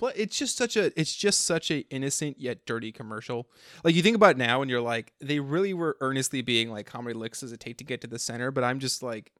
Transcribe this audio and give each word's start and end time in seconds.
But 0.00 0.18
it's 0.18 0.36
just 0.38 0.56
such 0.56 0.76
a 0.76 0.98
it's 0.98 1.14
just 1.14 1.42
such 1.42 1.70
a 1.70 1.80
innocent 1.90 2.40
yet 2.40 2.66
dirty 2.66 2.90
commercial. 2.90 3.48
Like 3.84 3.94
you 3.94 4.02
think 4.02 4.16
about 4.16 4.32
it 4.32 4.36
now 4.38 4.62
and 4.62 4.70
you're 4.70 4.80
like, 4.80 5.12
they 5.20 5.38
really 5.40 5.74
were 5.74 5.96
earnestly 6.00 6.42
being 6.42 6.70
like, 6.70 6.90
how 6.90 7.00
many 7.00 7.14
licks 7.14 7.40
does 7.40 7.52
it 7.52 7.60
take 7.60 7.76
to 7.78 7.84
get 7.84 8.00
to 8.00 8.06
the 8.06 8.18
center? 8.18 8.50
But 8.50 8.64
I'm 8.64 8.78
just 8.80 9.02
like 9.02 9.30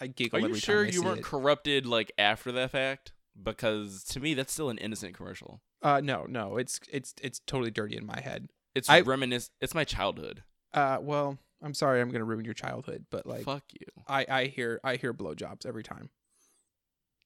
I 0.00 0.06
giggle 0.08 0.44
Are 0.44 0.48
you 0.48 0.54
sure 0.56 0.84
you 0.84 1.02
weren't 1.02 1.18
it. 1.20 1.24
corrupted 1.24 1.86
like 1.86 2.12
after 2.18 2.52
that 2.52 2.70
fact? 2.70 3.12
Because 3.42 4.04
to 4.04 4.20
me, 4.20 4.34
that's 4.34 4.52
still 4.52 4.70
an 4.70 4.78
innocent 4.78 5.14
commercial. 5.16 5.60
uh 5.82 6.00
no, 6.04 6.26
no, 6.28 6.56
it's 6.56 6.78
it's 6.90 7.14
it's 7.22 7.40
totally 7.46 7.70
dirty 7.70 7.96
in 7.96 8.06
my 8.06 8.20
head. 8.20 8.48
It's 8.74 8.88
I- 8.90 9.00
reminisce. 9.00 9.50
It's 9.60 9.74
my 9.74 9.84
childhood. 9.84 10.42
Uh 10.72 10.98
well, 11.00 11.38
I'm 11.62 11.74
sorry 11.74 12.00
I'm 12.00 12.10
gonna 12.10 12.24
ruin 12.24 12.44
your 12.44 12.54
childhood, 12.54 13.06
but 13.10 13.26
like 13.26 13.44
Fuck 13.44 13.64
you. 13.72 13.86
I, 14.06 14.26
I 14.28 14.44
hear 14.46 14.80
I 14.84 14.96
hear 14.96 15.14
blowjobs 15.14 15.64
every 15.66 15.82
time. 15.82 16.10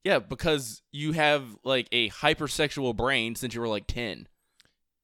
Yeah, 0.09 0.21
because 0.21 0.81
you 0.91 1.13
have 1.13 1.45
like 1.65 1.87
a 1.93 2.09
hypersexual 2.09 2.97
brain 2.97 3.35
since 3.35 3.55
you 3.55 3.61
were 3.61 3.69
like 3.69 3.87
ten. 3.87 4.27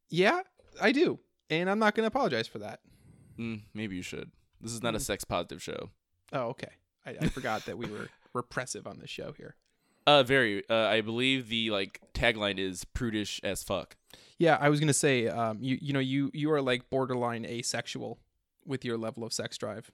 Yeah, 0.09 0.41
I 0.81 0.93
do. 0.93 1.19
And 1.51 1.69
I'm 1.69 1.79
not 1.79 1.95
gonna 1.95 2.09
apologize 2.09 2.49
for 2.49 2.61
that. 2.61 2.81
Mm, 3.39 3.65
maybe 3.75 3.97
you 3.97 4.03
should. 4.03 4.31
This 4.62 4.73
is 4.73 4.83
not 4.83 4.95
a 4.95 4.98
Mm. 4.98 5.03
sex 5.03 5.23
positive 5.23 5.62
show. 5.62 5.91
Oh, 6.33 6.45
okay. 6.48 6.71
I, 7.05 7.17
I 7.21 7.29
forgot 7.29 7.67
that 7.67 7.77
we 7.77 7.85
were 7.85 8.09
repressive 8.33 8.87
on 8.87 8.98
this 8.98 9.11
show 9.11 9.33
here. 9.33 9.57
Uh, 10.07 10.23
very. 10.23 10.67
Uh, 10.71 10.87
I 10.87 11.03
believe 11.03 11.51
the 11.51 11.71
like 11.71 12.01
tagline 12.15 12.59
is 12.59 12.87
prudish 12.87 13.43
as 13.45 13.62
fuck. 13.62 13.97
Yeah, 14.39 14.57
I 14.59 14.71
was 14.71 14.81
gonna 14.81 14.95
say, 14.95 15.29
um, 15.29 15.59
you 15.61 15.77
you 15.83 15.93
know, 15.93 16.01
you 16.01 16.31
you 16.33 16.51
are 16.51 16.62
like 16.62 16.89
borderline 16.89 17.45
asexual 17.45 18.21
with 18.65 18.87
your 18.87 18.97
level 18.97 19.23
of 19.23 19.34
sex 19.34 19.59
drive. 19.59 19.91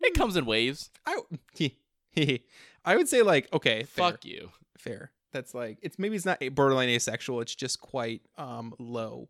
It 0.00 0.14
comes 0.14 0.36
in 0.36 0.46
waves. 0.46 0.90
I 1.06 1.20
I 2.84 2.96
would 2.96 3.08
say 3.08 3.22
like 3.22 3.52
okay, 3.52 3.84
fair, 3.84 4.10
Fuck 4.10 4.24
you. 4.24 4.50
fair. 4.76 5.12
That's 5.32 5.54
like 5.54 5.78
it's 5.82 5.98
maybe 5.98 6.16
it's 6.16 6.24
not 6.24 6.38
a 6.40 6.48
borderline 6.48 6.88
asexual. 6.88 7.40
It's 7.40 7.54
just 7.54 7.80
quite 7.80 8.22
um 8.36 8.74
low. 8.78 9.28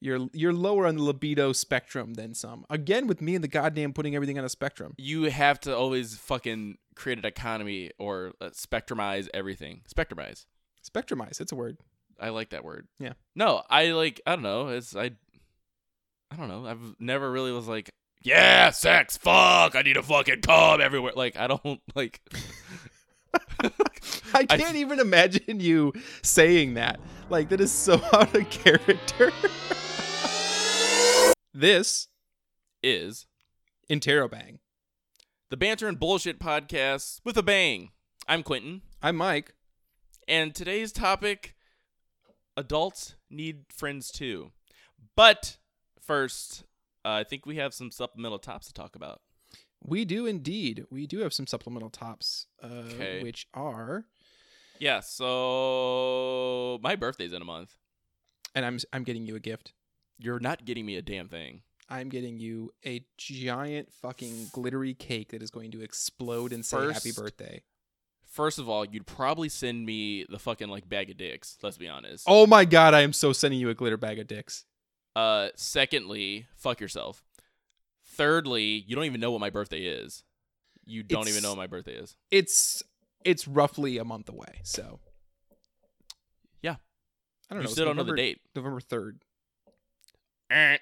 You're 0.00 0.28
you're 0.32 0.52
lower 0.52 0.86
on 0.86 0.96
the 0.96 1.02
libido 1.02 1.52
spectrum 1.52 2.14
than 2.14 2.34
some. 2.34 2.66
Again, 2.68 3.06
with 3.06 3.22
me 3.22 3.34
and 3.34 3.44
the 3.44 3.48
goddamn 3.48 3.92
putting 3.92 4.14
everything 4.14 4.38
on 4.38 4.44
a 4.44 4.48
spectrum. 4.48 4.94
You 4.98 5.24
have 5.24 5.60
to 5.60 5.74
always 5.76 6.16
fucking 6.16 6.76
create 6.94 7.18
an 7.18 7.24
economy 7.24 7.90
or 7.98 8.32
uh, 8.40 8.50
spectrumize 8.50 9.28
everything. 9.32 9.82
Spectrumize. 9.88 10.44
Spectrumize. 10.86 11.40
It's 11.40 11.52
a 11.52 11.56
word. 11.56 11.78
I 12.20 12.28
like 12.28 12.50
that 12.50 12.64
word. 12.64 12.86
Yeah. 12.98 13.14
No, 13.34 13.62
I 13.70 13.92
like. 13.92 14.20
I 14.26 14.34
don't 14.34 14.42
know. 14.42 14.68
It's 14.68 14.94
I. 14.94 15.12
I 16.30 16.36
don't 16.36 16.48
know. 16.48 16.66
I've 16.66 16.96
never 16.98 17.30
really 17.30 17.52
was 17.52 17.68
like, 17.68 17.90
yeah, 18.24 18.70
sex, 18.70 19.16
fuck. 19.16 19.76
I 19.76 19.82
need 19.84 19.96
a 19.96 20.02
fucking 20.02 20.40
come 20.40 20.80
everywhere. 20.80 21.12
Like 21.14 21.36
I 21.36 21.46
don't 21.46 21.80
like. 21.94 22.20
I 24.34 24.44
can't 24.46 24.76
even 24.76 24.98
imagine 25.00 25.60
you 25.60 25.92
saying 26.22 26.74
that. 26.74 26.98
Like 27.30 27.48
that 27.50 27.60
is 27.60 27.72
so 27.72 27.94
out 28.12 28.34
of 28.34 28.50
character. 28.50 29.30
this 31.52 32.08
is 32.82 33.26
Interrobang. 33.90 34.58
the 35.50 35.56
banter 35.56 35.88
and 35.88 35.98
bullshit 36.00 36.38
podcast 36.38 37.20
with 37.24 37.36
a 37.36 37.42
bang. 37.42 37.90
I'm 38.26 38.42
Quentin, 38.42 38.82
I'm 39.02 39.16
Mike. 39.16 39.54
and 40.26 40.54
today's 40.54 40.92
topic: 40.92 41.54
adults 42.56 43.14
need 43.30 43.64
friends 43.68 44.10
too. 44.10 44.52
But 45.16 45.58
first, 46.00 46.64
uh, 47.04 47.10
I 47.10 47.24
think 47.24 47.46
we 47.46 47.56
have 47.56 47.74
some 47.74 47.90
supplemental 47.90 48.38
tops 48.38 48.66
to 48.68 48.72
talk 48.72 48.96
about. 48.96 49.20
We 49.86 50.04
do 50.04 50.24
indeed. 50.26 50.84
We 50.90 51.06
do 51.06 51.18
have 51.20 51.32
some 51.34 51.46
supplemental 51.46 51.90
tops, 51.90 52.46
uh, 52.62 52.66
Okay. 52.66 53.22
which 53.22 53.46
are, 53.54 54.06
Yeah. 54.80 55.00
So 55.00 56.78
my 56.82 56.96
birthday's 56.96 57.32
in 57.32 57.42
a 57.42 57.44
month. 57.44 57.76
and 58.56 58.64
I'm 58.64 58.78
I'm 58.92 59.02
getting 59.04 59.26
you 59.26 59.34
a 59.36 59.40
gift. 59.40 59.72
You're 60.18 60.38
not 60.40 60.64
getting 60.64 60.86
me 60.86 60.96
a 60.96 61.02
damn 61.02 61.28
thing. 61.28 61.62
I'm 61.88 62.08
getting 62.08 62.38
you 62.38 62.72
a 62.86 63.04
giant 63.18 63.92
fucking 63.92 64.48
glittery 64.52 64.94
cake 64.94 65.30
that 65.32 65.42
is 65.42 65.50
going 65.50 65.70
to 65.72 65.82
explode 65.82 66.52
and 66.52 66.64
say 66.64 66.92
happy 66.92 67.12
birthday. 67.12 67.62
First 68.26 68.58
of 68.58 68.68
all, 68.68 68.84
you'd 68.84 69.06
probably 69.06 69.48
send 69.48 69.84
me 69.86 70.24
the 70.28 70.38
fucking 70.38 70.68
like 70.68 70.88
bag 70.88 71.10
of 71.10 71.16
dicks. 71.16 71.58
Let's 71.62 71.76
be 71.76 71.88
honest. 71.88 72.24
Oh 72.28 72.46
my 72.46 72.64
god, 72.64 72.94
I 72.94 73.00
am 73.02 73.12
so 73.12 73.32
sending 73.32 73.60
you 73.60 73.68
a 73.70 73.74
glitter 73.74 73.96
bag 73.96 74.18
of 74.18 74.26
dicks. 74.28 74.64
Uh, 75.16 75.48
secondly, 75.56 76.46
fuck 76.56 76.80
yourself. 76.80 77.22
Thirdly, 78.04 78.84
you 78.86 78.94
don't 78.96 79.04
even 79.04 79.20
know 79.20 79.30
what 79.30 79.40
my 79.40 79.50
birthday 79.50 79.84
is. 79.84 80.24
You 80.84 81.02
don't 81.02 81.28
even 81.28 81.42
know 81.42 81.50
what 81.50 81.58
my 81.58 81.66
birthday 81.66 81.94
is. 81.94 82.16
It's 82.30 82.82
it's 83.24 83.48
roughly 83.48 83.96
a 83.96 84.04
month 84.04 84.28
away, 84.28 84.60
so 84.64 85.00
Yeah. 86.62 86.76
I 87.50 87.54
don't 87.54 87.58
You 87.58 87.58
know. 87.58 87.62
it's 87.62 87.72
still 87.72 87.86
don't 87.86 87.96
know 87.96 88.02
the 88.04 88.14
date. 88.16 88.40
November 88.54 88.80
third. 88.80 89.20
Eh. 90.50 90.76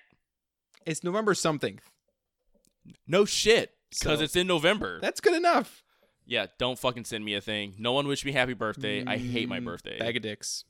It's 0.86 1.04
November 1.04 1.34
something. 1.34 1.78
No 3.06 3.24
shit, 3.24 3.76
because 3.90 4.18
So- 4.18 4.24
it's 4.24 4.34
in 4.34 4.46
November. 4.48 4.98
That's 5.00 5.20
good 5.20 5.34
enough. 5.34 5.84
yeah, 6.26 6.46
don't 6.58 6.78
fucking 6.78 7.04
send 7.04 7.24
me 7.24 7.34
a 7.34 7.40
thing. 7.40 7.74
No 7.78 7.92
one 7.92 8.08
wish 8.08 8.24
me 8.24 8.32
happy 8.32 8.54
birthday. 8.54 9.04
I 9.06 9.18
hate 9.18 9.48
my 9.48 9.60
Mm, 9.60 9.64
birthday. 9.66 9.98
Bag 10.00 10.16
of 10.16 10.22
dicks. 10.22 10.64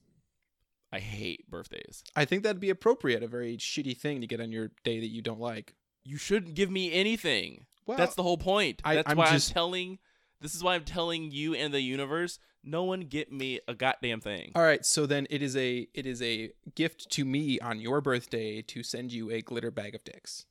I 0.92 0.98
hate 0.98 1.48
birthdays. 1.50 2.04
I 2.14 2.24
think 2.26 2.42
that'd 2.42 2.60
be 2.60 2.70
appropriate. 2.70 3.22
A 3.22 3.26
very 3.28 3.56
shitty 3.56 3.96
thing 3.96 4.20
to 4.20 4.26
get 4.26 4.40
on 4.40 4.52
your 4.52 4.72
day 4.84 5.00
that 5.00 5.08
you 5.10 5.22
don't 5.22 5.40
like. 5.40 5.74
You 6.04 6.16
shouldn't 6.18 6.54
give 6.54 6.70
me 6.70 6.92
anything. 6.92 7.66
Well, 7.86 7.96
That's 7.96 8.14
the 8.14 8.22
whole 8.22 8.36
point. 8.38 8.82
I- 8.84 8.96
That's 8.96 9.10
I'm 9.10 9.16
why 9.16 9.30
just- 9.32 9.50
I'm 9.50 9.54
telling. 9.54 9.98
This 10.40 10.54
is 10.54 10.62
why 10.62 10.74
I'm 10.74 10.84
telling 10.84 11.30
you 11.30 11.54
and 11.54 11.72
the 11.72 11.80
universe. 11.80 12.38
No 12.64 12.84
one 12.84 13.00
get 13.02 13.32
me 13.32 13.60
a 13.66 13.74
goddamn 13.74 14.20
thing. 14.20 14.52
all 14.54 14.62
right. 14.62 14.84
So 14.86 15.06
then 15.06 15.26
it 15.30 15.42
is 15.42 15.56
a 15.56 15.88
it 15.94 16.06
is 16.06 16.20
a 16.22 16.52
gift 16.76 17.10
to 17.12 17.24
me 17.24 17.58
on 17.60 17.80
your 17.80 18.00
birthday 18.00 18.62
to 18.62 18.82
send 18.84 19.12
you 19.12 19.30
a 19.30 19.40
glitter 19.40 19.70
bag 19.70 19.94
of 19.96 20.04
dicks. 20.04 20.46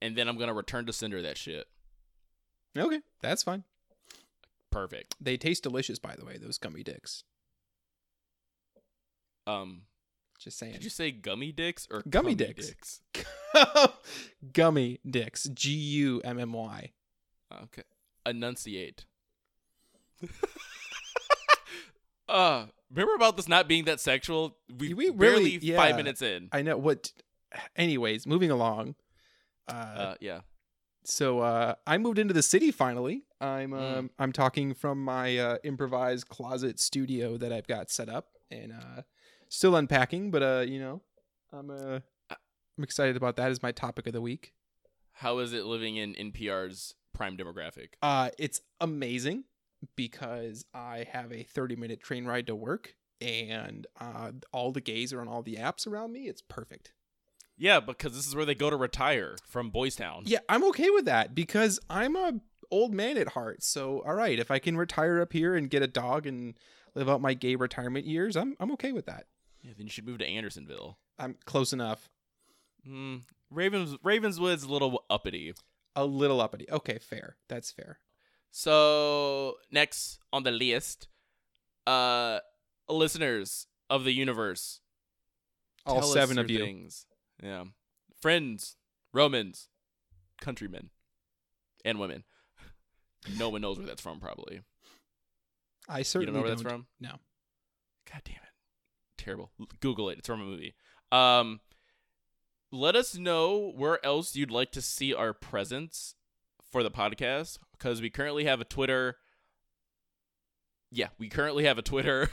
And 0.00 0.16
then 0.16 0.28
I'm 0.28 0.38
gonna 0.38 0.54
return 0.54 0.86
to 0.86 0.92
sender 0.94 1.20
that 1.22 1.36
shit. 1.36 1.66
Okay, 2.76 3.00
that's 3.20 3.42
fine. 3.42 3.64
Perfect. 4.70 5.14
They 5.20 5.36
taste 5.36 5.62
delicious, 5.62 5.98
by 5.98 6.14
the 6.16 6.24
way. 6.24 6.38
Those 6.38 6.56
gummy 6.58 6.82
dicks. 6.82 7.24
Um, 9.46 9.82
Just 10.38 10.58
saying. 10.58 10.72
did 10.72 10.84
you 10.84 10.90
say 10.90 11.10
gummy 11.10 11.52
dicks 11.52 11.86
or 11.90 12.02
Gummy 12.08 12.34
cummy 12.34 12.54
dicks. 12.54 13.00
gummy 14.52 15.00
dicks. 15.08 15.44
G 15.44 15.70
U 15.72 16.20
M 16.24 16.38
M 16.38 16.52
Y. 16.52 16.90
Okay. 17.64 17.82
Enunciate. 18.26 19.04
uh, 22.28 22.66
remember 22.90 23.14
about 23.14 23.36
this 23.36 23.48
not 23.48 23.68
being 23.68 23.84
that 23.84 24.00
sexual? 24.00 24.56
We, 24.78 24.94
We 24.94 25.10
barely 25.10 25.44
really- 25.44 25.58
yeah. 25.58 25.76
five 25.76 25.96
minutes 25.96 26.22
in. 26.22 26.48
I 26.52 26.62
know 26.62 26.76
what. 26.76 27.12
Anyways, 27.76 28.26
moving 28.26 28.50
along. 28.50 28.94
Uh, 29.68 29.72
Uh, 29.72 30.14
yeah. 30.20 30.40
so 31.04 31.40
uh, 31.40 31.74
I 31.86 31.98
moved 31.98 32.18
into 32.18 32.32
the 32.34 32.42
city 32.42 32.70
finally. 32.70 33.24
I'm 33.40 33.70
Mm. 33.72 33.96
um, 33.98 34.10
I'm 34.18 34.32
talking 34.32 34.72
from 34.74 35.04
my 35.04 35.36
uh, 35.36 35.58
improvised 35.64 36.28
closet 36.28 36.80
studio 36.80 37.36
that 37.36 37.52
I've 37.52 37.66
got 37.66 37.90
set 37.90 38.08
up 38.08 38.28
and 38.50 38.72
uh, 38.72 39.02
still 39.52 39.76
unpacking, 39.76 40.30
but 40.30 40.42
uh, 40.42 40.64
you 40.66 40.80
know, 40.80 41.02
I'm 41.52 41.70
uh, 41.70 42.00
I'm 42.30 42.84
excited 42.84 43.16
about 43.16 43.36
that 43.36 43.50
as 43.50 43.62
my 43.62 43.70
topic 43.70 44.06
of 44.06 44.12
the 44.12 44.20
week. 44.20 44.52
How 45.12 45.38
is 45.38 45.52
it 45.52 45.66
living 45.66 45.96
in 45.96 46.14
NPR's 46.14 46.94
prime 47.14 47.36
demographic? 47.36 47.90
Uh, 48.00 48.30
it's 48.38 48.62
amazing 48.80 49.44
because 49.94 50.64
I 50.72 51.06
have 51.12 51.32
a 51.32 51.42
30 51.42 51.76
minute 51.76 52.00
train 52.00 52.24
ride 52.24 52.46
to 52.46 52.54
work 52.54 52.94
and 53.20 53.86
uh, 54.00 54.32
all 54.52 54.72
the 54.72 54.80
gays 54.80 55.12
are 55.12 55.20
on 55.20 55.28
all 55.28 55.42
the 55.42 55.56
apps 55.56 55.86
around 55.86 56.12
me. 56.12 56.22
It's 56.22 56.42
perfect. 56.42 56.92
Yeah, 57.58 57.78
because 57.80 58.14
this 58.14 58.26
is 58.26 58.34
where 58.34 58.46
they 58.46 58.54
go 58.54 58.70
to 58.70 58.76
retire 58.76 59.36
from 59.46 59.70
Boys 59.70 59.94
Town. 59.94 60.22
Yeah, 60.24 60.38
I'm 60.48 60.64
okay 60.64 60.88
with 60.90 61.04
that 61.04 61.34
because 61.34 61.78
I'm 61.90 62.16
a 62.16 62.40
old 62.70 62.94
man 62.94 63.18
at 63.18 63.28
heart. 63.28 63.62
So, 63.62 64.02
all 64.06 64.14
right, 64.14 64.38
if 64.38 64.50
I 64.50 64.58
can 64.58 64.76
retire 64.76 65.20
up 65.20 65.34
here 65.34 65.54
and 65.54 65.68
get 65.68 65.82
a 65.82 65.86
dog 65.86 66.26
and 66.26 66.54
live 66.94 67.08
out 67.08 67.20
my 67.20 67.34
gay 67.34 67.54
retirement 67.54 68.06
years, 68.06 68.34
I'm 68.34 68.56
I'm 68.58 68.72
okay 68.72 68.92
with 68.92 69.06
that. 69.06 69.26
Yeah, 69.62 69.72
then 69.76 69.86
you 69.86 69.90
should 69.90 70.06
move 70.06 70.18
to 70.18 70.26
Andersonville. 70.26 70.98
I'm 71.18 71.36
close 71.44 71.72
enough. 71.72 72.10
Hmm. 72.84 73.18
Ravens 73.50 73.96
Ravenswood's 74.02 74.64
a 74.64 74.68
little 74.72 75.04
uppity. 75.08 75.52
A 75.94 76.04
little 76.04 76.40
uppity. 76.40 76.66
Okay, 76.70 76.98
fair. 76.98 77.36
That's 77.48 77.70
fair. 77.70 77.98
So 78.50 79.54
next 79.70 80.18
on 80.32 80.42
the 80.42 80.50
list, 80.50 81.08
uh, 81.86 82.40
listeners 82.88 83.66
of 83.88 84.04
the 84.04 84.12
universe, 84.12 84.80
All 85.86 86.02
seven 86.02 86.38
of 86.38 86.50
you. 86.50 86.58
things. 86.58 87.06
Yeah, 87.42 87.64
friends, 88.20 88.76
Romans, 89.12 89.68
countrymen, 90.40 90.90
and 91.84 91.98
women. 91.98 92.24
no 93.38 93.48
one 93.48 93.60
knows 93.62 93.78
where 93.78 93.86
that's 93.86 94.02
from. 94.02 94.18
Probably 94.20 94.62
I 95.88 95.98
you 95.98 96.04
certainly 96.04 96.26
don't 96.26 96.34
know 96.34 96.40
where 96.42 96.50
that's 96.50 96.62
don't. 96.62 96.70
from. 96.70 96.86
No. 97.00 97.10
God 98.10 98.20
damn 98.24 98.34
it, 98.36 98.51
terrible. 99.22 99.50
Google 99.80 100.08
it. 100.10 100.18
It's 100.18 100.26
from 100.26 100.40
a 100.40 100.44
movie. 100.44 100.74
Um, 101.10 101.60
let 102.70 102.96
us 102.96 103.16
know 103.16 103.72
where 103.76 104.04
else 104.04 104.34
you'd 104.34 104.50
like 104.50 104.72
to 104.72 104.82
see 104.82 105.14
our 105.14 105.32
presence 105.32 106.14
for 106.70 106.82
the 106.82 106.90
podcast 106.90 107.58
because 107.72 108.00
we 108.00 108.10
currently 108.10 108.44
have 108.44 108.60
a 108.60 108.64
Twitter 108.64 109.16
yeah, 110.92 111.08
we 111.18 111.28
currently 111.28 111.64
have 111.64 111.78
a 111.78 111.82
Twitter. 111.82 112.28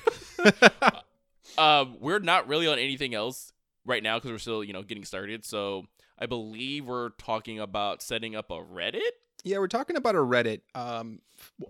um, 1.57 1.95
we're 2.01 2.19
not 2.19 2.47
really 2.47 2.67
on 2.67 2.77
anything 2.77 3.15
else 3.15 3.53
right 3.85 4.03
now 4.03 4.17
because 4.17 4.31
we're 4.31 4.37
still, 4.37 4.63
you 4.63 4.73
know, 4.73 4.83
getting 4.83 5.05
started. 5.05 5.45
So 5.45 5.85
I 6.19 6.25
believe 6.25 6.85
we're 6.85 7.09
talking 7.11 7.59
about 7.59 8.01
setting 8.01 8.35
up 8.35 8.51
a 8.51 8.55
Reddit. 8.55 8.99
Yeah, 9.43 9.59
we're 9.59 9.67
talking 9.67 9.95
about 9.95 10.15
a 10.15 10.19
Reddit. 10.19 10.61
Um, 10.75 11.21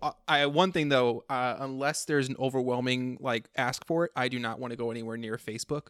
f- 0.01 0.13
I 0.27 0.45
one 0.48 0.71
thing 0.71 0.89
though, 0.89 1.24
uh, 1.30 1.57
unless 1.60 2.06
there's 2.06 2.27
an 2.30 2.36
overwhelming 2.39 3.18
like 3.21 3.50
ask 3.56 3.86
for 3.86 4.06
it, 4.06 4.12
I 4.16 4.27
do 4.27 4.39
not 4.39 4.60
want 4.60 4.71
to 4.71 4.77
go 4.77 4.92
anywhere 4.92 5.18
near 5.18 5.38
Facebook. 5.38 5.89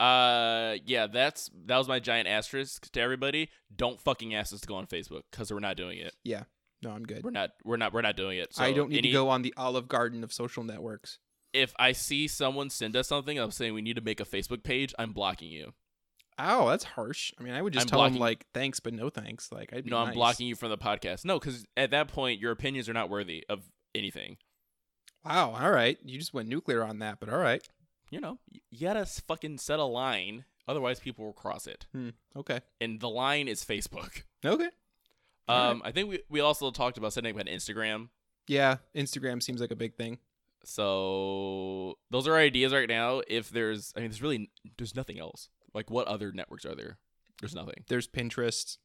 Uh, 0.00 0.76
yeah, 0.86 1.06
that's 1.08 1.50
that 1.66 1.76
was 1.76 1.88
my 1.88 1.98
giant 1.98 2.28
asterisk 2.28 2.90
to 2.92 3.00
everybody. 3.00 3.50
Don't 3.74 4.00
fucking 4.00 4.34
ask 4.34 4.52
us 4.54 4.60
to 4.60 4.66
go 4.66 4.76
on 4.76 4.86
Facebook 4.86 5.22
because 5.30 5.52
we're 5.52 5.58
not 5.58 5.76
doing 5.76 5.98
it. 5.98 6.14
Yeah, 6.22 6.44
no, 6.82 6.90
I'm 6.90 7.02
good. 7.04 7.24
We're 7.24 7.30
not. 7.30 7.50
We're 7.64 7.76
not. 7.78 7.92
We're 7.92 8.02
not 8.02 8.16
doing 8.16 8.38
it. 8.38 8.54
So 8.54 8.62
I 8.62 8.72
don't 8.72 8.90
need 8.90 8.98
any- 8.98 9.08
to 9.08 9.12
go 9.12 9.28
on 9.28 9.42
the 9.42 9.52
Olive 9.56 9.88
Garden 9.88 10.22
of 10.22 10.32
social 10.32 10.62
networks. 10.62 11.18
If 11.52 11.74
I 11.78 11.92
see 11.92 12.28
someone 12.28 12.70
send 12.70 12.94
us 12.94 13.08
something, 13.08 13.38
I'm 13.38 13.50
saying 13.50 13.74
we 13.74 13.82
need 13.82 13.96
to 13.96 14.02
make 14.02 14.20
a 14.20 14.24
Facebook 14.24 14.62
page. 14.62 14.94
I'm 14.98 15.12
blocking 15.12 15.50
you. 15.50 15.72
Ow, 16.40 16.68
that's 16.68 16.84
harsh. 16.84 17.32
I 17.38 17.42
mean, 17.42 17.52
I 17.54 17.60
would 17.62 17.72
just 17.72 17.84
I'm 17.86 17.88
tell 17.88 17.98
blocking- 18.00 18.18
like 18.18 18.46
thanks, 18.54 18.78
but 18.80 18.94
no 18.94 19.10
thanks. 19.10 19.50
Like 19.50 19.72
I'd 19.72 19.84
be 19.84 19.90
No, 19.90 19.98
I'm 19.98 20.06
nice. 20.08 20.14
blocking 20.14 20.46
you 20.46 20.54
from 20.54 20.70
the 20.70 20.78
podcast. 20.78 21.24
No, 21.24 21.38
because 21.38 21.66
at 21.76 21.90
that 21.90 22.08
point, 22.08 22.40
your 22.40 22.52
opinions 22.52 22.88
are 22.88 22.92
not 22.92 23.10
worthy 23.10 23.44
of 23.48 23.62
anything. 23.94 24.36
Wow. 25.24 25.54
All 25.58 25.70
right, 25.70 25.98
you 26.04 26.18
just 26.18 26.32
went 26.32 26.48
nuclear 26.48 26.84
on 26.84 27.00
that, 27.00 27.18
but 27.20 27.28
all 27.28 27.38
right. 27.40 27.66
You 28.10 28.20
know, 28.20 28.38
y- 28.52 28.60
you 28.70 28.86
gotta 28.86 29.00
s- 29.00 29.20
fucking 29.20 29.58
set 29.58 29.78
a 29.78 29.84
line. 29.84 30.44
Otherwise, 30.68 31.00
people 31.00 31.24
will 31.24 31.32
cross 31.32 31.66
it. 31.66 31.86
Hmm. 31.92 32.10
Okay. 32.36 32.60
And 32.80 33.00
the 33.00 33.08
line 33.08 33.48
is 33.48 33.64
Facebook. 33.64 34.22
Okay. 34.44 34.68
All 35.48 35.70
Um, 35.72 35.82
I 35.84 35.90
think 35.92 36.08
we, 36.10 36.20
we 36.28 36.40
also 36.40 36.70
talked 36.70 36.98
about 36.98 37.12
setting 37.12 37.34
up 37.34 37.40
an 37.40 37.48
Instagram. 37.48 38.10
Yeah, 38.46 38.76
Instagram 38.94 39.42
seems 39.42 39.60
like 39.60 39.70
a 39.72 39.76
big 39.76 39.94
thing. 39.96 40.18
So 40.64 41.98
those 42.10 42.28
are 42.28 42.36
ideas 42.36 42.72
right 42.72 42.88
now. 42.88 43.22
If 43.26 43.50
there's, 43.50 43.92
I 43.96 44.00
mean, 44.00 44.10
there's 44.10 44.22
really 44.22 44.50
there's 44.76 44.94
nothing 44.94 45.18
else. 45.18 45.48
Like, 45.78 45.90
what 45.92 46.08
other 46.08 46.32
networks 46.32 46.66
are 46.66 46.74
there? 46.74 46.98
There's 47.40 47.54
nothing. 47.54 47.84
There's 47.88 48.08
Pinterest. 48.08 48.78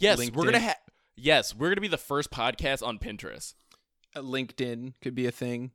Yes, 0.00 0.18
we're 0.30 0.46
gonna 0.46 0.58
have. 0.58 0.78
Yes, 1.16 1.54
we're 1.54 1.68
gonna 1.68 1.82
be 1.82 1.88
the 1.88 1.98
first 1.98 2.30
podcast 2.30 2.82
on 2.82 2.98
Pinterest. 2.98 3.52
Uh, 4.16 4.20
LinkedIn 4.20 4.94
could 5.02 5.14
be 5.14 5.26
a 5.26 5.30
thing. 5.30 5.72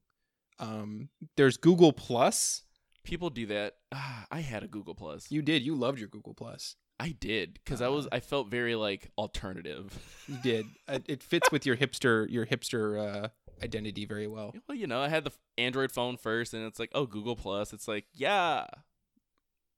Um, 0.57 1.09
there's 1.37 1.57
Google 1.57 1.93
Plus. 1.93 2.63
People 3.03 3.29
do 3.29 3.45
that. 3.45 3.75
Ah, 3.93 4.25
I 4.31 4.39
had 4.39 4.63
a 4.63 4.67
Google 4.67 4.95
Plus. 4.95 5.29
You 5.29 5.43
did. 5.43 5.61
You 5.61 5.75
loved 5.75 5.99
your 5.99 6.07
Google 6.09 6.33
Plus. 6.33 6.77
I 6.99 7.09
did 7.09 7.59
because 7.63 7.79
I 7.79 7.89
was 7.89 8.07
Uh. 8.07 8.09
I 8.13 8.19
felt 8.19 8.49
very 8.49 8.73
like 8.73 9.11
alternative. 9.19 9.99
You 10.27 10.37
did. 10.41 10.65
it, 10.87 11.05
it 11.07 11.21
fits 11.21 11.51
with 11.51 11.63
your 11.67 11.77
hipster 11.77 12.27
your 12.27 12.47
hipster 12.47 12.97
uh, 12.97 13.27
identity 13.61 14.05
very 14.05 14.25
well. 14.25 14.55
well, 14.67 14.75
you 14.75 14.87
know, 14.87 14.99
I 14.99 15.09
had 15.09 15.25
the 15.25 15.31
Android 15.59 15.91
phone 15.91 16.17
first, 16.17 16.55
and 16.55 16.65
it's 16.65 16.79
like, 16.79 16.89
oh, 16.95 17.05
Google 17.05 17.35
Plus. 17.35 17.71
It's 17.71 17.87
like, 17.87 18.05
yeah, 18.15 18.65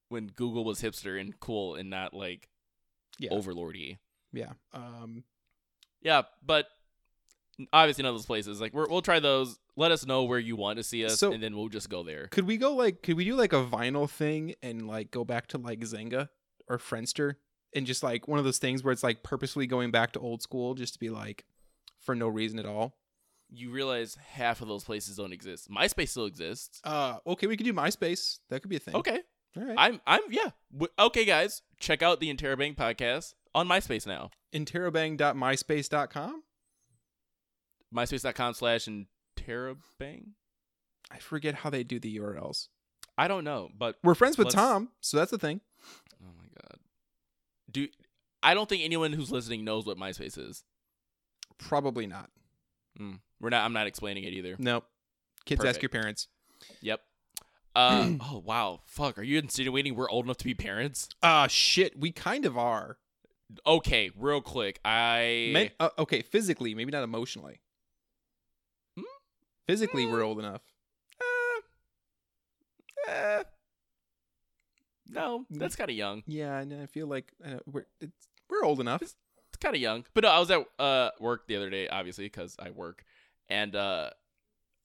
when 0.09 0.27
Google 0.27 0.63
was 0.63 0.81
hipster 0.81 1.19
and 1.19 1.39
cool 1.39 1.75
and 1.75 1.89
not 1.89 2.13
like 2.13 2.49
Yeah. 3.19 3.31
overlordy. 3.31 3.97
Yeah. 4.33 4.53
Um, 4.73 5.23
Yeah, 6.01 6.23
but 6.43 6.67
obviously 7.73 8.03
none 8.03 8.09
of 8.11 8.15
those 8.15 8.25
places. 8.25 8.61
Like 8.61 8.73
we're, 8.73 8.87
we'll 8.87 9.01
try 9.01 9.19
those. 9.19 9.57
Let 9.75 9.91
us 9.91 10.05
know 10.05 10.23
where 10.23 10.39
you 10.39 10.55
want 10.55 10.77
to 10.77 10.83
see 10.83 11.03
us, 11.05 11.19
So- 11.19 11.31
and 11.31 11.41
then 11.41 11.55
we'll 11.55 11.69
just 11.69 11.89
go 11.89 12.03
there. 12.03 12.27
could 12.27 12.45
we 12.45 12.57
go 12.57 12.73
like 12.75 13.01
could 13.01 13.15
we 13.17 13.25
do 13.25 13.35
like 13.35 13.53
a 13.53 13.65
vinyl 13.65 14.09
thing 14.09 14.55
and 14.61 14.87
like 14.87 15.11
go 15.11 15.23
back 15.25 15.47
to 15.47 15.57
like 15.57 15.79
Zynga 15.81 16.29
or 16.67 16.77
Friendster 16.77 17.35
and 17.73 17.85
just 17.87 18.03
like 18.03 18.27
one 18.27 18.39
of 18.39 18.45
those 18.45 18.57
things 18.59 18.83
where 18.83 18.91
it's 18.91 19.03
like 19.03 19.23
purposely 19.23 19.67
going 19.67 19.91
back 19.91 20.11
to 20.13 20.19
old 20.19 20.41
school 20.41 20.73
just 20.75 20.93
to 20.93 20.99
be 20.99 21.09
like 21.09 21.45
for 21.99 22.13
no 22.15 22.27
reason 22.27 22.59
at 22.59 22.65
all. 22.65 22.97
You 23.49 23.69
realize 23.71 24.15
half 24.15 24.61
of 24.61 24.67
those 24.67 24.83
places 24.83 25.17
don't 25.17 25.31
exist. 25.33 25.69
MySpace 25.69 26.09
still 26.09 26.25
exists. 26.25 26.81
Uh, 26.83 27.17
okay, 27.27 27.45
we 27.47 27.55
could 27.55 27.65
do 27.65 27.73
MySpace. 27.73 28.39
That 28.49 28.61
could 28.61 28.69
be 28.69 28.75
a 28.77 28.79
thing. 28.79 28.95
Okay, 28.95 29.19
All 29.57 29.63
right. 29.63 29.75
I'm 29.77 30.01
I'm 30.05 30.21
yeah. 30.29 30.49
W- 30.73 30.91
okay, 30.99 31.25
guys, 31.25 31.61
check 31.79 32.01
out 32.01 32.19
the 32.19 32.33
Interrobang 32.33 32.75
podcast 32.75 33.33
on 33.53 33.67
MySpace 33.67 34.05
now. 34.05 34.29
Interrobang.myspace.com. 34.53 36.43
MySpace.com 37.93 38.53
slash 38.53 38.87
Interrobang. 38.87 40.23
I 41.11 41.17
forget 41.19 41.55
how 41.55 41.69
they 41.69 41.83
do 41.83 41.99
the 41.99 42.17
URLs. 42.17 42.67
I 43.17 43.27
don't 43.27 43.43
know, 43.43 43.69
but 43.77 43.95
We're 44.03 44.15
friends 44.15 44.37
with 44.37 44.45
Let's- 44.47 44.55
Tom, 44.55 44.89
so 44.99 45.17
that's 45.17 45.31
the 45.31 45.37
thing. 45.37 45.61
oh 46.21 46.31
my 46.37 46.47
god, 46.61 46.79
do 47.71 47.87
I 48.43 48.53
don't 48.53 48.67
think 48.67 48.83
anyone 48.83 49.13
who's 49.13 49.31
listening 49.31 49.63
knows 49.63 49.85
what 49.85 49.97
MySpace 49.97 50.37
is. 50.37 50.63
Probably 51.57 52.05
not. 52.07 52.29
Mm, 52.99 53.19
we're 53.39 53.49
not. 53.49 53.63
I'm 53.63 53.73
not 53.73 53.87
explaining 53.87 54.23
it 54.25 54.33
either. 54.33 54.55
Nope. 54.59 54.85
Kids 55.45 55.63
ask 55.63 55.81
your 55.81 55.89
parents. 55.89 56.27
Yep. 56.81 56.99
Uh, 57.75 58.11
oh 58.21 58.41
wow, 58.45 58.79
fuck! 58.85 59.17
Are 59.17 59.23
you 59.23 59.37
insinuating 59.37 59.95
we're 59.95 60.09
old 60.09 60.25
enough 60.25 60.37
to 60.37 60.45
be 60.45 60.53
parents? 60.53 61.09
Ah, 61.21 61.47
shit. 61.47 61.99
We 61.99 62.11
kind 62.11 62.45
of 62.45 62.57
are. 62.57 62.97
Okay, 63.67 64.09
real 64.17 64.41
quick, 64.41 64.79
I 64.83 65.49
Men- 65.53 65.69
uh, 65.79 65.89
okay, 65.99 66.21
physically, 66.21 66.73
maybe 66.73 66.91
not 66.91 67.03
emotionally. 67.03 67.59
Hmm? 68.97 69.03
Physically, 69.67 70.05
we're 70.05 70.23
old 70.23 70.39
enough. 70.39 70.61
Uh, 73.07 73.11
uh, 73.11 73.43
no, 75.07 75.45
that's 75.51 75.75
kind 75.75 75.89
of 75.91 75.95
young. 75.95 76.23
Yeah, 76.25 76.57
and 76.59 76.81
I 76.81 76.87
feel 76.87 77.05
like 77.07 77.31
uh, 77.45 77.57
we're 77.71 77.85
it's, 78.01 78.27
we're 78.49 78.63
old 78.63 78.79
enough. 78.79 79.01
It's 79.03 79.15
kind 79.59 79.75
of 79.75 79.81
young. 79.81 80.05
But 80.13 80.23
no, 80.23 80.29
I 80.29 80.39
was 80.39 80.49
at 80.49 80.65
uh 80.79 81.11
work 81.19 81.47
the 81.47 81.55
other 81.55 81.69
day, 81.69 81.87
obviously, 81.87 82.25
because 82.25 82.55
I 82.57 82.71
work, 82.71 83.03
and 83.47 83.75
uh, 83.75 84.09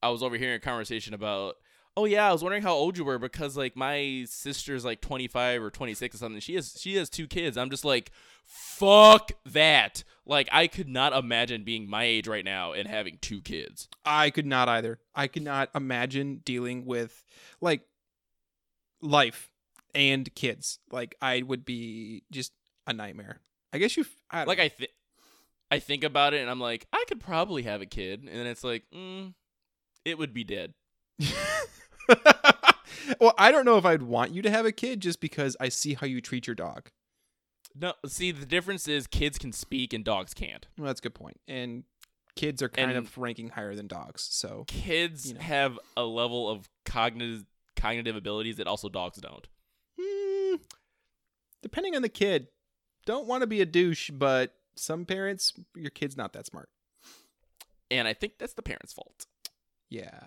I 0.03 0.11
was 0.11 0.23
overhearing 0.23 0.57
a 0.57 0.61
conversation 0.61 1.15
about. 1.15 1.57
Oh 1.97 2.05
yeah, 2.05 2.29
I 2.29 2.33
was 2.33 2.43
wondering 2.43 2.63
how 2.63 2.73
old 2.73 2.97
you 2.97 3.05
were 3.05 3.19
because 3.19 3.57
like 3.57 3.77
my 3.77 4.25
sister's 4.29 4.85
like 4.85 5.01
25 5.01 5.63
or 5.63 5.71
26 5.71 6.15
or 6.15 6.19
something. 6.19 6.41
She 6.41 6.55
has 6.55 6.77
she 6.79 6.97
has 6.97 7.11
two 7.11 7.27
kids. 7.27 7.57
I'm 7.57 7.71
just 7.71 7.85
like, 7.85 8.13
fuck 8.45 9.33
that. 9.47 10.05
Like 10.25 10.49
I 10.53 10.67
could 10.67 10.89
not 10.89 11.13
imagine 11.13 11.65
being 11.65 11.91
my 11.91 12.05
age 12.05 12.29
right 12.29 12.45
now 12.45 12.73
and 12.73 12.89
having 12.89 13.19
two 13.21 13.41
kids. 13.41 13.89
I 14.05 14.31
could 14.31 14.47
not 14.47 14.69
either. 14.69 15.01
I 15.15 15.27
could 15.27 15.43
not 15.43 15.71
imagine 15.75 16.43
dealing 16.45 16.87
with 16.87 17.25
like 17.61 17.83
life 19.03 19.51
and 19.95 20.33
kids. 20.35 20.79
Like 20.91 21.17
I 21.21 21.43
would 21.43 21.65
be 21.65 22.23
just 22.31 22.53
a 22.87 22.93
nightmare. 22.93 23.41
I 23.73 23.79
guess 23.79 23.97
you. 23.97 24.05
I 24.31 24.45
Like 24.45 24.61
I 24.61 24.69
think 24.69 24.91
I 25.71 25.79
think 25.79 26.05
about 26.05 26.35
it 26.35 26.41
and 26.41 26.51
I'm 26.51 26.61
like, 26.61 26.87
I 26.93 27.05
could 27.09 27.21
probably 27.21 27.63
have 27.63 27.81
a 27.81 27.87
kid, 27.87 28.21
and 28.21 28.39
then 28.39 28.47
it's 28.47 28.65
like, 28.65 28.85
mm, 28.95 29.35
it 30.05 30.19
would 30.19 30.35
be 30.35 30.45
dead. 30.45 30.75
well, 33.21 33.35
I 33.39 33.51
don't 33.53 33.65
know 33.65 33.77
if 33.79 33.85
I'd 33.85 34.03
want 34.03 34.33
you 34.33 34.43
to 34.43 34.51
have 34.51 34.67
a 34.67 34.73
kid 34.73 35.01
just 35.01 35.21
because 35.21 35.57
I 35.61 35.69
see 35.69 35.95
how 35.95 36.07
you 36.07 36.21
treat 36.21 36.47
your 36.47 36.55
dog. 36.57 36.91
No, 37.75 37.95
see 38.07 38.33
the 38.33 38.47
difference 38.47 38.89
is 38.89 39.07
kids 39.07 39.39
can 39.39 39.53
speak 39.53 39.93
and 39.93 40.05
dogs 40.05 40.35
can't. 40.35 40.67
Well, 40.77 40.87
that's 40.89 41.01
a 41.01 41.03
good 41.05 41.15
point. 41.15 41.41
And 41.47 41.85
kids 42.35 42.63
are 42.63 42.69
kind 42.69 42.91
And- 42.91 42.99
of 43.07 43.17
ranking 43.17 43.51
higher 43.51 43.75
than 43.75 43.87
dogs. 43.87 44.23
So 44.31 44.65
Kids 44.67 45.29
You 45.29 45.35
know. 45.35 45.41
have 45.41 45.79
a 45.97 46.05
level 46.05 46.49
of 46.49 46.69
cognitive 46.85 47.45
cognitive 47.77 48.17
abilities 48.17 48.57
that 48.57 48.67
also 48.67 48.89
dogs 48.89 49.19
don't. 49.21 49.47
Hmm, 49.99 50.57
depending 51.63 51.95
on 51.97 52.03
the 52.03 52.09
kid, 52.11 52.49
don't 53.07 53.27
want 53.27 53.41
to 53.43 53.47
be 53.47 53.61
a 53.61 53.67
douche, 53.67 54.11
but 54.11 54.55
some 54.77 55.07
parents, 55.07 55.53
your 55.75 55.91
kid's 55.91 56.17
not 56.17 56.33
that 56.35 56.47
smart. 56.47 56.69
And 57.91 58.07
I 58.07 58.13
think 58.13 58.35
that's 58.39 58.53
the 58.55 58.63
parents' 58.63 58.93
fault. 58.93 59.27
Yeah. 59.89 60.21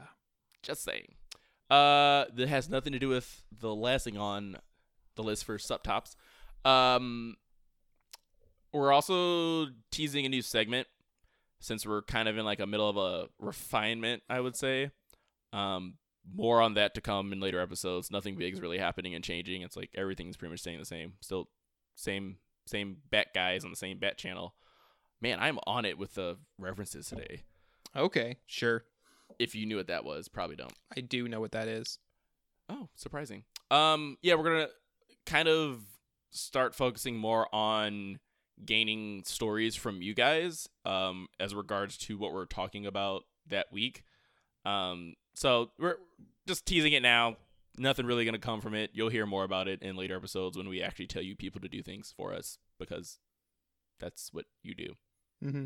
Just 0.64 0.84
saying. 0.84 1.16
Uh, 1.70 2.26
that 2.34 2.48
has 2.48 2.70
nothing 2.70 2.94
to 2.94 3.00
do 3.00 3.10
with 3.10 3.44
the 3.58 3.74
last 3.74 4.06
thing 4.06 4.18
on 4.18 4.58
the 5.16 5.24
list 5.24 5.46
for 5.46 5.58
subtops. 5.58 6.16
Um, 6.66 7.36
we're 8.72 8.92
also 8.92 9.68
teasing 9.92 10.26
a 10.26 10.30
new 10.30 10.42
segment 10.42 10.88
since 11.60 11.86
we're 11.86 12.02
kind 12.02 12.28
of 12.28 12.38
in 12.38 12.46
like 12.46 12.60
a 12.60 12.68
middle 12.68 12.90
of 12.90 12.98
a 12.98 13.28
refinement, 13.40 14.24
I 14.30 14.40
would 14.40 14.56
say. 14.56 14.92
Um, 15.52 15.96
more 16.34 16.62
on 16.62 16.76
that 16.76 16.96
to 16.96 17.02
come 17.02 17.34
in 17.34 17.40
later 17.40 17.60
episodes. 17.60 18.12
Nothing 18.12 18.36
big 18.36 18.54
is 18.54 18.62
really 18.62 18.78
happening 18.78 19.14
and 19.14 19.24
changing. 19.24 19.62
It's 19.62 19.76
like 19.76 19.90
everything's 19.96 20.38
pretty 20.38 20.52
much 20.52 20.62
staying 20.62 20.80
the 20.80 20.86
same. 20.86 21.14
Still 21.22 21.50
same 21.96 22.38
same 22.66 22.98
bat 23.10 23.28
guys 23.36 23.64
on 23.64 23.70
the 23.70 23.78
same 23.78 24.00
bat 24.00 24.18
channel. 24.18 24.56
Man, 25.22 25.40
I'm 25.40 25.60
on 25.68 25.86
it 25.86 25.98
with 25.98 26.16
the 26.16 26.38
references 26.58 27.08
today. 27.08 27.44
Okay, 27.96 28.38
sure. 28.48 28.84
If 29.40 29.56
you 29.56 29.66
knew 29.66 29.78
what 29.78 29.88
that 29.88 30.04
was, 30.06 30.28
probably 30.28 30.56
don't. 30.56 30.74
I 30.96 31.02
do 31.02 31.28
know 31.28 31.40
what 31.40 31.52
that 31.52 31.68
is. 31.68 32.00
Oh, 32.70 32.90
surprising. 32.96 33.44
Um, 33.72 34.18
yeah, 34.22 34.36
we're 34.36 34.44
gonna 34.44 34.68
kind 35.26 35.48
of 35.48 35.82
start 36.32 36.74
focusing 36.76 37.18
more 37.18 37.54
on 37.54 38.20
gaining 38.66 39.24
stories 39.26 39.76
from 39.76 40.02
you 40.02 40.14
guys, 40.14 40.68
um, 40.86 41.28
as 41.40 41.54
regards 41.56 41.98
to 41.98 42.18
what 42.18 42.34
we're 42.34 42.46
talking 42.46 42.86
about 42.86 43.24
that 43.48 43.68
week. 43.72 44.04
Um, 44.66 45.16
so 45.34 45.72
we're 45.80 45.98
just 46.48 46.66
teasing 46.66 46.94
it 46.94 47.02
now. 47.02 47.38
Nothing 47.78 48.06
really 48.06 48.26
gonna 48.26 48.38
come 48.40 48.62
from 48.62 48.76
it. 48.76 48.92
You'll 48.94 49.10
hear 49.10 49.26
more 49.26 49.44
about 49.44 49.68
it 49.68 49.82
in 49.82 49.96
later 49.96 50.16
episodes 50.16 50.56
when 50.58 50.70
we 50.70 50.82
actually 50.82 51.08
tell 51.08 51.24
you 51.24 51.36
people 51.36 51.60
to 51.62 51.68
do 51.68 51.82
things 51.82 52.14
for 52.16 52.34
us 52.34 52.58
because 52.80 53.20
that's 54.00 54.32
what 54.32 54.46
you 54.62 54.76
do. 54.76 54.94
Mm-hmm. 55.44 55.66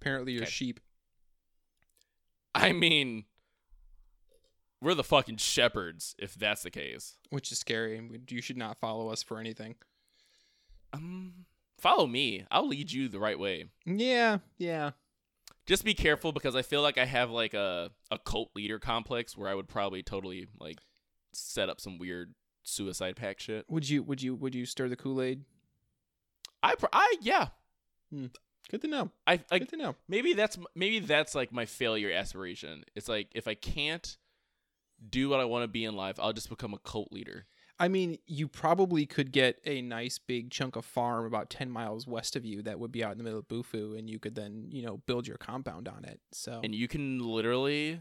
Apparently, 0.00 0.32
you're 0.32 0.42
Okay. 0.42 0.50
sheep. 0.50 0.80
I 2.54 2.72
mean, 2.72 3.24
we're 4.80 4.94
the 4.94 5.04
fucking 5.04 5.36
shepherds 5.38 6.14
if 6.18 6.34
that's 6.34 6.62
the 6.62 6.70
case. 6.70 7.16
which 7.30 7.50
is 7.52 7.58
scary. 7.58 8.00
You 8.28 8.42
should 8.42 8.56
not 8.56 8.78
follow 8.78 9.08
us 9.08 9.22
for 9.22 9.38
anything. 9.38 9.76
Um, 10.92 11.46
follow 11.78 12.06
me. 12.06 12.44
I'll 12.50 12.68
lead 12.68 12.92
you 12.92 13.08
the 13.08 13.18
right 13.20 13.38
way. 13.38 13.66
Yeah, 13.86 14.38
yeah. 14.58 14.90
Just 15.64 15.84
be 15.84 15.94
careful 15.94 16.32
because 16.32 16.56
I 16.56 16.62
feel 16.62 16.82
like 16.82 16.98
I 16.98 17.04
have 17.04 17.30
like 17.30 17.54
a 17.54 17.90
a 18.10 18.18
cult 18.18 18.50
leader 18.54 18.78
complex 18.78 19.36
where 19.36 19.48
I 19.48 19.54
would 19.54 19.68
probably 19.68 20.02
totally 20.02 20.48
like 20.58 20.78
set 21.32 21.68
up 21.68 21.80
some 21.80 21.98
weird 21.98 22.34
suicide 22.64 23.16
pact 23.16 23.40
shit. 23.42 23.64
Would 23.68 23.88
you 23.88 24.02
would 24.02 24.20
you 24.20 24.34
would 24.34 24.54
you 24.54 24.66
stir 24.66 24.88
the 24.88 24.96
Kool 24.96 25.22
Aid? 25.22 25.44
I 26.62 26.74
pr- 26.74 26.86
I 26.92 27.14
yeah. 27.20 27.48
Good 28.70 28.82
to 28.82 28.88
know. 28.88 29.10
I 29.26 29.40
like 29.50 29.62
Good 29.62 29.68
to 29.70 29.76
know. 29.76 29.96
maybe 30.08 30.32
that's 30.32 30.56
maybe 30.74 30.98
that's 31.00 31.34
like 31.34 31.52
my 31.52 31.66
failure 31.66 32.10
aspiration. 32.12 32.84
It's 32.94 33.08
like 33.08 33.28
if 33.34 33.46
I 33.46 33.54
can't 33.54 34.16
do 35.08 35.28
what 35.28 35.40
I 35.40 35.44
want 35.44 35.64
to 35.64 35.68
be 35.68 35.84
in 35.84 35.94
life, 35.94 36.18
I'll 36.20 36.32
just 36.32 36.48
become 36.48 36.72
a 36.72 36.78
cult 36.78 37.12
leader. 37.12 37.46
I 37.78 37.88
mean, 37.88 38.18
you 38.26 38.46
probably 38.48 39.06
could 39.06 39.32
get 39.32 39.58
a 39.64 39.82
nice 39.82 40.18
big 40.18 40.50
chunk 40.50 40.76
of 40.76 40.84
farm 40.84 41.26
about 41.26 41.50
ten 41.50 41.70
miles 41.70 42.06
west 42.06 42.36
of 42.36 42.44
you 42.44 42.62
that 42.62 42.78
would 42.78 42.92
be 42.92 43.02
out 43.02 43.12
in 43.12 43.18
the 43.18 43.24
middle 43.24 43.40
of 43.40 43.48
Bufu, 43.48 43.98
and 43.98 44.08
you 44.08 44.18
could 44.18 44.36
then 44.36 44.68
you 44.70 44.82
know 44.82 44.98
build 45.06 45.26
your 45.26 45.38
compound 45.38 45.88
on 45.88 46.04
it. 46.04 46.20
So 46.32 46.60
And 46.62 46.74
you 46.74 46.86
can 46.86 47.18
literally 47.18 48.00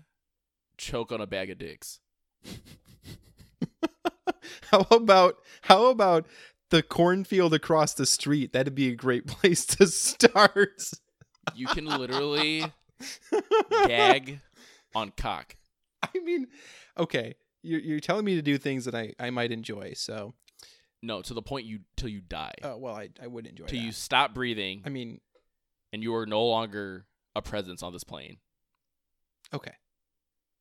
choke 0.78 1.12
on 1.12 1.20
a 1.20 1.28
bag 1.28 1.50
of 1.50 1.58
dicks. 1.58 2.00
how 4.72 4.86
about 4.92 5.38
how 5.64 5.86
about 5.88 6.28
the 6.72 6.82
cornfield 6.84 7.54
across 7.54 7.94
the 7.94 8.06
street? 8.06 8.52
That'd 8.54 8.76
be 8.76 8.90
a 8.90 8.96
great 8.96 9.28
place 9.28 9.66
to 9.68 9.88
start. 9.88 10.82
You 11.56 11.68
can 11.68 11.86
literally 11.86 12.66
gag 13.88 14.40
on 14.96 15.12
cock. 15.16 15.56
I 16.04 16.20
mean, 16.20 16.48
okay, 16.98 17.36
you're 17.62 17.80
you're 17.80 18.00
telling 18.00 18.26
me 18.26 18.36
to 18.36 18.42
do 18.42 18.58
things 18.58 18.86
that 18.86 18.96
I 18.96 19.14
I 19.20 19.30
might 19.30 19.52
enjoy. 19.52 19.94
So, 19.96 20.34
No, 21.02 21.22
to 21.22 21.34
the 21.34 21.42
point 21.42 21.66
you 21.66 21.80
till 21.96 22.10
you 22.10 22.22
die. 22.22 22.54
uh, 22.64 22.76
well, 22.78 22.96
I 22.96 23.10
I 23.22 23.28
would 23.28 23.48
enjoy 23.48 23.66
till 23.66 23.80
that. 23.80 23.86
you 23.86 23.92
stop 23.92 24.34
breathing 24.34 24.82
I 24.86 24.90
mean, 24.90 25.20
and 25.94 26.02
you 26.04 26.14
are 26.16 26.26
no 26.26 26.44
longer 26.46 27.06
a 27.36 27.42
presence 27.42 27.82
on 27.84 27.94
this 27.94 28.04
plane. 28.04 28.38
okay. 29.54 29.74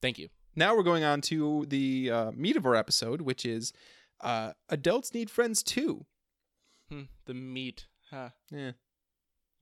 Thank 0.02 0.19
you. 0.19 0.29
Now 0.57 0.75
we're 0.76 0.83
going 0.83 1.05
on 1.05 1.21
to 1.23 1.67
the 1.69 2.11
uh, 2.11 2.31
meat 2.33 2.57
of 2.57 2.64
our 2.64 2.75
episode, 2.75 3.21
which 3.21 3.45
is 3.45 3.73
uh, 4.21 4.53
adults 4.69 5.15
need 5.15 5.31
friends 5.31 5.62
too. 5.62 6.07
Hmm, 6.91 7.03
the 7.27 7.35
meat. 7.35 7.87
Huh. 8.11 8.31
Yeah. 8.50 8.73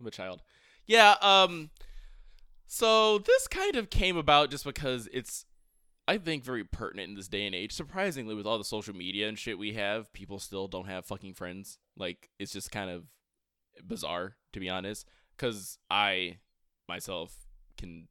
I'm 0.00 0.07
a 0.07 0.11
child. 0.11 0.43
Yeah, 0.87 1.17
um 1.21 1.71
so 2.67 3.19
this 3.19 3.49
kind 3.49 3.77
of 3.77 3.91
came 3.91 4.17
about 4.17 4.50
just 4.50 4.65
because 4.65 5.09
it's 5.12 5.45
I 6.07 6.17
think 6.19 6.45
very 6.45 6.65
pertinent 6.65 7.11
in 7.11 7.15
this 7.15 7.29
day 7.29 7.45
and 7.45 7.55
age. 7.55 7.73
Surprisingly, 7.73 8.35
with 8.35 8.47
all 8.47 8.57
the 8.57 8.65
social 8.65 8.95
media 8.95 9.29
and 9.29 9.38
shit 9.38 9.59
we 9.59 9.75
have, 9.75 10.11
people 10.15 10.38
still 10.38 10.67
don't 10.67 10.88
have 10.88 11.05
fucking 11.05 11.35
friends. 11.35 11.79
Like 11.97 12.31
it's 12.38 12.53
just 12.53 12.71
kind 12.71 12.91
of 12.91 13.05
bizarre 13.87 14.37
to 14.55 14.61
be 14.61 14.69
honest 14.69 15.07
cuz 15.37 15.79
I 15.91 16.38
myself 16.88 17.37
can 17.77 18.09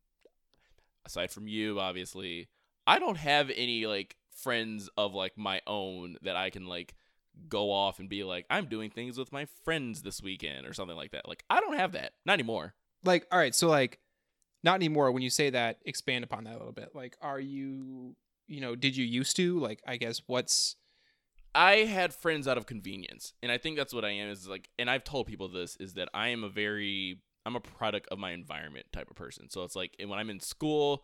aside 1.06 1.32
from 1.32 1.48
you 1.48 1.80
obviously, 1.80 2.50
I 2.86 3.00
don't 3.00 3.18
have 3.18 3.50
any 3.50 3.86
like 3.88 4.18
friends 4.38 4.90
of 4.98 5.14
like 5.14 5.38
my 5.38 5.62
own 5.68 6.18
that 6.22 6.36
I 6.36 6.50
can 6.50 6.68
like 6.68 6.96
go 7.50 7.72
off 7.72 8.00
and 8.00 8.10
be 8.10 8.24
like, 8.24 8.46
I'm 8.50 8.66
doing 8.66 8.90
things 8.90 9.18
with 9.18 9.32
my 9.32 9.46
friends 9.64 10.02
this 10.02 10.22
weekend 10.22 10.66
or 10.66 10.74
something 10.74 10.98
like 10.98 11.12
that. 11.12 11.28
Like, 11.28 11.44
I 11.50 11.60
don't 11.60 11.78
have 11.78 11.94
that. 11.94 12.14
Not 12.26 12.34
anymore. 12.34 12.74
Like, 13.04 13.28
all 13.32 13.40
right, 13.40 13.54
so 13.54 13.68
like, 13.68 14.00
not 14.64 14.76
anymore. 14.76 15.12
When 15.12 15.22
you 15.22 15.30
say 15.30 15.52
that, 15.52 15.78
expand 15.86 16.24
upon 16.24 16.46
that 16.46 16.56
a 16.56 16.58
little 16.58 16.72
bit. 16.72 16.90
Like, 16.94 17.16
are 17.22 17.40
you, 17.40 18.16
you 18.48 18.62
know, 18.62 18.76
did 18.76 18.98
you 18.98 19.06
used 19.06 19.36
to? 19.38 19.60
Like, 19.60 19.82
I 19.88 19.98
guess 19.98 20.22
what's 20.26 20.76
I 21.54 21.78
had 21.78 22.14
friends 22.14 22.48
out 22.48 22.58
of 22.58 22.66
convenience. 22.66 23.34
And 23.42 23.52
I 23.52 23.58
think 23.58 23.78
that's 23.78 23.94
what 23.94 24.06
I 24.06 24.12
am 24.12 24.30
is 24.30 24.48
like, 24.48 24.70
and 24.78 24.90
I've 24.90 25.04
told 25.04 25.28
people 25.28 25.48
this 25.48 25.76
is 25.78 25.94
that 25.94 26.10
I 26.14 26.30
am 26.30 26.44
a 26.44 26.50
very, 26.50 27.22
I'm 27.46 27.56
a 27.56 27.60
product 27.60 28.08
of 28.12 28.20
my 28.20 28.32
environment 28.32 28.88
type 28.92 29.10
of 29.10 29.16
person. 29.16 29.50
So 29.50 29.64
it's 29.64 29.76
like, 29.76 29.96
and 30.00 30.10
when 30.10 30.20
I'm 30.20 30.30
in 30.30 30.40
school, 30.40 31.04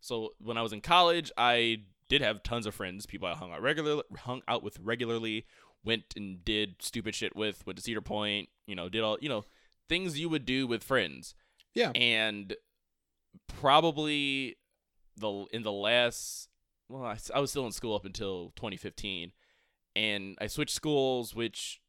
so 0.00 0.30
when 0.40 0.56
I 0.56 0.62
was 0.62 0.72
in 0.72 0.80
college, 0.80 1.30
I 1.36 1.82
did 2.10 2.20
have 2.20 2.42
tons 2.42 2.66
of 2.66 2.74
friends, 2.74 3.06
people 3.06 3.28
I 3.28 3.34
hung 3.34 3.52
out 3.52 3.62
regular, 3.62 4.02
hung 4.18 4.42
out 4.48 4.62
with 4.62 4.78
regularly, 4.80 5.46
went 5.84 6.12
and 6.16 6.44
did 6.44 6.74
stupid 6.80 7.14
shit 7.14 7.34
with, 7.34 7.64
went 7.66 7.78
to 7.78 7.82
Cedar 7.82 8.02
Point, 8.02 8.50
you 8.66 8.74
know, 8.74 8.90
did 8.90 9.02
all, 9.02 9.16
you 9.20 9.28
know, 9.28 9.44
things 9.88 10.18
you 10.18 10.28
would 10.28 10.44
do 10.44 10.66
with 10.66 10.82
friends. 10.82 11.34
Yeah. 11.72 11.92
And 11.94 12.54
probably 13.46 14.56
the 15.16 15.46
in 15.52 15.62
the 15.62 15.72
last 15.72 16.48
well, 16.88 17.04
I, 17.04 17.16
I 17.32 17.38
was 17.38 17.50
still 17.50 17.66
in 17.66 17.72
school 17.72 17.94
up 17.94 18.04
until 18.04 18.52
2015, 18.56 19.30
and 19.94 20.36
I 20.40 20.48
switched 20.48 20.74
schools, 20.74 21.34
which 21.34 21.80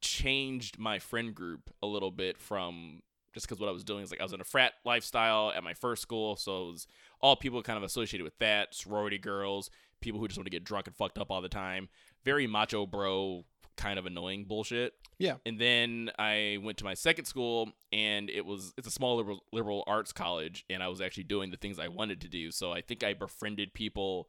changed 0.00 0.78
my 0.78 0.98
friend 0.98 1.32
group 1.32 1.70
a 1.80 1.86
little 1.86 2.10
bit 2.10 2.36
from 2.36 3.02
just 3.32 3.46
because 3.46 3.60
what 3.60 3.68
I 3.68 3.72
was 3.72 3.84
doing 3.84 4.02
is 4.02 4.10
like 4.10 4.20
I 4.20 4.24
was 4.24 4.32
in 4.32 4.40
a 4.40 4.44
frat 4.44 4.72
lifestyle 4.84 5.52
at 5.54 5.62
my 5.62 5.74
first 5.74 6.02
school, 6.02 6.36
so 6.36 6.68
it 6.68 6.72
was 6.72 6.86
all 7.24 7.36
people 7.36 7.62
kind 7.62 7.78
of 7.78 7.82
associated 7.82 8.22
with 8.22 8.36
that 8.38 8.74
sorority 8.74 9.16
girls, 9.16 9.70
people 10.02 10.20
who 10.20 10.28
just 10.28 10.36
want 10.36 10.44
to 10.44 10.50
get 10.50 10.62
drunk 10.62 10.86
and 10.86 10.94
fucked 10.94 11.16
up 11.16 11.30
all 11.30 11.40
the 11.40 11.48
time, 11.48 11.88
very 12.22 12.46
macho 12.46 12.84
bro 12.84 13.46
kind 13.78 13.98
of 13.98 14.04
annoying 14.04 14.44
bullshit. 14.44 14.92
Yeah. 15.18 15.36
And 15.46 15.58
then 15.58 16.10
I 16.18 16.58
went 16.62 16.76
to 16.78 16.84
my 16.84 16.92
second 16.92 17.24
school, 17.24 17.72
and 17.90 18.28
it 18.28 18.44
was 18.44 18.74
it's 18.76 18.86
a 18.86 18.90
small 18.90 19.16
liberal 19.16 19.40
liberal 19.54 19.84
arts 19.86 20.12
college, 20.12 20.66
and 20.68 20.82
I 20.82 20.88
was 20.88 21.00
actually 21.00 21.24
doing 21.24 21.50
the 21.50 21.56
things 21.56 21.78
I 21.78 21.88
wanted 21.88 22.20
to 22.20 22.28
do. 22.28 22.50
So 22.50 22.72
I 22.72 22.82
think 22.82 23.02
I 23.02 23.14
befriended 23.14 23.72
people 23.72 24.28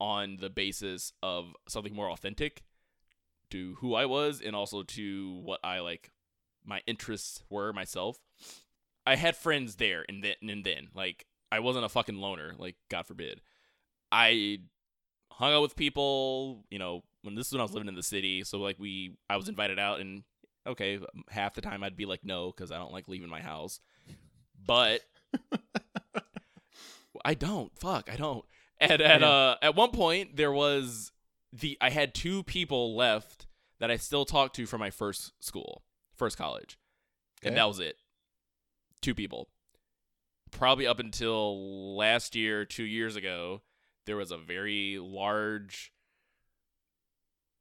on 0.00 0.38
the 0.40 0.50
basis 0.50 1.12
of 1.22 1.54
something 1.68 1.94
more 1.94 2.10
authentic 2.10 2.64
to 3.50 3.76
who 3.78 3.94
I 3.94 4.06
was, 4.06 4.42
and 4.44 4.56
also 4.56 4.82
to 4.82 5.40
what 5.44 5.60
I 5.62 5.78
like 5.78 6.10
my 6.64 6.80
interests 6.88 7.44
were 7.48 7.72
myself. 7.72 8.18
I 9.06 9.14
had 9.14 9.36
friends 9.36 9.76
there, 9.76 10.04
and 10.08 10.24
then 10.24 10.34
and 10.42 10.64
then 10.64 10.88
like 10.92 11.26
I 11.52 11.60
wasn't 11.60 11.84
a 11.84 11.90
fucking 11.90 12.16
loner, 12.16 12.54
like 12.56 12.76
God 12.88 13.06
forbid. 13.06 13.42
I 14.10 14.60
hung 15.30 15.52
out 15.52 15.60
with 15.60 15.76
people, 15.76 16.64
you 16.70 16.78
know, 16.78 17.02
when 17.20 17.34
this 17.34 17.48
is 17.48 17.52
when 17.52 17.60
I 17.60 17.64
was 17.64 17.74
living 17.74 17.88
in 17.88 17.94
the 17.94 18.02
city. 18.02 18.42
So 18.42 18.58
like 18.58 18.78
we, 18.78 19.18
I 19.28 19.36
was 19.36 19.50
invited 19.50 19.78
out, 19.78 20.00
and 20.00 20.22
okay, 20.66 20.98
half 21.28 21.52
the 21.52 21.60
time 21.60 21.84
I'd 21.84 21.96
be 21.96 22.06
like 22.06 22.24
no 22.24 22.50
because 22.50 22.72
I 22.72 22.78
don't 22.78 22.92
like 22.92 23.06
leaving 23.06 23.28
my 23.28 23.42
house, 23.42 23.80
but 24.66 25.02
I 27.24 27.34
don't. 27.34 27.70
Fuck, 27.78 28.08
I 28.10 28.16
don't. 28.16 28.46
And 28.80 29.02
at 29.02 29.22
uh 29.22 29.56
at 29.60 29.76
one 29.76 29.90
point 29.90 30.36
there 30.36 30.52
was 30.52 31.12
the 31.52 31.76
I 31.82 31.90
had 31.90 32.14
two 32.14 32.42
people 32.44 32.96
left 32.96 33.46
that 33.78 33.90
I 33.90 33.96
still 33.96 34.24
talked 34.24 34.56
to 34.56 34.64
from 34.64 34.80
my 34.80 34.90
first 34.90 35.32
school, 35.38 35.82
first 36.16 36.38
college, 36.38 36.78
and 37.42 37.56
that 37.58 37.68
was 37.68 37.78
it. 37.78 37.96
Two 39.02 39.14
people. 39.14 39.48
Probably 40.52 40.86
up 40.86 41.00
until 41.00 41.96
last 41.96 42.36
year, 42.36 42.64
two 42.64 42.84
years 42.84 43.16
ago, 43.16 43.62
there 44.06 44.16
was 44.16 44.30
a 44.30 44.36
very 44.36 44.98
large. 45.00 45.92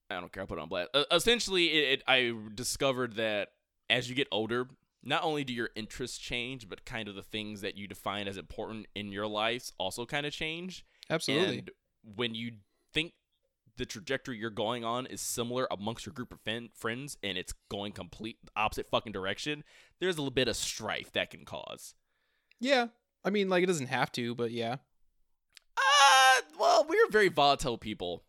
I 0.10 0.20
don't 0.20 0.32
care. 0.32 0.42
I'll 0.44 0.48
put 0.48 0.58
it 0.58 0.62
on 0.62 0.70
blast. 0.70 0.90
Uh, 0.94 1.04
essentially, 1.12 1.68
it, 1.68 2.00
it, 2.00 2.04
I 2.08 2.34
discovered 2.54 3.16
that 3.16 3.50
as 3.90 4.10
you 4.10 4.16
get 4.16 4.28
older, 4.32 4.68
not 5.04 5.24
only 5.24 5.44
do 5.44 5.54
your 5.54 5.70
interests 5.76 6.18
change, 6.18 6.70
but 6.70 6.86
kind 6.86 7.08
of 7.08 7.16
the 7.16 7.24
things 7.24 7.62
that 7.62 7.78
you 7.78 7.88
define 7.88 8.28
as 8.28 8.38
important 8.38 8.88
in 8.94 9.12
your 9.12 9.28
lives 9.28 9.74
also 9.78 10.06
kind 10.06 10.26
of 10.26 10.34
change. 10.34 10.86
absolutely? 11.10 11.60
And 11.60 11.72
when 12.16 12.36
you 12.36 12.52
think 12.94 13.14
the 13.78 13.86
trajectory 13.86 14.38
you're 14.38 14.50
going 14.50 14.84
on 14.84 15.06
is 15.06 15.22
similar 15.22 15.68
amongst 15.72 16.06
your 16.06 16.14
group 16.14 16.32
of 16.32 16.40
fen- 16.42 16.70
friends 16.76 17.18
and 17.24 17.38
it's 17.38 17.54
going 17.70 17.94
complete 17.94 18.38
opposite 18.56 18.90
fucking 18.90 19.14
direction, 19.14 19.64
there's 20.00 20.18
a 20.18 20.22
little 20.22 20.32
bit 20.32 20.48
of 20.48 20.56
strife 20.56 21.12
that 21.14 21.32
can 21.32 21.46
cause. 21.46 21.96
Yeah. 22.62 22.88
I 23.26 23.30
mean, 23.30 23.50
like 23.50 23.64
it 23.64 23.68
doesn't 23.68 23.88
have 23.88 24.12
to, 24.14 24.34
but 24.34 24.52
yeah. 24.52 24.78
Uh, 25.78 26.42
well, 26.60 26.86
we 26.88 26.96
were 26.96 27.12
very 27.12 27.28
volatile 27.28 27.78
people. 27.78 28.24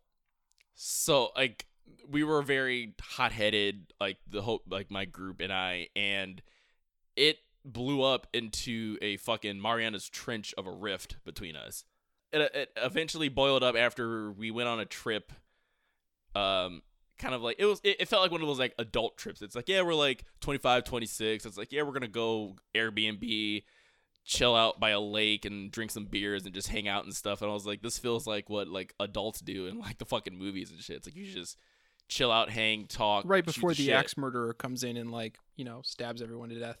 So, 0.75 1.29
like, 1.35 1.67
we 2.09 2.23
were 2.23 2.41
very 2.41 2.95
hot-headed, 2.99 3.93
like 4.01 4.17
the 4.27 4.41
whole, 4.41 4.61
like 4.67 4.91
my 4.91 5.05
group 5.05 5.39
and 5.39 5.53
I, 5.53 5.87
and 5.95 6.41
it 7.15 7.37
blew 7.63 8.01
up 8.01 8.27
into 8.33 8.97
a 9.01 9.17
fucking 9.17 9.59
Mariana's 9.59 10.09
Trench 10.09 10.53
of 10.57 10.67
a 10.67 10.71
rift 10.71 11.17
between 11.23 11.55
us. 11.55 11.85
It, 12.31 12.41
it 12.53 12.69
eventually 12.75 13.29
boiled 13.29 13.63
up 13.63 13.75
after 13.75 14.31
we 14.31 14.51
went 14.51 14.67
on 14.67 14.79
a 14.79 14.85
trip. 14.85 15.31
Um, 16.35 16.81
kind 17.19 17.35
of 17.35 17.41
like 17.41 17.57
it 17.59 17.65
was. 17.65 17.79
It, 17.83 17.97
it 18.01 18.07
felt 18.07 18.23
like 18.23 18.31
one 18.31 18.41
of 18.41 18.47
those 18.47 18.59
like 18.59 18.73
adult 18.79 19.17
trips. 19.17 19.41
It's 19.41 19.55
like, 19.55 19.69
yeah, 19.69 19.83
we're 19.83 19.93
like 19.93 20.25
25, 20.41 20.83
26. 20.83 21.45
It's 21.45 21.57
like, 21.57 21.71
yeah, 21.71 21.83
we're 21.83 21.93
gonna 21.93 22.07
go 22.07 22.55
Airbnb 22.75 23.63
chill 24.25 24.55
out 24.55 24.79
by 24.79 24.91
a 24.91 24.99
lake 24.99 25.45
and 25.45 25.71
drink 25.71 25.91
some 25.91 26.05
beers 26.05 26.45
and 26.45 26.53
just 26.53 26.69
hang 26.69 26.87
out 26.87 27.03
and 27.03 27.13
stuff. 27.13 27.41
And 27.41 27.51
I 27.51 27.53
was 27.53 27.65
like, 27.65 27.81
this 27.81 27.97
feels 27.97 28.25
like 28.25 28.49
what 28.49 28.67
like 28.67 28.93
adults 28.99 29.41
do 29.41 29.67
in 29.67 29.79
like 29.79 29.97
the 29.97 30.05
fucking 30.05 30.37
movies 30.37 30.71
and 30.71 30.79
shit. 30.79 30.97
It's 30.97 31.07
like 31.07 31.15
you 31.15 31.25
just 31.31 31.57
chill 32.07 32.31
out, 32.31 32.49
hang, 32.49 32.85
talk. 32.85 33.25
Right 33.27 33.45
before 33.45 33.73
the 33.73 33.85
shit. 33.85 33.93
axe 33.93 34.17
murderer 34.17 34.53
comes 34.53 34.83
in 34.83 34.97
and 34.97 35.11
like 35.11 35.37
you 35.55 35.65
know 35.65 35.81
stabs 35.83 36.21
everyone 36.21 36.49
to 36.49 36.59
death. 36.59 36.79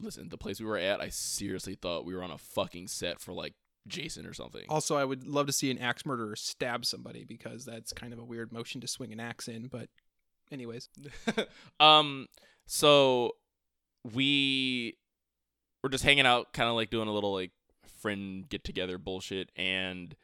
listen, 0.00 0.28
the 0.28 0.38
place 0.38 0.60
we 0.60 0.66
were 0.66 0.78
at, 0.78 1.00
I 1.00 1.08
seriously 1.08 1.74
thought 1.74 2.04
we 2.04 2.14
were 2.14 2.22
on 2.22 2.30
a 2.30 2.38
fucking 2.38 2.88
set 2.88 3.20
for 3.20 3.32
like 3.32 3.54
Jason 3.86 4.26
or 4.26 4.32
something. 4.32 4.64
Also, 4.68 4.96
I 4.96 5.04
would 5.04 5.26
love 5.26 5.46
to 5.46 5.52
see 5.52 5.70
an 5.70 5.78
axe 5.78 6.04
murderer 6.04 6.36
stab 6.36 6.84
somebody 6.84 7.24
because 7.24 7.64
that's 7.64 7.92
kind 7.92 8.12
of 8.12 8.18
a 8.18 8.24
weird 8.24 8.52
motion 8.52 8.80
to 8.80 8.88
swing 8.88 9.12
an 9.12 9.20
axe 9.20 9.48
in. 9.48 9.68
But, 9.68 9.88
anyways, 10.50 10.88
um, 11.80 12.26
so 12.66 13.32
we 14.14 14.96
were 15.82 15.88
just 15.88 16.04
hanging 16.04 16.26
out, 16.26 16.52
kind 16.52 16.68
of 16.68 16.74
like 16.74 16.90
doing 16.90 17.08
a 17.08 17.12
little 17.12 17.32
like 17.32 17.52
friend 18.00 18.48
get 18.48 18.64
together 18.64 18.98
bullshit, 18.98 19.50
and 19.56 20.14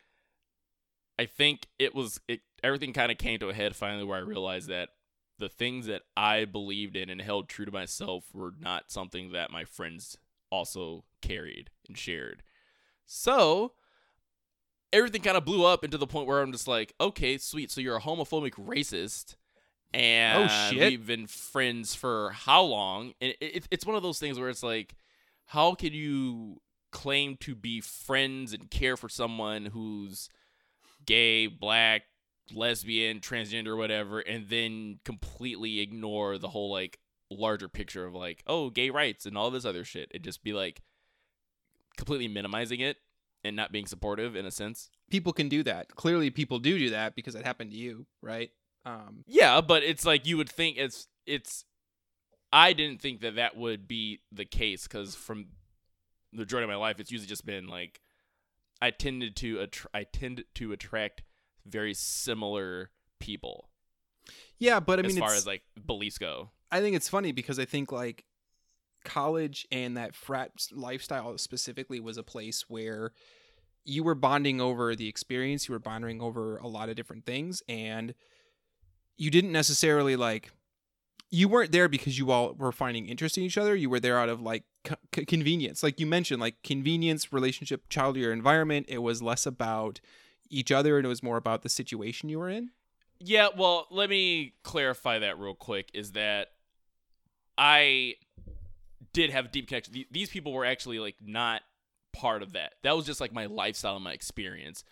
I 1.18 1.26
think 1.26 1.66
it 1.78 1.94
was 1.94 2.20
it. 2.28 2.40
Everything 2.62 2.92
kind 2.92 3.12
of 3.12 3.18
came 3.18 3.38
to 3.40 3.48
a 3.48 3.54
head 3.54 3.76
finally, 3.76 4.04
where 4.04 4.18
I 4.18 4.22
realized 4.22 4.68
that 4.68 4.90
the 5.38 5.48
things 5.48 5.86
that 5.86 6.02
I 6.16 6.44
believed 6.46 6.96
in 6.96 7.10
and 7.10 7.20
held 7.20 7.48
true 7.48 7.66
to 7.66 7.72
myself 7.72 8.25
were 8.32 8.54
not 8.58 8.90
something 8.90 9.32
that 9.32 9.50
my 9.50 9.64
friends 9.64 10.16
also 10.50 11.04
carried 11.20 11.70
and 11.86 11.96
shared. 11.98 12.42
So 13.04 13.72
everything 14.92 15.20
kind 15.22 15.36
of 15.36 15.44
blew 15.44 15.64
up 15.64 15.84
into 15.84 15.98
the 15.98 16.06
point 16.06 16.26
where 16.26 16.40
I'm 16.40 16.52
just 16.52 16.66
like, 16.66 16.94
okay, 17.00 17.36
sweet. 17.38 17.70
So 17.70 17.80
you're 17.80 17.96
a 17.96 18.00
homophobic 18.00 18.52
racist. 18.54 19.36
Oh, 19.94 19.98
and 19.98 20.50
Oh, 20.50 20.70
shit. 20.70 20.80
we've 20.90 21.06
been 21.06 21.26
friends 21.26 21.94
for 21.94 22.30
how 22.30 22.62
long? 22.62 23.12
And 23.20 23.32
it, 23.32 23.56
it, 23.56 23.68
it's 23.70 23.86
one 23.86 23.96
of 23.96 24.02
those 24.02 24.18
things 24.18 24.38
where 24.38 24.48
it's 24.48 24.62
like, 24.62 24.94
how 25.46 25.74
can 25.74 25.92
you 25.92 26.60
claim 26.92 27.36
to 27.38 27.54
be 27.54 27.80
friends 27.80 28.52
and 28.52 28.70
care 28.70 28.96
for 28.96 29.08
someone 29.08 29.66
who's 29.66 30.28
gay, 31.04 31.46
black, 31.46 32.02
lesbian, 32.52 33.20
transgender, 33.20 33.76
whatever, 33.76 34.20
and 34.20 34.48
then 34.48 34.98
completely 35.04 35.80
ignore 35.80 36.38
the 36.38 36.48
whole 36.48 36.70
like 36.70 36.98
larger 37.30 37.68
picture 37.68 38.06
of 38.06 38.14
like, 38.14 38.42
oh, 38.46 38.70
gay 38.70 38.90
rights 38.90 39.26
and 39.26 39.36
all 39.36 39.50
this 39.50 39.64
other 39.64 39.84
shit, 39.84 40.10
and 40.14 40.22
just 40.22 40.42
be 40.42 40.52
like 40.52 40.82
completely 41.96 42.28
minimizing 42.28 42.80
it 42.80 42.98
and 43.44 43.56
not 43.56 43.72
being 43.72 43.86
supportive 43.86 44.36
in 44.36 44.46
a 44.46 44.50
sense. 44.50 44.90
people 45.10 45.32
can 45.32 45.48
do 45.48 45.62
that. 45.62 45.94
Clearly, 45.94 46.30
people 46.30 46.58
do 46.58 46.78
do 46.78 46.90
that 46.90 47.14
because 47.14 47.34
it 47.34 47.44
happened 47.44 47.70
to 47.70 47.76
you, 47.76 48.06
right? 48.20 48.50
Um, 48.84 49.24
Yeah, 49.26 49.60
but 49.60 49.82
it's 49.82 50.04
like 50.04 50.26
you 50.26 50.36
would 50.36 50.50
think 50.50 50.76
it's 50.78 51.08
it's. 51.26 51.64
I 52.52 52.72
didn't 52.72 53.00
think 53.00 53.20
that 53.20 53.36
that 53.36 53.56
would 53.56 53.88
be 53.88 54.20
the 54.32 54.44
case 54.44 54.84
because 54.86 55.14
from 55.14 55.46
the 56.32 56.38
majority 56.38 56.64
of 56.64 56.70
my 56.70 56.76
life, 56.76 57.00
it's 57.00 57.10
usually 57.10 57.28
just 57.28 57.46
been 57.46 57.66
like 57.66 58.00
I 58.80 58.90
tended 58.90 59.36
to 59.36 59.56
attr- 59.56 59.86
I 59.92 60.04
tend 60.04 60.44
to 60.54 60.72
attract 60.72 61.22
very 61.66 61.94
similar 61.94 62.90
people 63.18 63.68
yeah, 64.58 64.80
but 64.80 64.98
I 64.98 65.02
mean, 65.02 65.12
as 65.12 65.18
far 65.18 65.34
as 65.34 65.46
like 65.46 65.62
beliefs 65.84 66.18
go. 66.18 66.50
I 66.70 66.80
think 66.80 66.96
it's 66.96 67.08
funny 67.08 67.32
because 67.32 67.58
I 67.58 67.64
think 67.64 67.92
like 67.92 68.24
college 69.04 69.66
and 69.70 69.96
that 69.96 70.14
frat 70.14 70.50
lifestyle 70.72 71.36
specifically 71.38 72.00
was 72.00 72.16
a 72.16 72.22
place 72.22 72.64
where 72.68 73.12
you 73.84 74.02
were 74.02 74.16
bonding 74.16 74.60
over 74.60 74.96
the 74.96 75.08
experience, 75.08 75.68
you 75.68 75.72
were 75.72 75.78
bonding 75.78 76.20
over 76.20 76.56
a 76.58 76.66
lot 76.66 76.88
of 76.88 76.96
different 76.96 77.24
things, 77.24 77.62
and 77.68 78.14
you 79.16 79.30
didn't 79.30 79.52
necessarily 79.52 80.16
like. 80.16 80.50
You 81.30 81.49
weren't 81.49 81.73
there 81.73 81.88
because 81.88 82.18
you 82.18 82.30
all 82.30 82.54
were 82.54 82.73
finding 82.73 83.09
interest 83.09 83.37
in 83.37 83.45
each 83.45 83.59
other. 83.59 83.75
You 83.75 83.90
were 83.90 84.00
there 84.00 84.18
out 84.18 84.28
of 84.28 84.40
like 84.40 84.64
co- 84.85 84.97
co- 85.12 85.25
convenience, 85.26 85.83
like 85.83 85.99
you 85.99 86.06
mentioned, 86.06 86.40
like 86.40 86.62
convenience, 86.62 87.33
relationship, 87.33 87.88
child, 87.88 88.16
your 88.16 88.33
environment. 88.33 88.87
It 88.88 88.99
was 88.99 89.23
less 89.23 89.45
about 89.45 90.00
each 90.49 90.71
other, 90.71 90.97
and 90.97 91.04
it 91.04 91.09
was 91.09 91.23
more 91.23 91.37
about 91.37 91.62
the 91.62 91.68
situation 91.68 92.28
you 92.28 92.38
were 92.38 92.49
in. 92.49 92.71
Yeah, 93.18 93.49
well, 93.56 93.87
let 93.90 94.09
me 94.09 94.54
clarify 94.62 95.18
that 95.18 95.38
real 95.38 95.54
quick. 95.54 95.90
Is 95.95 96.12
that 96.12 96.49
I 97.59 98.14
did 99.12 99.30
have 99.30 99.47
a 99.47 99.49
deep 99.49 99.68
connection. 99.68 100.04
These 100.11 100.30
people 100.30 100.52
were 100.52 100.64
actually 100.64 100.99
like 100.99 101.16
not 101.25 101.62
part 102.12 102.42
of 102.42 102.52
that. 102.52 102.75
That 102.83 102.97
was 102.97 103.06
just 103.06 103.21
like 103.21 103.33
my 103.33 103.47
lifestyle 103.47 103.95
and 103.95 104.04
my 104.04 104.12
experience. 104.12 104.85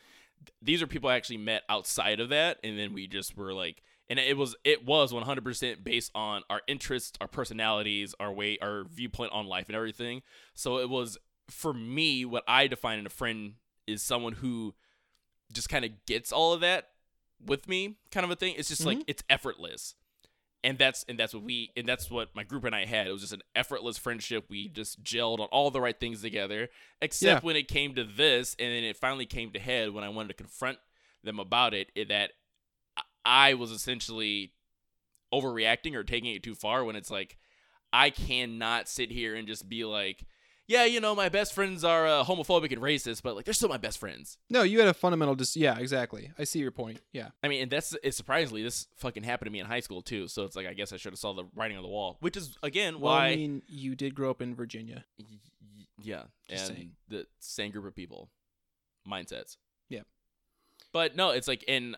These 0.61 0.83
are 0.83 0.87
people 0.87 1.09
I 1.09 1.17
actually 1.17 1.39
met 1.39 1.63
outside 1.69 2.21
of 2.21 2.31
that, 2.31 2.59
and 2.65 2.79
then 2.79 2.93
we 2.93 3.07
just 3.07 3.37
were 3.37 3.55
like, 3.55 3.83
and 4.19 4.29
it 4.29 4.37
was 4.37 4.55
it 4.65 4.87
was 4.87 5.13
100% 5.13 5.83
based 5.83 6.13
on 6.15 6.43
our 6.49 6.61
interests, 6.69 7.19
our 7.21 7.27
personalities, 7.27 8.15
our 8.21 8.33
way, 8.33 8.59
our 8.63 8.85
viewpoint 8.85 9.33
on 9.33 9.47
life, 9.47 9.69
and 9.69 9.75
everything. 9.75 10.23
So 10.55 10.79
it 10.79 10.89
was 10.89 11.19
for 11.51 11.73
me 11.75 12.25
what 12.25 12.45
I 12.47 12.69
define 12.69 13.01
in 13.01 13.07
a 13.07 13.11
friend 13.11 13.55
is 13.89 14.03
someone 14.03 14.35
who 14.35 14.75
just 15.53 15.69
kind 15.69 15.85
of 15.85 15.91
gets 16.07 16.33
all 16.33 16.53
of 16.53 16.61
that 16.61 16.91
with 17.45 17.69
me 17.69 17.97
kind 18.13 18.25
of 18.25 18.31
a 18.31 18.37
thing. 18.37 18.55
It's 18.57 18.69
just 18.69 18.87
like 18.87 18.99
mm-hmm. 18.99 19.09
it's 19.09 19.25
effortless. 19.29 19.97
And 20.63 20.79
that's 20.79 21.05
and 21.09 21.19
that's 21.19 21.35
what 21.35 21.43
we 21.43 21.73
and 21.77 21.87
that's 21.87 22.09
what 22.09 22.35
my 22.37 22.45
group 22.45 22.65
and 22.65 22.75
i 22.75 22.87
had. 22.87 23.09
It 23.09 23.13
was 23.13 23.21
just 23.21 23.35
an 23.35 23.43
effortless 23.57 23.99
friendship. 23.99 24.45
We 24.49 24.69
just 24.69 25.03
gelled 25.03 25.41
on 25.41 25.49
all 25.49 25.73
the 25.73 25.81
right 25.81 25.99
things 25.99 26.23
together 26.23 26.69
except 27.03 27.43
Yeah. 27.43 27.47
when 27.47 27.57
it 27.57 27.67
came 27.67 27.97
to 27.97 28.05
this 28.05 28.55
and 28.61 28.71
then 28.71 28.85
it 28.85 28.97
finally 28.97 29.27
came 29.27 29.51
to 29.51 29.59
head 29.59 29.93
when 29.93 30.05
i 30.05 30.09
wanted 30.09 30.29
to 30.29 30.35
confront 30.35 30.79
them 31.25 31.41
about 31.41 31.75
it, 31.75 31.91
it 31.95 32.09
that 32.09 32.31
I- 33.25 33.55
was 33.55 33.71
essentially 33.71 34.53
overreacting 35.33 35.95
or 35.95 36.05
taking 36.05 36.35
it 36.35 36.43
too 36.43 36.55
far 36.55 36.85
when 36.85 36.95
it's 36.95 37.11
like 37.11 37.37
i 37.93 38.09
cannot 38.11 38.89
sit 38.89 39.11
here 39.11 39.35
and 39.35 39.49
just 39.49 39.69
be 39.69 39.85
like 39.85 40.25
yeah, 40.67 40.87
you 40.87 40.99
know, 40.99 41.15
my 41.15 41.29
best 41.29 41.53
friends 41.53 41.85
are 41.85 42.07
uh, 42.07 42.25
homophobic 42.25 42.73
and 42.73 42.81
racist, 42.81 43.23
but 43.23 43.37
like 43.37 43.45
they're 43.45 43.53
still 43.53 43.69
my 43.69 43.77
best 43.77 43.99
friends. 43.99 44.39
No, 44.49 44.63
you 44.63 44.79
had 44.79 44.89
a 44.89 44.95
fundamental 44.95 45.35
dis 45.35 45.59
yeah, 45.59 45.79
exactly. 45.79 46.31
I 46.39 46.45
see 46.45 46.59
your 46.59 46.71
point. 46.71 47.03
Yeah. 47.13 47.29
I 47.43 47.49
mean, 47.49 47.61
and 47.65 47.71
that's 47.71 47.95
it's 48.03 48.17
surprisingly 48.17 48.63
this 48.63 48.87
fucking 48.97 49.25
happened 49.25 49.49
to 49.49 49.51
me 49.53 49.61
in 49.61 49.67
high 49.67 49.81
school 49.81 50.01
too. 50.01 50.27
So 50.27 50.45
it's 50.45 50.57
like 50.57 50.67
I 50.67 50.73
guess 50.73 50.91
I 50.91 50.97
should 50.97 51.13
have 51.13 51.19
saw 51.19 51.35
the 51.35 51.45
writing 51.55 51.77
on 51.77 51.83
the 51.83 51.91
wall, 51.91 52.17
which 52.21 52.35
is 52.35 52.57
again 52.63 52.99
Well, 52.99 53.13
why. 53.13 53.27
I 53.27 53.37
mean, 53.37 53.61
you 53.69 53.95
did 53.95 54.15
grow 54.15 54.31
up 54.31 54.41
in 54.41 54.55
Virginia. 54.55 55.05
y- 55.19 55.27
y- 55.61 55.85
yeah, 56.01 56.23
Just 56.49 56.69
and 56.71 56.77
saying. 56.79 56.91
the 57.11 57.27
same 57.41 57.71
group 57.71 57.85
of 57.85 57.95
people, 57.95 58.31
mindsets. 59.07 59.59
Yeah. 59.91 60.01
But 60.95 61.15
no, 61.15 61.29
it's 61.33 61.47
like, 61.47 61.63
and 61.69 61.95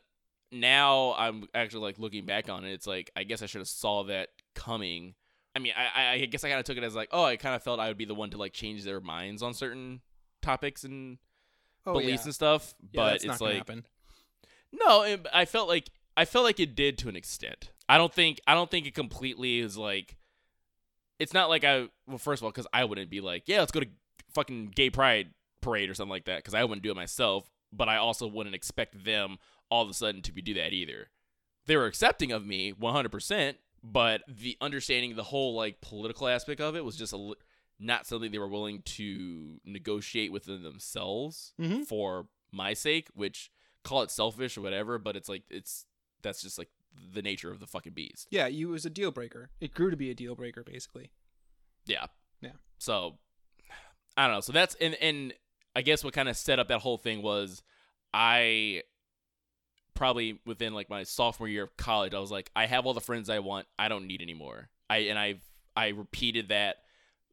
now 0.52 1.14
I'm 1.16 1.48
actually 1.54 1.82
like 1.82 1.98
looking 1.98 2.26
back 2.26 2.48
on 2.48 2.64
it. 2.64 2.72
It's 2.72 2.86
like 2.86 3.10
I 3.16 3.24
guess 3.24 3.42
I 3.42 3.46
should 3.46 3.60
have 3.60 3.68
saw 3.68 4.04
that 4.04 4.28
coming. 4.54 5.14
I 5.54 5.58
mean, 5.58 5.72
I 5.76 6.12
I, 6.12 6.18
guess 6.26 6.44
I 6.44 6.48
kind 6.48 6.60
of 6.60 6.66
took 6.66 6.76
it 6.76 6.84
as 6.84 6.94
like, 6.94 7.08
oh, 7.12 7.24
I 7.24 7.36
kind 7.36 7.54
of 7.54 7.62
felt 7.62 7.80
I 7.80 7.88
would 7.88 7.96
be 7.96 8.04
the 8.04 8.14
one 8.14 8.30
to 8.30 8.36
like 8.36 8.52
change 8.52 8.84
their 8.84 9.00
minds 9.00 9.42
on 9.42 9.54
certain 9.54 10.00
topics 10.42 10.84
and 10.84 11.18
Oh, 11.86 11.92
beliefs 11.92 12.22
yeah. 12.22 12.26
and 12.26 12.34
stuff. 12.34 12.74
Yeah, 12.90 13.00
but 13.00 13.24
it's 13.24 13.40
like 13.40 13.58
happen. 13.58 13.86
no, 14.72 15.02
it, 15.02 15.26
I 15.32 15.44
felt 15.44 15.68
like 15.68 15.90
I 16.16 16.24
felt 16.24 16.44
like 16.44 16.58
it 16.58 16.74
did 16.74 16.98
to 16.98 17.08
an 17.08 17.16
extent. 17.16 17.70
I 17.88 17.96
don't 17.96 18.12
think 18.12 18.40
I 18.46 18.54
don't 18.54 18.70
think 18.70 18.86
it 18.86 18.94
completely 18.94 19.60
is 19.60 19.78
like. 19.78 20.16
It's 21.18 21.32
not 21.32 21.48
like 21.48 21.64
I 21.64 21.88
well, 22.06 22.18
first 22.18 22.40
of 22.40 22.44
all, 22.44 22.50
because 22.50 22.66
I 22.72 22.84
wouldn't 22.84 23.08
be 23.08 23.20
like, 23.20 23.44
yeah, 23.46 23.60
let's 23.60 23.72
go 23.72 23.80
to 23.80 23.86
fucking 24.34 24.72
gay 24.74 24.90
pride 24.90 25.30
parade 25.60 25.88
or 25.88 25.94
something 25.94 26.10
like 26.10 26.24
that, 26.24 26.38
because 26.38 26.54
I 26.54 26.64
wouldn't 26.64 26.82
do 26.82 26.90
it 26.90 26.96
myself. 26.96 27.48
But 27.72 27.88
I 27.88 27.96
also 27.96 28.26
wouldn't 28.26 28.54
expect 28.54 29.04
them 29.04 29.38
all 29.70 29.82
of 29.82 29.90
a 29.90 29.94
sudden 29.94 30.22
to 30.22 30.32
be 30.32 30.40
do 30.42 30.54
that 30.54 30.72
either. 30.72 31.08
They 31.66 31.76
were 31.76 31.86
accepting 31.86 32.30
of 32.32 32.46
me 32.46 32.72
100, 32.72 33.10
percent 33.10 33.58
but 33.82 34.22
the 34.26 34.56
understanding 34.60 35.14
the 35.14 35.22
whole 35.24 35.54
like 35.54 35.80
political 35.80 36.26
aspect 36.26 36.60
of 36.60 36.74
it 36.74 36.84
was 36.84 36.96
just 36.96 37.12
a 37.12 37.34
not 37.78 38.06
something 38.06 38.32
they 38.32 38.38
were 38.38 38.48
willing 38.48 38.82
to 38.82 39.60
negotiate 39.64 40.32
within 40.32 40.62
themselves 40.62 41.52
Mhm. 41.60 41.86
for 41.86 42.26
my 42.50 42.72
sake, 42.72 43.08
which 43.14 43.50
call 43.84 44.02
it 44.02 44.10
selfish 44.10 44.56
or 44.56 44.62
whatever, 44.62 44.98
but 44.98 45.14
it's 45.16 45.28
like 45.28 45.42
it's 45.50 45.84
that's 46.22 46.42
just 46.42 46.56
like 46.58 46.70
the 47.12 47.20
nature 47.22 47.50
of 47.50 47.60
the 47.60 47.66
fucking 47.66 47.92
beast. 47.92 48.26
Yeah, 48.30 48.46
you 48.46 48.68
was 48.70 48.86
a 48.86 48.90
deal 48.90 49.10
breaker. 49.10 49.50
It 49.60 49.74
grew 49.74 49.90
to 49.90 49.96
be 49.96 50.10
a 50.10 50.14
deal 50.14 50.34
breaker, 50.34 50.64
basically. 50.64 51.10
Yeah. 51.84 52.06
Yeah. 52.40 52.52
So 52.78 53.18
I 54.16 54.26
don't 54.26 54.36
know. 54.36 54.40
So 54.40 54.52
that's 54.52 54.74
and 54.76 54.94
and 54.94 55.34
I 55.76 55.82
guess 55.82 56.02
what 56.02 56.14
kind 56.14 56.28
of 56.28 56.36
set 56.36 56.58
up 56.58 56.68
that 56.68 56.80
whole 56.80 56.96
thing 56.96 57.22
was 57.22 57.62
I 58.12 58.82
probably 59.94 60.40
within 60.46 60.74
like 60.74 60.88
my 60.90 61.02
sophomore 61.02 61.48
year 61.48 61.64
of 61.64 61.76
college, 61.76 62.14
I 62.14 62.18
was 62.18 62.30
like, 62.30 62.50
I 62.56 62.66
have 62.66 62.86
all 62.86 62.94
the 62.94 63.00
friends 63.00 63.28
I 63.28 63.40
want. 63.40 63.66
I 63.78 63.88
don't 63.88 64.06
need 64.06 64.22
anymore. 64.22 64.70
I 64.88 64.98
and 64.98 65.18
I 65.18 65.40
I 65.76 65.88
repeated 65.88 66.48
that 66.48 66.76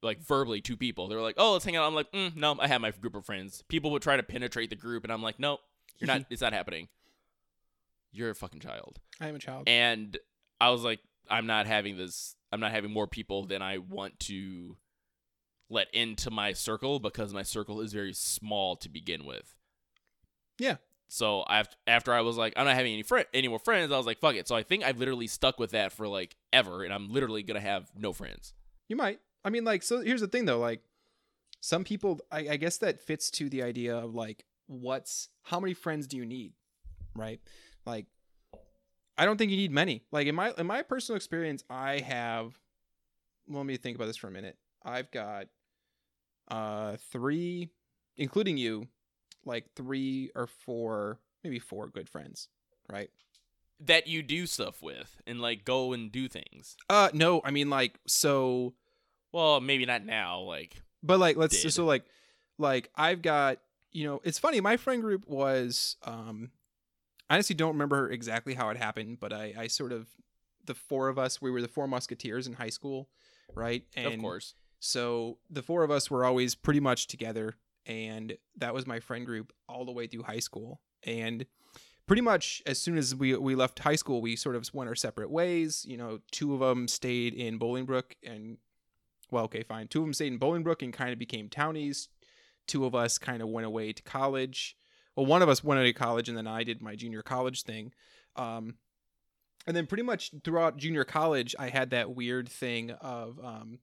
like 0.01 0.19
verbally 0.19 0.59
to 0.61 0.75
people. 0.75 1.07
They 1.07 1.15
were 1.15 1.21
like, 1.21 1.35
"Oh, 1.37 1.53
let's 1.53 1.63
hang 1.63 1.77
out." 1.77 1.87
I'm 1.87 1.95
like, 1.95 2.11
mm, 2.11 2.35
"No, 2.35 2.57
I 2.59 2.67
have 2.67 2.81
my 2.81 2.91
group 2.91 3.15
of 3.15 3.25
friends." 3.25 3.63
People 3.69 3.91
would 3.91 4.01
try 4.01 4.17
to 4.17 4.23
penetrate 4.23 4.69
the 4.69 4.75
group, 4.75 5.05
and 5.05 5.13
I'm 5.13 5.23
like, 5.23 5.39
"No, 5.39 5.59
you're 5.97 6.07
not. 6.07 6.25
it's 6.29 6.41
not 6.41 6.51
happening. 6.51 6.89
You're 8.11 8.31
a 8.31 8.35
fucking 8.35 8.59
child." 8.59 8.99
I 9.21 9.29
am 9.29 9.35
a 9.35 9.39
child. 9.39 9.63
and 9.67 10.17
I 10.59 10.69
was 10.71 10.83
like, 10.83 10.99
I'm 11.29 11.45
not 11.45 11.65
having 11.67 11.97
this. 11.97 12.35
I'm 12.51 12.59
not 12.59 12.71
having 12.71 12.91
more 12.91 13.07
people 13.07 13.45
than 13.45 13.61
I 13.61 13.77
want 13.77 14.19
to 14.21 14.75
let 15.69 15.87
into 15.93 16.29
my 16.31 16.53
circle 16.53 16.99
because 16.99 17.33
my 17.33 17.43
circle 17.43 17.81
is 17.81 17.93
very 17.93 18.13
small 18.13 18.75
to 18.77 18.89
begin 18.89 19.25
with. 19.25 19.55
Yeah. 20.57 20.77
So 21.07 21.43
after 21.47 21.75
after 21.85 22.13
I 22.13 22.21
was 22.21 22.37
like, 22.37 22.53
I'm 22.55 22.65
not 22.65 22.75
having 22.75 22.93
any 22.93 23.03
friend 23.03 23.25
any 23.33 23.47
more 23.47 23.59
friends. 23.59 23.91
I 23.91 23.97
was 23.97 24.05
like, 24.05 24.19
fuck 24.19 24.35
it. 24.35 24.47
So 24.47 24.55
I 24.55 24.63
think 24.63 24.83
I've 24.83 24.99
literally 24.99 25.27
stuck 25.27 25.59
with 25.59 25.71
that 25.71 25.91
for 25.91 26.07
like 26.07 26.35
ever, 26.51 26.83
and 26.83 26.93
I'm 26.93 27.11
literally 27.11 27.43
gonna 27.43 27.59
have 27.59 27.91
no 27.95 28.13
friends. 28.13 28.53
You 28.87 28.95
might. 28.95 29.19
I 29.45 29.49
mean, 29.49 29.63
like, 29.63 29.83
so 29.83 30.01
here's 30.01 30.21
the 30.21 30.27
thing, 30.27 30.45
though. 30.45 30.59
Like, 30.59 30.81
some 31.59 31.83
people, 31.83 32.19
I, 32.31 32.49
I 32.51 32.57
guess 32.57 32.77
that 32.77 33.01
fits 33.01 33.29
to 33.31 33.49
the 33.49 33.63
idea 33.63 33.95
of 33.95 34.15
like, 34.15 34.45
what's 34.67 35.29
how 35.43 35.59
many 35.59 35.73
friends 35.73 36.07
do 36.07 36.17
you 36.17 36.25
need, 36.25 36.53
right? 37.15 37.39
Like, 37.85 38.05
I 39.17 39.25
don't 39.25 39.37
think 39.37 39.51
you 39.51 39.57
need 39.57 39.71
many. 39.71 40.03
Like 40.11 40.27
in 40.27 40.35
my 40.35 40.53
in 40.57 40.65
my 40.65 40.81
personal 40.81 41.17
experience, 41.17 41.63
I 41.69 41.99
have. 41.99 42.57
Well, 43.47 43.59
let 43.59 43.65
me 43.67 43.77
think 43.77 43.95
about 43.95 44.05
this 44.05 44.17
for 44.17 44.27
a 44.27 44.31
minute. 44.31 44.57
I've 44.85 45.11
got 45.11 45.47
uh 46.49 46.97
three, 47.11 47.69
including 48.17 48.57
you, 48.57 48.87
like 49.45 49.73
three 49.75 50.31
or 50.35 50.47
four, 50.47 51.19
maybe 51.43 51.59
four 51.59 51.87
good 51.87 52.09
friends, 52.09 52.49
right? 52.91 53.09
That 53.79 54.07
you 54.07 54.23
do 54.23 54.45
stuff 54.45 54.81
with 54.81 55.21
and 55.27 55.41
like 55.41 55.65
go 55.65 55.93
and 55.93 56.11
do 56.11 56.27
things. 56.27 56.77
Uh, 56.89 57.09
no, 57.13 57.41
I 57.43 57.51
mean 57.51 57.69
like 57.69 57.99
so, 58.07 58.73
Well, 59.31 59.59
maybe 59.61 59.85
not 59.85 60.05
now. 60.05 60.39
Like, 60.41 60.75
but 61.01 61.19
like 61.19 61.37
let's 61.37 61.61
Did. 61.61 61.73
so 61.73 61.85
like 61.85 62.05
like 62.57 62.89
I've 62.95 63.21
got 63.21 63.59
you 63.91 64.05
know 64.05 64.21
it's 64.23 64.39
funny 64.39 64.61
my 64.61 64.77
friend 64.77 65.01
group 65.01 65.27
was 65.27 65.97
um 66.03 66.51
I 67.29 67.35
honestly 67.35 67.55
don't 67.55 67.73
remember 67.73 68.11
exactly 68.11 68.53
how 68.53 68.69
it 68.69 68.77
happened, 68.77 69.19
but 69.19 69.33
I 69.33 69.53
I 69.57 69.67
sort 69.67 69.91
of 69.91 70.07
the 70.65 70.75
four 70.75 71.09
of 71.09 71.19
us 71.19 71.41
we 71.41 71.51
were 71.51 71.61
the 71.61 71.67
four 71.67 71.87
musketeers 71.87 72.47
in 72.47 72.53
high 72.53 72.69
school, 72.69 73.09
right? 73.53 73.83
of 74.15 74.21
course. 74.21 74.55
So 74.85 75.37
the 75.49 75.63
four 75.63 75.83
of 75.83 75.91
us 75.91 76.11
were 76.11 76.25
always 76.25 76.55
pretty 76.55 76.81
much 76.81 77.07
together, 77.07 77.55
and 77.85 78.35
that 78.57 78.73
was 78.73 78.85
my 78.85 78.99
friend 78.99 79.25
group 79.25 79.53
all 79.69 79.85
the 79.85 79.93
way 79.93 80.07
through 80.07 80.23
high 80.23 80.39
school. 80.39 80.81
And 81.03 81.45
pretty 82.05 82.21
much 82.21 82.61
as 82.65 82.79
soon 82.79 82.97
as 82.97 83.15
we 83.15 83.33
we 83.37 83.55
left 83.55 83.79
high 83.79 83.95
school, 83.95 84.21
we 84.21 84.35
sort 84.35 84.57
of 84.57 84.69
went 84.73 84.89
our 84.89 84.95
separate 84.95 85.31
ways. 85.31 85.85
You 85.87 85.95
know, 85.95 86.19
two 86.31 86.53
of 86.53 86.59
them 86.59 86.89
stayed 86.89 87.33
in 87.33 87.57
Bolingbrook, 87.57 88.17
and 88.25 88.57
well, 89.31 89.45
okay, 89.45 89.63
fine. 89.63 89.87
Two 89.87 89.99
of 89.99 90.05
them 90.05 90.13
stayed 90.13 90.33
in 90.33 90.39
Bolingbrook 90.39 90.81
and 90.81 90.91
kind 90.91 91.13
of 91.13 91.17
became 91.17 91.47
townies. 91.47 92.09
Two 92.67 92.83
of 92.83 92.93
us 92.93 93.17
kind 93.17 93.41
of 93.41 93.47
went 93.47 93.65
away 93.65 93.93
to 93.93 94.03
college. 94.03 94.75
Well, 95.15 95.25
one 95.25 95.41
of 95.41 95.47
us 95.47 95.63
went 95.63 95.81
to 95.81 95.93
college, 95.93 96.27
and 96.27 96.37
then 96.37 96.47
I 96.47 96.65
did 96.65 96.81
my 96.81 96.95
junior 96.95 97.21
college 97.21 97.63
thing. 97.63 97.93
Um, 98.35 98.75
and 99.65 99.77
then 99.77 99.87
pretty 99.87 100.03
much 100.03 100.31
throughout 100.43 100.75
junior 100.75 101.05
college, 101.05 101.55
I 101.57 101.69
had 101.69 101.91
that 101.91 102.13
weird 102.13 102.49
thing 102.49 102.91
of 102.91 103.39
um, 103.41 103.79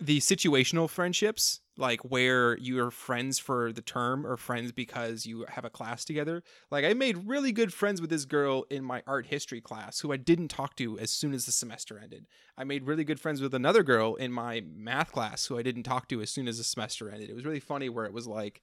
the 0.00 0.18
situational 0.18 0.88
friendships, 0.88 1.60
like 1.76 2.00
where 2.00 2.56
you're 2.58 2.90
friends 2.90 3.38
for 3.38 3.72
the 3.72 3.82
term 3.82 4.26
or 4.26 4.36
friends 4.36 4.72
because 4.72 5.26
you 5.26 5.44
have 5.48 5.64
a 5.64 5.70
class 5.70 6.04
together. 6.04 6.42
Like 6.70 6.84
I 6.84 6.94
made 6.94 7.28
really 7.28 7.52
good 7.52 7.72
friends 7.72 8.00
with 8.00 8.10
this 8.10 8.24
girl 8.24 8.64
in 8.70 8.82
my 8.82 9.02
art 9.06 9.26
history 9.26 9.60
class 9.60 10.00
who 10.00 10.12
I 10.12 10.16
didn't 10.16 10.48
talk 10.48 10.76
to 10.76 10.98
as 10.98 11.10
soon 11.10 11.34
as 11.34 11.46
the 11.46 11.52
semester 11.52 11.98
ended. 12.02 12.26
I 12.56 12.64
made 12.64 12.86
really 12.86 13.04
good 13.04 13.20
friends 13.20 13.40
with 13.40 13.54
another 13.54 13.82
girl 13.82 14.14
in 14.14 14.32
my 14.32 14.62
math 14.66 15.12
class 15.12 15.46
who 15.46 15.58
I 15.58 15.62
didn't 15.62 15.82
talk 15.82 16.08
to 16.08 16.22
as 16.22 16.30
soon 16.30 16.48
as 16.48 16.58
the 16.58 16.64
semester 16.64 17.10
ended. 17.10 17.30
It 17.30 17.34
was 17.34 17.44
really 17.44 17.60
funny 17.60 17.88
where 17.88 18.06
it 18.06 18.12
was 18.12 18.26
like 18.26 18.62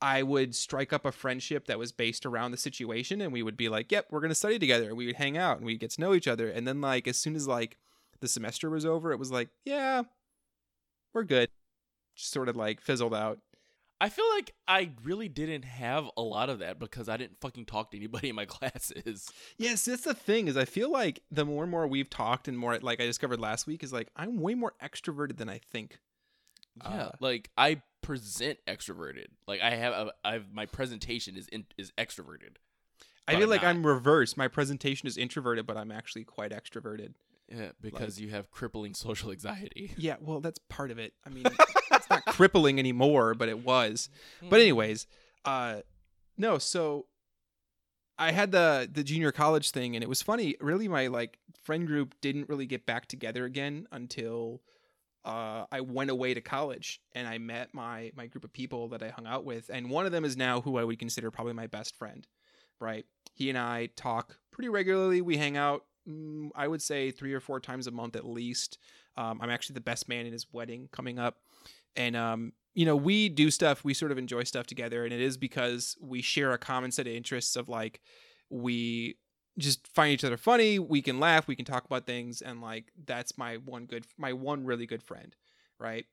I 0.00 0.22
would 0.22 0.54
strike 0.54 0.92
up 0.92 1.06
a 1.06 1.12
friendship 1.12 1.66
that 1.66 1.78
was 1.78 1.92
based 1.92 2.26
around 2.26 2.50
the 2.50 2.58
situation 2.58 3.20
and 3.20 3.32
we 3.32 3.42
would 3.42 3.56
be 3.56 3.68
like, 3.68 3.90
"Yep, 3.90 4.08
we're 4.10 4.20
going 4.20 4.30
to 4.30 4.34
study 4.34 4.58
together." 4.58 4.88
And 4.88 4.96
we 4.96 5.06
would 5.06 5.16
hang 5.16 5.38
out 5.38 5.56
and 5.58 5.66
we'd 5.66 5.80
get 5.80 5.90
to 5.92 6.00
know 6.00 6.14
each 6.14 6.28
other. 6.28 6.48
And 6.48 6.66
then 6.66 6.80
like 6.80 7.08
as 7.08 7.16
soon 7.16 7.34
as 7.34 7.46
like 7.48 7.78
the 8.20 8.28
semester 8.28 8.68
was 8.68 8.84
over, 8.84 9.12
it 9.12 9.18
was 9.18 9.30
like, 9.30 9.48
"Yeah, 9.64 10.02
we're 11.16 11.24
good." 11.24 11.48
Just 12.14 12.30
sort 12.30 12.48
of 12.48 12.54
like 12.56 12.80
fizzled 12.80 13.14
out. 13.14 13.40
I 14.00 14.10
feel 14.10 14.28
like 14.34 14.52
I 14.68 14.90
really 15.04 15.28
didn't 15.28 15.64
have 15.64 16.06
a 16.18 16.22
lot 16.22 16.50
of 16.50 16.58
that 16.58 16.78
because 16.78 17.08
I 17.08 17.16
didn't 17.16 17.40
fucking 17.40 17.64
talk 17.64 17.90
to 17.92 17.96
anybody 17.96 18.28
in 18.28 18.36
my 18.36 18.44
classes. 18.46 19.30
Yes, 19.56 19.86
that's 19.86 20.02
the 20.02 20.14
thing 20.14 20.48
is 20.48 20.56
I 20.56 20.66
feel 20.66 20.90
like 20.90 21.20
the 21.30 21.44
more 21.46 21.62
and 21.64 21.70
more 21.70 21.86
we've 21.86 22.10
talked 22.10 22.46
and 22.46 22.58
more 22.58 22.78
like 22.78 23.00
I 23.00 23.06
discovered 23.06 23.40
last 23.40 23.66
week 23.66 23.82
is 23.82 23.92
like 23.92 24.08
I'm 24.14 24.38
way 24.38 24.54
more 24.54 24.74
extroverted 24.82 25.38
than 25.38 25.48
I 25.48 25.58
think. 25.58 25.98
Yeah, 26.82 26.88
Uh, 26.88 27.10
like 27.20 27.50
I 27.56 27.80
present 28.02 28.58
extroverted. 28.68 29.28
Like 29.48 29.62
I 29.62 29.70
have, 29.70 29.92
a, 29.94 30.12
I've 30.24 30.52
my 30.52 30.66
presentation 30.66 31.36
is 31.36 31.48
in, 31.48 31.64
is 31.78 31.90
extroverted. 31.98 32.56
I 33.26 33.32
feel 33.32 33.44
I'm 33.44 33.48
like 33.48 33.62
not. 33.62 33.70
I'm 33.70 33.86
reversed. 33.86 34.36
My 34.36 34.46
presentation 34.46 35.08
is 35.08 35.16
introverted, 35.16 35.66
but 35.66 35.76
I'm 35.78 35.90
actually 35.90 36.24
quite 36.24 36.52
extroverted. 36.52 37.14
Yeah, 37.48 37.70
because 37.80 38.20
you 38.20 38.30
have 38.30 38.50
crippling 38.50 38.94
social 39.06 39.30
anxiety. 39.30 39.92
Yeah, 39.96 40.16
well, 40.20 40.40
that's 40.40 40.58
part 40.68 40.90
of 40.90 40.98
it. 40.98 41.12
I 41.24 41.30
mean, 41.30 41.44
it's 41.92 42.10
not 42.10 42.24
crippling 42.26 42.78
anymore, 42.78 43.34
but 43.34 43.48
it 43.48 43.64
was. 43.64 44.08
But 44.42 44.60
anyways, 44.60 45.06
uh 45.44 45.80
no, 46.36 46.58
so 46.58 47.06
I 48.18 48.32
had 48.32 48.50
the 48.52 48.88
the 48.90 49.04
junior 49.04 49.32
college 49.32 49.70
thing 49.70 49.94
and 49.94 50.02
it 50.02 50.08
was 50.08 50.22
funny. 50.22 50.56
Really 50.60 50.88
my 50.88 51.06
like 51.06 51.38
friend 51.62 51.86
group 51.86 52.14
didn't 52.20 52.48
really 52.48 52.66
get 52.66 52.86
back 52.86 53.06
together 53.06 53.44
again 53.44 53.86
until 53.92 54.62
uh 55.24 55.66
I 55.70 55.80
went 55.82 56.10
away 56.10 56.34
to 56.34 56.40
college 56.40 57.00
and 57.14 57.28
I 57.28 57.38
met 57.38 57.74
my 57.74 58.10
my 58.16 58.26
group 58.26 58.44
of 58.44 58.52
people 58.52 58.88
that 58.88 59.02
I 59.02 59.10
hung 59.10 59.26
out 59.26 59.44
with 59.44 59.70
and 59.72 59.90
one 59.90 60.06
of 60.06 60.12
them 60.12 60.24
is 60.24 60.36
now 60.36 60.60
who 60.60 60.78
I 60.78 60.84
would 60.84 60.98
consider 60.98 61.30
probably 61.30 61.52
my 61.52 61.66
best 61.66 61.96
friend. 61.96 62.26
Right? 62.80 63.06
He 63.34 63.48
and 63.50 63.58
I 63.58 63.90
talk 63.96 64.38
pretty 64.50 64.68
regularly. 64.68 65.20
We 65.20 65.36
hang 65.36 65.56
out 65.56 65.84
mm, 66.08 66.50
I 66.54 66.68
would 66.68 66.82
say 66.82 67.10
3 67.10 67.32
or 67.32 67.40
4 67.40 67.60
times 67.60 67.86
a 67.86 67.90
month 67.90 68.16
at 68.16 68.24
least. 68.26 68.78
Um, 69.16 69.40
I'm 69.40 69.50
actually 69.50 69.74
the 69.74 69.80
best 69.80 70.08
man 70.08 70.26
in 70.26 70.32
his 70.32 70.46
wedding 70.52 70.88
coming 70.92 71.18
up. 71.18 71.38
And 71.96 72.14
um 72.16 72.52
you 72.74 72.84
know 72.84 72.94
we 72.94 73.30
do 73.30 73.50
stuff 73.50 73.82
we 73.82 73.94
sort 73.94 74.12
of 74.12 74.18
enjoy 74.18 74.44
stuff 74.44 74.66
together. 74.66 75.04
And 75.04 75.12
it 75.14 75.20
is 75.20 75.36
because 75.38 75.96
we 76.00 76.20
share 76.22 76.52
a 76.52 76.58
common 76.58 76.90
set 76.90 77.06
of 77.06 77.12
interests 77.14 77.56
of 77.56 77.68
like 77.68 78.00
we 78.50 79.16
just 79.58 79.88
find 79.88 80.12
each 80.12 80.22
other 80.24 80.36
funny 80.36 80.78
we 80.78 81.00
can 81.00 81.18
laugh 81.18 81.48
we 81.48 81.56
can 81.56 81.64
talk 81.64 81.86
about 81.86 82.04
things. 82.06 82.42
And 82.42 82.60
like 82.60 82.92
that's 83.06 83.38
my 83.38 83.56
one 83.56 83.86
good 83.86 84.04
my 84.18 84.32
one 84.34 84.64
really 84.66 84.86
good 84.86 85.02
friend 85.02 85.34
right? 85.78 86.06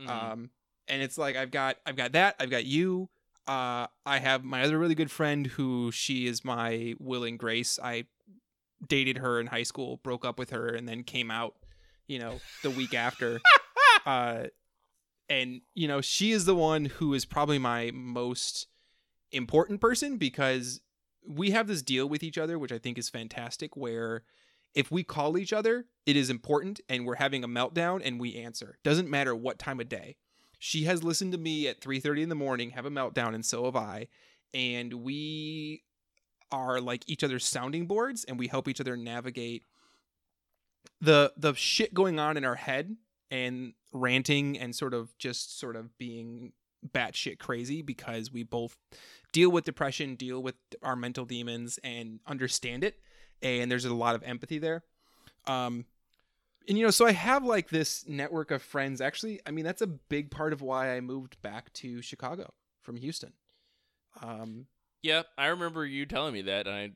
Mhm. 0.00 0.08
um 0.10 0.50
and 0.88 1.02
it's 1.02 1.18
like 1.18 1.36
i've 1.36 1.50
got 1.50 1.76
i've 1.86 1.96
got 1.96 2.12
that 2.12 2.36
i've 2.40 2.50
got 2.50 2.64
you. 2.64 3.08
Uh 3.46 3.86
i 4.06 4.18
have 4.18 4.42
my 4.44 4.62
other 4.62 4.78
really 4.78 4.94
good 4.94 5.10
friend 5.10 5.46
who 5.46 5.90
she 5.92 6.26
is 6.26 6.44
my 6.44 6.94
will 6.98 7.24
and 7.24 7.38
grace. 7.38 7.78
I 7.82 8.06
dated 8.86 9.18
her 9.18 9.40
in 9.40 9.46
high 9.46 9.62
school 9.62 9.98
broke 10.02 10.24
up 10.24 10.38
with 10.38 10.50
her 10.50 10.68
and 10.68 10.88
then 10.88 11.02
came 11.02 11.30
out 11.30 11.54
you 12.06 12.18
know 12.18 12.40
the 12.62 12.70
week 12.70 12.94
after. 12.94 13.40
Uh 14.04 14.44
and 15.28 15.62
you 15.74 15.88
know 15.88 16.00
she 16.00 16.30
is 16.30 16.44
the 16.44 16.54
one 16.54 16.84
who 16.84 17.12
is 17.12 17.24
probably 17.24 17.58
my 17.58 17.90
most 17.92 18.68
important 19.32 19.80
person 19.80 20.16
because 20.16 20.80
we 21.26 21.50
have 21.50 21.66
this 21.66 21.82
deal 21.82 22.08
with 22.08 22.22
each 22.22 22.38
other 22.38 22.56
which 22.56 22.70
i 22.70 22.78
think 22.78 22.98
is 22.98 23.08
fantastic 23.08 23.76
where 23.76 24.22
if 24.76 24.92
we 24.92 25.02
call 25.02 25.36
each 25.36 25.52
other 25.52 25.86
it 26.06 26.14
is 26.16 26.30
important 26.30 26.80
and 26.88 27.04
we're 27.04 27.16
having 27.16 27.42
a 27.42 27.48
meltdown 27.48 28.00
and 28.02 28.20
we 28.20 28.36
answer. 28.36 28.78
Doesn't 28.84 29.10
matter 29.10 29.34
what 29.34 29.58
time 29.58 29.80
of 29.80 29.88
day. 29.88 30.16
She 30.58 30.84
has 30.84 31.02
listened 31.02 31.32
to 31.32 31.38
me 31.38 31.66
at 31.66 31.80
3.30 31.80 32.22
in 32.22 32.28
the 32.28 32.34
morning 32.34 32.70
have 32.70 32.86
a 32.86 32.90
meltdown 32.90 33.34
and 33.34 33.44
so 33.44 33.64
have 33.64 33.76
i. 33.76 34.06
And 34.54 34.94
we 34.94 35.82
are 36.52 36.80
like 36.80 37.02
each 37.08 37.24
other's 37.24 37.44
sounding 37.44 37.86
boards 37.86 38.24
and 38.24 38.38
we 38.38 38.46
help 38.46 38.68
each 38.68 38.80
other 38.80 38.96
navigate 38.96 39.64
the 41.00 41.32
the 41.36 41.54
shit 41.54 41.92
going 41.92 42.18
on 42.18 42.36
in 42.36 42.44
our 42.44 42.54
head 42.54 42.96
and 43.30 43.72
ranting 43.92 44.58
and 44.58 44.74
sort 44.74 44.94
of 44.94 45.16
just 45.18 45.58
sort 45.58 45.76
of 45.76 45.96
being 45.98 46.52
batshit 46.86 47.38
crazy 47.38 47.82
because 47.82 48.32
we 48.32 48.42
both 48.42 48.76
deal 49.32 49.50
with 49.50 49.64
depression, 49.64 50.14
deal 50.14 50.42
with 50.42 50.54
our 50.82 50.96
mental 50.96 51.24
demons, 51.24 51.78
and 51.82 52.20
understand 52.26 52.84
it. 52.84 52.96
And 53.42 53.70
there's 53.70 53.84
a 53.84 53.94
lot 53.94 54.14
of 54.14 54.22
empathy 54.22 54.58
there. 54.58 54.84
Um, 55.46 55.84
and 56.68 56.76
you 56.76 56.84
know, 56.84 56.90
so 56.90 57.06
I 57.06 57.12
have 57.12 57.44
like 57.44 57.68
this 57.68 58.06
network 58.08 58.50
of 58.50 58.62
friends. 58.62 59.00
Actually, 59.00 59.40
I 59.46 59.50
mean, 59.50 59.64
that's 59.64 59.82
a 59.82 59.86
big 59.86 60.30
part 60.30 60.52
of 60.52 60.62
why 60.62 60.96
I 60.96 61.00
moved 61.00 61.40
back 61.42 61.72
to 61.74 62.02
Chicago 62.02 62.52
from 62.82 62.96
Houston. 62.96 63.32
Um, 64.22 64.66
yeah, 65.06 65.22
I 65.38 65.46
remember 65.46 65.84
you 65.86 66.04
telling 66.06 66.34
me 66.34 66.42
that, 66.42 66.66
and 66.66 66.74
I 66.76 66.90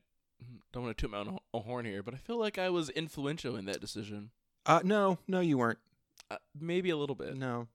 don't 0.73 0.83
want 0.83 0.97
to 0.97 1.01
toot 1.01 1.11
my 1.11 1.19
own 1.19 1.27
ho- 1.53 1.59
horn 1.61 1.85
here, 1.85 2.03
but 2.03 2.13
I 2.13 2.17
feel 2.17 2.37
like 2.37 2.57
I 2.57 2.69
was 2.69 2.89
influential 2.89 3.55
in 3.55 3.65
that 3.65 3.79
decision. 3.81 4.31
uh, 4.65 4.81
no, 4.83 5.17
no, 5.27 5.39
you 5.39 5.57
weren't. 5.57 5.79
Uh, 6.29 6.37
maybe 6.59 6.89
a 6.89 6.97
little 6.97 7.15
bit. 7.15 7.35
No, 7.35 7.67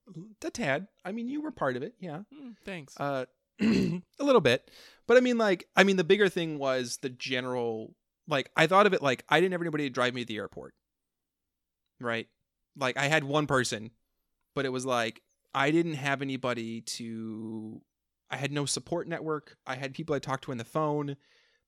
a 0.45 0.51
tad. 0.51 0.89
I 1.05 1.13
mean, 1.13 1.29
you 1.29 1.43
were 1.43 1.51
part 1.51 1.77
of 1.77 1.83
it. 1.83 1.95
Yeah. 2.01 2.21
Mm, 2.35 2.55
thanks. 2.65 2.99
uh 2.99 3.25
a 3.61 4.03
little 4.21 4.43
bit 4.43 4.71
but 5.07 5.17
i 5.17 5.21
mean 5.21 5.39
like 5.39 5.67
i 5.75 5.83
mean 5.83 5.97
the 5.97 6.05
bigger 6.05 6.29
thing 6.29 6.59
was 6.59 6.99
the 6.99 7.09
general 7.09 7.95
like 8.29 8.51
i 8.55 8.67
thought 8.67 8.85
of 8.87 8.93
it 8.93 9.01
like 9.01 9.25
i 9.31 9.41
didn't 9.41 9.53
have 9.53 9.63
anybody 9.63 9.85
to 9.85 9.89
drive 9.91 10.13
me 10.13 10.21
to 10.21 10.27
the 10.27 10.37
airport 10.37 10.75
right 12.01 12.29
like 12.79 12.99
i 12.99 13.07
had 13.07 13.25
one 13.25 13.47
person 13.47 13.91
but 14.55 14.67
it 14.67 14.69
was 14.69 14.85
like 14.85 15.23
i 15.55 15.71
didn't 15.71 15.95
have 15.95 16.21
anybody 16.21 16.83
to 16.83 17.81
i 18.31 18.37
had 18.37 18.53
no 18.53 18.65
support 18.67 19.07
network 19.09 19.57
i 19.67 19.75
had 19.75 19.95
people 19.95 20.15
i 20.15 20.19
talked 20.19 20.45
to 20.45 20.51
on 20.51 20.59
the 20.59 20.65
phone 20.65 21.17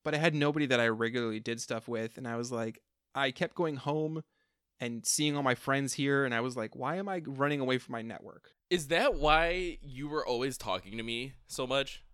but 0.04 0.14
i 0.14 0.18
had 0.18 0.34
nobody 0.34 0.66
that 0.66 0.80
i 0.80 0.88
regularly 0.88 1.40
did 1.40 1.60
stuff 1.60 1.88
with 1.88 2.16
and 2.16 2.26
i 2.26 2.36
was 2.36 2.50
like 2.52 2.80
i 3.14 3.30
kept 3.30 3.54
going 3.54 3.76
home 3.76 4.22
and 4.80 5.04
seeing 5.06 5.36
all 5.36 5.42
my 5.42 5.54
friends 5.54 5.94
here 5.94 6.24
and 6.24 6.34
i 6.34 6.40
was 6.40 6.56
like 6.56 6.76
why 6.76 6.96
am 6.96 7.08
i 7.08 7.22
running 7.26 7.60
away 7.60 7.78
from 7.78 7.92
my 7.92 8.02
network 8.02 8.52
Is 8.70 8.88
that 8.88 9.14
why 9.14 9.78
you 9.82 10.08
were 10.08 10.26
always 10.26 10.58
talking 10.58 10.96
to 10.98 11.02
me 11.02 11.32
so 11.46 11.66
much? 11.66 12.04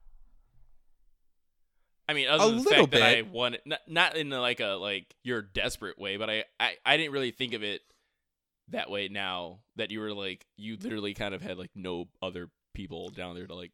I 2.08 2.12
mean, 2.12 2.28
other 2.28 2.44
A 2.44 2.48
than 2.48 2.58
the 2.58 2.70
fact 2.70 2.90
that 2.90 3.02
I 3.02 3.22
wanted, 3.22 3.60
not, 3.64 3.80
not 3.88 4.16
in 4.16 4.30
like 4.30 4.60
a 4.60 4.74
like 4.74 5.14
you're 5.22 5.42
desperate 5.42 5.98
way, 5.98 6.16
but 6.16 6.28
I, 6.28 6.44
I 6.60 6.74
I 6.84 6.96
didn't 6.96 7.12
really 7.12 7.30
think 7.30 7.54
of 7.54 7.62
it 7.62 7.80
that 8.68 8.90
way. 8.90 9.08
Now 9.08 9.60
that 9.76 9.90
you 9.90 10.00
were 10.00 10.12
like, 10.12 10.46
you 10.56 10.76
literally 10.80 11.14
kind 11.14 11.34
of 11.34 11.40
had 11.40 11.56
like 11.56 11.70
no 11.74 12.08
other 12.20 12.50
people 12.74 13.08
down 13.08 13.34
there 13.34 13.46
to 13.46 13.54
like. 13.54 13.72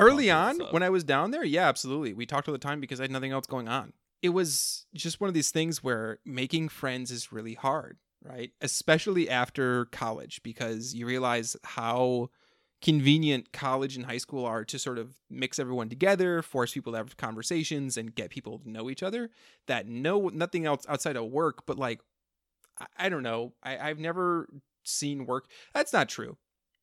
Early 0.00 0.30
on, 0.30 0.58
when 0.70 0.82
I 0.82 0.90
was 0.90 1.04
down 1.04 1.30
there, 1.30 1.44
yeah, 1.44 1.68
absolutely. 1.68 2.12
We 2.14 2.26
talked 2.26 2.48
all 2.48 2.52
the 2.52 2.58
time 2.58 2.80
because 2.80 3.00
I 3.00 3.04
had 3.04 3.10
nothing 3.10 3.32
else 3.32 3.46
going 3.46 3.68
on. 3.68 3.92
It 4.22 4.30
was 4.30 4.86
just 4.94 5.20
one 5.20 5.28
of 5.28 5.34
these 5.34 5.50
things 5.50 5.82
where 5.82 6.18
making 6.24 6.68
friends 6.70 7.10
is 7.10 7.32
really 7.32 7.54
hard. 7.54 7.98
right? 8.22 8.52
Especially 8.60 9.28
after 9.28 9.86
college, 9.86 10.42
because 10.42 10.94
you 10.94 11.06
realize 11.06 11.56
how 11.64 12.28
convenient 12.82 13.52
college 13.52 13.96
and 13.96 14.06
high 14.06 14.18
school 14.18 14.44
are 14.46 14.64
to 14.64 14.78
sort 14.78 14.98
of 14.98 15.14
mix 15.28 15.58
everyone 15.58 15.88
together, 15.88 16.42
force 16.42 16.72
people 16.72 16.92
to 16.92 16.98
have 16.98 17.16
conversations, 17.16 17.96
and 17.96 18.14
get 18.14 18.30
people 18.30 18.58
to 18.58 18.70
know 18.70 18.88
each 18.90 19.02
other. 19.02 19.30
That 19.66 19.86
no 19.86 20.28
nothing 20.28 20.66
else 20.66 20.84
outside 20.88 21.16
of 21.16 21.26
work, 21.26 21.66
but 21.66 21.78
like 21.78 22.00
I, 22.78 22.86
I 22.98 23.08
don't 23.08 23.22
know. 23.22 23.52
I, 23.62 23.78
I've 23.78 23.98
never 23.98 24.48
seen 24.84 25.26
work. 25.26 25.46
That's 25.74 25.92
not 25.92 26.08
true. 26.08 26.36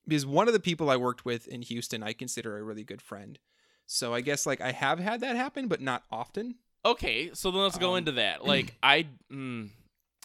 Because 0.07 0.25
one 0.25 0.47
of 0.47 0.53
the 0.53 0.59
people 0.59 0.89
I 0.89 0.95
worked 0.97 1.25
with 1.25 1.47
in 1.47 1.61
Houston, 1.63 2.01
I 2.01 2.13
consider 2.13 2.57
a 2.57 2.63
really 2.63 2.83
good 2.83 3.01
friend. 3.01 3.37
So 3.85 4.13
I 4.13 4.21
guess 4.21 4.45
like 4.45 4.61
I 4.61 4.71
have 4.71 4.99
had 4.99 5.21
that 5.21 5.35
happen, 5.35 5.67
but 5.67 5.81
not 5.81 6.03
often. 6.11 6.55
Okay, 6.85 7.31
so 7.33 7.51
then 7.51 7.61
let's 7.61 7.77
go 7.77 7.91
Um, 7.91 7.97
into 7.99 8.11
that. 8.13 8.45
Like 8.45 8.75
I 8.83 9.07
mm, 9.31 9.69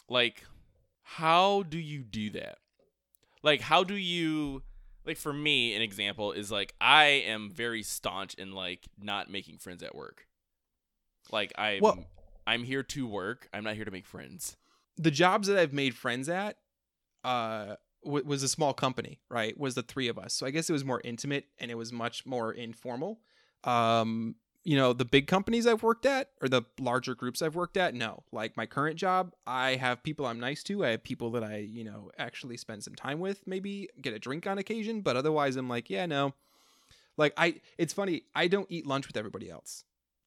like 0.09 0.43
how 1.03 1.63
do 1.63 1.77
you 1.77 1.99
do 2.03 2.29
that? 2.31 2.57
Like 3.41 3.61
how 3.61 3.83
do 3.83 3.95
you 3.95 4.63
like 5.05 5.17
for 5.17 5.33
me 5.33 5.75
an 5.75 5.81
example 5.81 6.31
is 6.31 6.49
like 6.51 6.73
I 6.79 7.05
am 7.05 7.49
very 7.51 7.83
staunch 7.83 8.33
in 8.35 8.53
like 8.53 8.87
not 8.97 9.29
making 9.29 9.57
friends 9.57 9.83
at 9.83 9.95
work. 9.95 10.27
Like 11.31 11.51
I 11.57 11.79
Well- 11.81 12.05
I'm 12.45 12.63
here 12.63 12.83
to 12.83 13.07
work. 13.07 13.47
I'm 13.53 13.63
not 13.63 13.75
here 13.75 13.85
to 13.85 13.91
make 13.91 14.05
friends. 14.05 14.57
the 14.97 15.09
jobs 15.11 15.47
that 15.47 15.57
I've 15.57 15.73
made 15.73 15.95
friends 15.95 16.29
at 16.29 16.57
uh 17.23 17.75
w- 18.03 18.25
was 18.25 18.43
a 18.43 18.47
small 18.47 18.73
company, 18.73 19.19
right? 19.29 19.57
Was 19.57 19.75
the 19.75 19.83
three 19.83 20.07
of 20.07 20.17
us. 20.17 20.33
So 20.33 20.45
I 20.45 20.51
guess 20.51 20.69
it 20.69 20.73
was 20.73 20.85
more 20.85 21.01
intimate 21.03 21.45
and 21.59 21.71
it 21.71 21.75
was 21.75 21.91
much 21.91 22.25
more 22.25 22.51
informal. 22.51 23.19
Um 23.63 24.35
you 24.65 24.77
know, 24.77 24.93
the 24.93 25.05
big 25.05 25.27
companies 25.27 25.67
I've 25.67 25.83
worked 25.83 26.05
at 26.05 26.29
or 26.41 26.47
the 26.47 26.63
larger 26.79 27.15
groups 27.15 27.41
I've 27.41 27.55
worked 27.55 27.75
at, 27.75 27.93
no. 27.93 28.23
Like 28.31 28.55
my 28.55 28.65
current 28.65 28.95
job, 28.95 29.33
I 29.45 29.75
have 29.75 30.03
people 30.03 30.25
I'm 30.25 30.39
nice 30.39 30.63
to. 30.63 30.85
I 30.85 30.91
have 30.91 31.03
people 31.03 31.31
that 31.31 31.43
I, 31.43 31.57
you 31.57 31.83
know, 31.83 32.11
actually 32.17 32.55
spend 32.55 32.81
some 32.83 32.95
time 32.95 33.19
with, 33.19 33.45
maybe 33.45 33.89
get 34.01 34.13
a 34.13 34.19
drink 34.19 34.47
on 34.47 34.57
occasion, 34.57 35.01
but 35.01 35.17
otherwise 35.17 35.57
I'm 35.57 35.67
like, 35.67 35.89
yeah, 35.89 36.05
no. 36.05 36.33
Like 37.17 37.33
I 37.37 37.61
it's 37.77 37.93
funny, 37.93 38.23
I 38.33 38.47
don't 38.47 38.71
eat 38.71 38.87
lunch 38.87 39.07
with 39.07 39.17
everybody 39.17 39.49
else. 39.49 39.83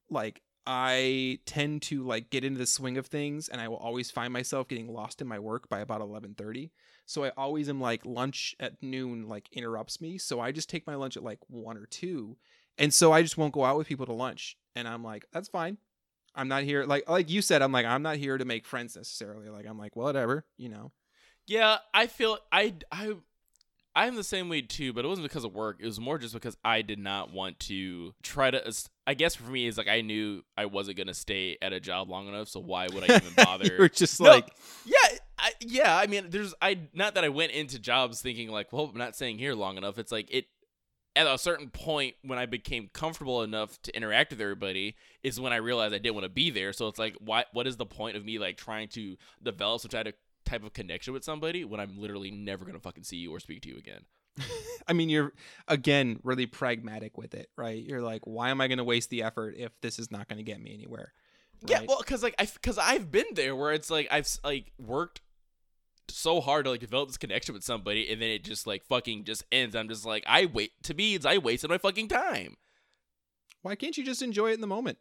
Like 0.09 0.41
I 0.69 1.39
tend 1.45 1.81
to 1.83 2.03
like 2.03 2.29
get 2.29 2.43
into 2.43 2.59
the 2.59 2.65
swing 2.65 2.97
of 2.97 3.05
things 3.07 3.47
and 3.47 3.61
I 3.61 3.69
will 3.69 3.77
always 3.77 4.11
find 4.11 4.33
myself 4.33 4.67
getting 4.67 4.91
lost 4.93 5.21
in 5.21 5.27
my 5.27 5.39
work 5.39 5.69
by 5.69 5.79
about 5.79 6.01
11:30. 6.01 6.71
So 7.05 7.23
I 7.23 7.29
always 7.37 7.69
am 7.69 7.79
like 7.79 8.05
lunch 8.05 8.53
at 8.59 8.83
noon 8.83 9.29
like 9.29 9.47
interrupts 9.53 10.01
me, 10.01 10.17
so 10.17 10.41
I 10.41 10.51
just 10.51 10.69
take 10.69 10.85
my 10.85 10.95
lunch 10.95 11.15
at 11.15 11.23
like 11.23 11.39
1 11.47 11.77
or 11.77 11.85
2. 11.85 12.35
And 12.77 12.93
so 12.93 13.13
I 13.13 13.21
just 13.21 13.37
won't 13.37 13.53
go 13.53 13.63
out 13.63 13.77
with 13.77 13.87
people 13.87 14.05
to 14.07 14.13
lunch 14.13 14.57
and 14.75 14.89
I'm 14.89 15.05
like 15.05 15.25
that's 15.31 15.47
fine. 15.47 15.77
I'm 16.35 16.49
not 16.49 16.63
here 16.63 16.83
like 16.83 17.07
like 17.09 17.29
you 17.29 17.41
said 17.41 17.61
I'm 17.61 17.71
like 17.71 17.85
I'm 17.85 18.03
not 18.03 18.17
here 18.17 18.37
to 18.37 18.43
make 18.43 18.67
friends 18.67 18.97
necessarily. 18.97 19.47
Like 19.47 19.65
I'm 19.65 19.79
like 19.79 19.95
whatever, 19.95 20.45
you 20.57 20.67
know. 20.67 20.91
Yeah, 21.45 21.77
I 21.93 22.07
feel 22.07 22.39
I 22.51 22.73
I 22.91 23.15
I'm 23.97 24.15
the 24.15 24.23
same 24.23 24.47
way 24.47 24.61
too, 24.61 24.93
but 24.93 25.03
it 25.03 25.07
wasn't 25.07 25.27
because 25.27 25.43
of 25.43 25.55
work. 25.55 25.77
It 25.79 25.85
was 25.85 25.99
more 25.99 26.19
just 26.19 26.35
because 26.35 26.55
I 26.63 26.83
did 26.83 26.99
not 26.99 27.33
want 27.33 27.59
to 27.61 28.13
try 28.21 28.51
to. 28.51 28.71
I 29.07 29.15
guess 29.15 29.33
for 29.33 29.49
me, 29.49 29.65
is 29.65 29.75
like 29.75 29.87
I 29.87 30.01
knew 30.01 30.43
I 30.55 30.67
wasn't 30.67 30.97
gonna 30.97 31.15
stay 31.15 31.57
at 31.63 31.73
a 31.73 31.79
job 31.79 32.07
long 32.07 32.27
enough, 32.27 32.47
so 32.47 32.59
why 32.59 32.87
would 32.93 33.09
I 33.09 33.15
even 33.15 33.33
bother? 33.35 33.65
you 33.65 33.77
were 33.79 33.89
just 33.89 34.21
No, 34.21 34.29
like 34.29 34.53
yeah, 34.85 35.17
I, 35.39 35.51
yeah. 35.61 35.97
I 35.97 36.05
mean, 36.05 36.27
there's 36.29 36.53
I 36.61 36.77
not 36.93 37.15
that 37.15 37.23
I 37.23 37.29
went 37.29 37.53
into 37.53 37.79
jobs 37.79 38.21
thinking 38.21 38.49
like, 38.49 38.71
well, 38.71 38.85
I'm 38.85 38.99
not 38.99 39.15
staying 39.15 39.39
here 39.39 39.55
long 39.55 39.77
enough. 39.77 39.97
It's 39.97 40.11
like 40.11 40.29
it 40.29 40.45
at 41.15 41.25
a 41.25 41.35
certain 41.39 41.71
point 41.71 42.13
when 42.21 42.37
I 42.37 42.45
became 42.45 42.91
comfortable 42.93 43.41
enough 43.41 43.81
to 43.81 43.97
interact 43.97 44.29
with 44.29 44.39
everybody 44.39 44.95
is 45.23 45.39
when 45.39 45.51
I 45.51 45.55
realized 45.55 45.95
I 45.95 45.97
didn't 45.97 46.13
want 46.13 46.25
to 46.25 46.29
be 46.29 46.51
there. 46.51 46.71
So 46.71 46.87
it's 46.87 46.99
like, 46.99 47.15
why? 47.19 47.45
What 47.51 47.65
is 47.65 47.77
the 47.77 47.87
point 47.87 48.15
of 48.15 48.23
me 48.23 48.37
like 48.37 48.57
trying 48.57 48.89
to 48.89 49.17
develop 49.41 49.81
some 49.81 49.89
type 49.89 50.05
of 50.05 50.13
type 50.47 50.63
of 50.63 50.73
connection 50.73 51.13
with 51.13 51.23
somebody 51.23 51.63
when 51.65 51.79
I'm 51.79 51.99
literally 51.99 52.31
never 52.31 52.65
gonna 52.65 52.79
fucking 52.79 53.03
see 53.03 53.17
you 53.17 53.31
or 53.31 53.39
speak 53.39 53.61
to 53.63 53.69
you 53.69 53.77
again? 53.77 54.01
I 54.87 54.93
mean, 54.93 55.09
you're 55.09 55.33
again 55.67 56.19
really 56.23 56.45
pragmatic 56.45 57.17
with 57.17 57.33
it, 57.33 57.49
right? 57.57 57.81
You're 57.81 58.01
like, 58.01 58.21
why 58.25 58.49
am 58.49 58.61
I 58.61 58.67
to 58.67 58.83
waste 58.83 59.09
the 59.09 59.23
effort 59.23 59.55
if 59.57 59.71
this 59.81 59.99
is 59.99 60.11
not 60.11 60.29
to 60.29 60.43
get 60.43 60.61
me 60.61 60.73
anywhere? 60.73 61.13
Yeah, 61.65 61.81
well, 61.87 61.97
because 61.99 62.21
like 62.21 62.35
I, 62.37 62.45
because 62.45 62.77
I've 62.77 63.11
been 63.11 63.25
there 63.33 63.55
where 63.55 63.73
it's 63.73 63.89
like 63.89 64.07
I've 64.11 64.27
like 64.43 64.71
worked 64.77 65.21
so 66.09 66.39
hard 66.39 66.65
to 66.65 66.71
like 66.71 66.79
develop 66.79 67.09
this 67.09 67.17
connection 67.17 67.53
with 67.53 67.63
somebody, 67.63 68.11
and 68.11 68.21
then 68.21 68.29
it 68.29 68.43
just 68.43 68.67
like 68.67 68.85
fucking 68.85 69.23
just 69.23 69.43
ends. 69.51 69.75
I'm 69.75 69.89
just 69.89 70.05
like, 70.05 70.23
I 70.27 70.45
wait. 70.45 70.71
To 70.83 70.93
me, 70.93 71.15
it's 71.15 71.25
I 71.25 71.37
wasted 71.37 71.69
my 71.69 71.77
fucking 71.77 72.09
time. 72.09 72.57
why 73.63 73.75
can't 73.75 73.97
you 73.97 74.05
just 74.05 74.21
enjoy 74.21 74.51
it 74.51 74.55
in 74.55 74.61
the 74.61 74.67
moment? 74.67 74.99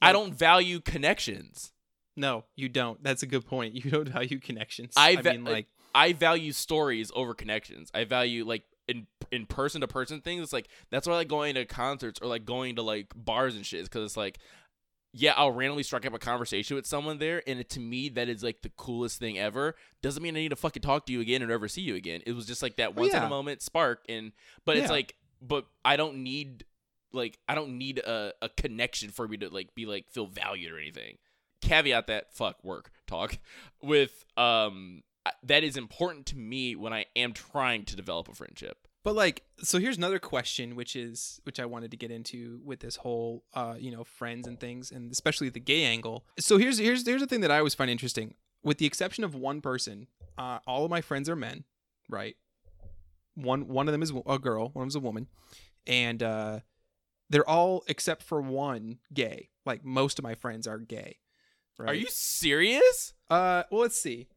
I 0.00 0.12
don't 0.12 0.32
value 0.32 0.80
connections. 0.80 1.72
No, 2.18 2.44
you 2.56 2.68
don't. 2.68 3.02
That's 3.02 3.22
a 3.22 3.26
good 3.26 3.46
point. 3.46 3.74
You 3.78 3.92
don't 3.92 4.08
value 4.08 4.40
connections. 4.40 4.94
I 4.96 5.16
I, 5.16 5.22
mean, 5.22 5.44
like, 5.44 5.68
I 5.94 6.12
value 6.12 6.50
stories 6.50 7.12
over 7.14 7.32
connections. 7.32 7.90
I 7.94 8.04
value 8.04 8.44
like 8.44 8.64
in 8.88 9.06
in 9.30 9.46
person 9.46 9.82
to 9.82 9.86
person 9.88 10.20
things. 10.20 10.42
It's 10.42 10.52
like 10.52 10.68
that's 10.90 11.06
why 11.06 11.14
I 11.14 11.16
like 11.18 11.28
going 11.28 11.54
to 11.54 11.64
concerts 11.64 12.18
or 12.20 12.26
like 12.26 12.44
going 12.44 12.76
to 12.76 12.82
like 12.82 13.12
bars 13.14 13.54
and 13.54 13.64
shit. 13.64 13.84
Because 13.84 14.04
it's 14.04 14.16
like, 14.16 14.38
yeah, 15.12 15.32
I'll 15.36 15.52
randomly 15.52 15.84
strike 15.84 16.06
up 16.06 16.12
a 16.12 16.18
conversation 16.18 16.74
with 16.74 16.86
someone 16.86 17.18
there, 17.18 17.40
and 17.46 17.60
it, 17.60 17.70
to 17.70 17.80
me 17.80 18.08
that 18.10 18.28
is 18.28 18.42
like 18.42 18.62
the 18.62 18.70
coolest 18.70 19.20
thing 19.20 19.38
ever. 19.38 19.76
Doesn't 20.02 20.22
mean 20.22 20.36
I 20.36 20.40
need 20.40 20.50
to 20.50 20.56
fucking 20.56 20.82
talk 20.82 21.06
to 21.06 21.12
you 21.12 21.20
again 21.20 21.42
or 21.42 21.46
never 21.46 21.68
see 21.68 21.82
you 21.82 21.94
again. 21.94 22.20
It 22.26 22.32
was 22.32 22.46
just 22.46 22.62
like 22.62 22.76
that 22.76 22.96
Well, 22.96 23.04
once 23.04 23.14
in 23.14 23.22
a 23.22 23.28
moment 23.28 23.62
spark, 23.62 24.04
and 24.08 24.32
but 24.64 24.76
it's 24.76 24.90
like, 24.90 25.14
but 25.40 25.66
I 25.84 25.96
don't 25.96 26.24
need 26.24 26.64
like 27.12 27.38
I 27.48 27.54
don't 27.54 27.78
need 27.78 27.98
a, 27.98 28.32
a 28.42 28.48
connection 28.48 29.10
for 29.10 29.28
me 29.28 29.36
to 29.38 29.48
like 29.50 29.74
be 29.74 29.86
like 29.86 30.10
feel 30.10 30.26
valued 30.26 30.72
or 30.72 30.78
anything. 30.78 31.18
Caveat 31.60 32.06
that 32.06 32.32
fuck 32.34 32.62
work 32.64 32.90
talk 33.06 33.38
with 33.82 34.24
um 34.36 35.02
that 35.42 35.62
is 35.64 35.76
important 35.76 36.26
to 36.26 36.36
me 36.38 36.74
when 36.76 36.92
I 36.92 37.06
am 37.16 37.32
trying 37.32 37.84
to 37.86 37.96
develop 37.96 38.28
a 38.28 38.34
friendship. 38.34 38.86
but 39.04 39.14
like, 39.14 39.42
so 39.62 39.78
here's 39.78 39.96
another 39.96 40.18
question, 40.18 40.74
which 40.76 40.96
is 40.96 41.40
which 41.44 41.60
I 41.60 41.66
wanted 41.66 41.90
to 41.90 41.96
get 41.96 42.10
into 42.10 42.60
with 42.64 42.80
this 42.80 42.96
whole, 42.96 43.44
uh, 43.54 43.74
you 43.78 43.90
know, 43.90 44.04
friends 44.04 44.46
and 44.46 44.58
things, 44.58 44.90
and 44.90 45.10
especially 45.12 45.48
the 45.50 45.60
gay 45.60 45.84
angle. 45.84 46.24
So 46.38 46.58
here's 46.58 46.78
here's 46.78 47.06
here's 47.06 47.20
the 47.20 47.26
thing 47.26 47.40
that 47.42 47.50
I 47.50 47.58
always 47.58 47.74
find 47.74 47.90
interesting. 47.90 48.34
With 48.62 48.78
the 48.78 48.86
exception 48.86 49.22
of 49.24 49.34
one 49.34 49.60
person, 49.60 50.06
uh, 50.36 50.58
all 50.66 50.84
of 50.84 50.90
my 50.90 51.00
friends 51.00 51.28
are 51.28 51.36
men, 51.36 51.64
right? 52.08 52.36
One 53.34 53.68
one 53.68 53.86
of 53.88 53.92
them 53.92 54.02
is 54.02 54.12
a 54.26 54.38
girl, 54.38 54.70
one 54.72 54.86
of 54.88 54.96
a 54.96 55.00
woman, 55.00 55.28
and 55.86 56.22
uh, 56.22 56.60
they're 57.30 57.48
all 57.48 57.84
except 57.86 58.22
for 58.22 58.40
one 58.40 58.98
gay. 59.12 59.50
Like 59.64 59.84
most 59.84 60.18
of 60.18 60.22
my 60.22 60.34
friends 60.34 60.66
are 60.66 60.78
gay. 60.78 61.18
Right? 61.78 61.90
Are 61.90 61.94
you 61.94 62.06
serious? 62.08 63.14
Uh, 63.30 63.62
well, 63.70 63.82
let's 63.82 64.00
see. 64.00 64.28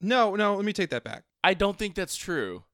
No, 0.00 0.36
no, 0.36 0.54
let 0.54 0.64
me 0.64 0.72
take 0.72 0.90
that 0.90 1.02
back. 1.04 1.24
I 1.42 1.54
don't 1.54 1.78
think 1.78 1.94
that's 1.94 2.16
true. 2.16 2.64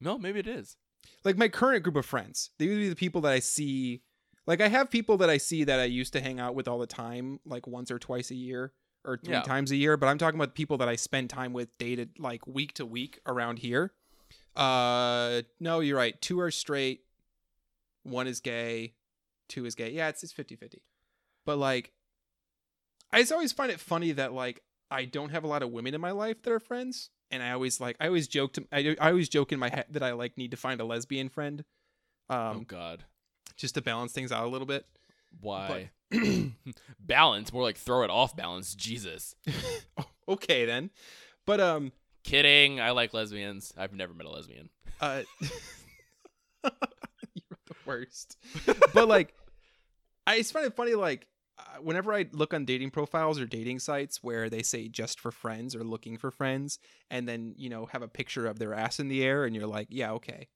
No, 0.00 0.18
maybe 0.18 0.40
it 0.40 0.46
is. 0.48 0.76
Like 1.24 1.36
my 1.38 1.48
current 1.48 1.84
group 1.84 1.96
of 1.96 2.04
friends, 2.04 2.50
they 2.58 2.66
would 2.66 2.76
be 2.76 2.88
the 2.88 2.96
people 2.96 3.20
that 3.22 3.32
I 3.32 3.38
see. 3.38 4.02
Like 4.46 4.60
I 4.60 4.68
have 4.68 4.90
people 4.90 5.16
that 5.18 5.30
I 5.30 5.36
see 5.38 5.64
that 5.64 5.78
I 5.78 5.84
used 5.84 6.12
to 6.14 6.20
hang 6.20 6.40
out 6.40 6.54
with 6.54 6.66
all 6.66 6.78
the 6.78 6.86
time, 6.86 7.38
like 7.46 7.66
once 7.66 7.90
or 7.90 7.98
twice 7.98 8.30
a 8.30 8.34
year 8.34 8.72
or 9.04 9.16
three 9.18 9.34
Yeah. 9.34 9.42
times 9.42 9.70
a 9.70 9.76
year. 9.76 9.96
But 9.96 10.08
I'm 10.08 10.18
talking 10.18 10.38
about 10.40 10.54
people 10.54 10.78
that 10.78 10.88
I 10.88 10.96
spend 10.96 11.30
time 11.30 11.52
with 11.52 11.76
dated 11.78 12.18
like 12.18 12.46
week 12.46 12.74
to 12.74 12.86
week 12.86 13.20
around 13.26 13.60
here. 13.60 13.92
Uh, 14.56 15.42
no, 15.60 15.80
you're 15.80 15.96
right. 15.96 16.20
Two 16.20 16.40
are 16.40 16.50
straight, 16.50 17.04
one 18.02 18.26
is 18.26 18.40
gay, 18.40 18.94
two 19.48 19.64
is 19.66 19.74
gay. 19.76 19.90
Yeah, 19.90 20.08
it's 20.08 20.22
it's 20.24 20.32
50 20.32 20.56
50. 20.56 20.82
But 21.44 21.58
like, 21.58 21.92
I 23.12 23.20
just 23.20 23.32
always 23.32 23.52
find 23.52 23.70
it 23.70 23.80
funny 23.80 24.12
that 24.12 24.32
like 24.32 24.62
I 24.90 25.04
don't 25.04 25.30
have 25.30 25.44
a 25.44 25.48
lot 25.48 25.62
of 25.62 25.70
women 25.70 25.94
in 25.94 26.00
my 26.00 26.12
life 26.12 26.42
that 26.42 26.52
are 26.52 26.60
friends, 26.60 27.10
and 27.30 27.42
I 27.42 27.52
always 27.52 27.80
like 27.80 27.96
I 28.00 28.06
always 28.06 28.28
joke 28.28 28.54
to 28.54 28.66
I, 28.72 28.96
I 29.00 29.10
always 29.10 29.28
joke 29.28 29.52
in 29.52 29.58
my 29.58 29.68
head 29.68 29.86
that 29.90 30.02
I 30.02 30.12
like 30.12 30.36
need 30.36 30.52
to 30.52 30.56
find 30.56 30.80
a 30.80 30.84
lesbian 30.84 31.28
friend, 31.28 31.64
oh 32.30 32.36
um, 32.36 32.64
God, 32.64 33.04
just 33.56 33.74
to 33.74 33.82
balance 33.82 34.12
things 34.12 34.32
out 34.32 34.44
a 34.44 34.48
little 34.48 34.66
bit. 34.66 34.86
why 35.40 35.90
balance? 37.00 37.52
More 37.52 37.62
like 37.62 37.76
throw 37.76 38.02
it 38.02 38.10
off 38.10 38.36
balance. 38.36 38.74
Jesus. 38.74 39.34
okay 40.28 40.64
then, 40.64 40.90
but 41.46 41.60
um, 41.60 41.92
Kidding. 42.24 42.80
I 42.80 42.90
like 42.90 43.14
lesbians. 43.14 43.72
I've 43.76 43.92
never 43.92 44.14
met 44.14 44.26
a 44.26 44.30
lesbian. 44.30 44.68
uh, 45.00 45.22
you're 46.62 47.58
the 47.66 47.74
worst. 47.84 48.36
but 48.94 49.08
like, 49.08 49.34
I 50.26 50.38
just 50.38 50.52
find 50.52 50.66
it 50.66 50.74
funny 50.74 50.94
like. 50.94 51.26
Whenever 51.80 52.12
I 52.12 52.26
look 52.32 52.54
on 52.54 52.64
dating 52.64 52.90
profiles 52.90 53.40
or 53.40 53.46
dating 53.46 53.78
sites 53.78 54.22
where 54.22 54.48
they 54.48 54.62
say 54.62 54.88
just 54.88 55.20
for 55.20 55.30
friends 55.30 55.74
or 55.74 55.84
looking 55.84 56.16
for 56.16 56.30
friends, 56.30 56.78
and 57.10 57.28
then 57.28 57.54
you 57.56 57.68
know 57.68 57.86
have 57.86 58.02
a 58.02 58.08
picture 58.08 58.46
of 58.46 58.58
their 58.58 58.74
ass 58.74 59.00
in 59.00 59.08
the 59.08 59.24
air, 59.24 59.44
and 59.44 59.54
you're 59.54 59.66
like, 59.66 59.88
yeah, 59.90 60.12
okay, 60.12 60.48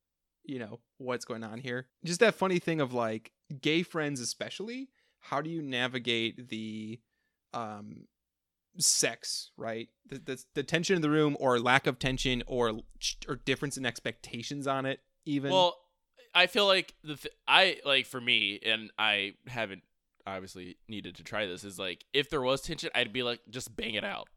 you 0.45 0.59
know 0.59 0.81
what's 0.99 1.25
going 1.25 1.45
on 1.45 1.59
here. 1.59 1.87
Just 2.05 2.21
that 2.21 2.35
funny 2.35 2.59
thing 2.59 2.81
of 2.81 2.93
like 2.93 3.33
gay 3.61 3.83
friends, 3.83 4.21
especially. 4.21 4.91
How 5.21 5.41
do 5.41 5.51
you 5.51 5.63
navigate 5.63 6.49
the 6.49 7.01
um 7.55 8.07
sex 8.79 9.53
right 9.57 9.89
the, 10.07 10.19
the, 10.19 10.45
the 10.55 10.63
tension 10.63 10.97
in 10.97 11.01
the 11.01 11.09
room 11.09 11.35
or 11.41 11.59
lack 11.59 11.87
of 11.87 11.99
tension 11.99 12.43
or 12.47 12.81
or 13.27 13.37
difference 13.37 13.79
in 13.79 13.87
expectations 13.87 14.67
on 14.67 14.85
it 14.85 15.01
even 15.25 15.51
Well, 15.51 15.77
I 16.35 16.47
feel 16.47 16.67
like 16.67 16.95
the 17.03 17.17
th- 17.17 17.35
I 17.49 17.79
like 17.85 18.07
for 18.07 18.21
me, 18.21 18.61
and 18.65 18.91
I 18.99 19.35
haven't 19.47 19.83
obviously 20.27 20.77
needed 20.89 21.17
to 21.17 21.23
try 21.25 21.47
this. 21.47 21.65
Is 21.65 21.79
like 21.79 22.05
if 22.13 22.31
there 22.31 22.43
was 22.43 22.61
tension, 22.63 22.91
I'd 22.95 23.13
be 23.13 23.23
like, 23.23 23.41
just 23.51 23.77
bang 23.77 23.95
it 23.95 24.05
out. 24.05 24.29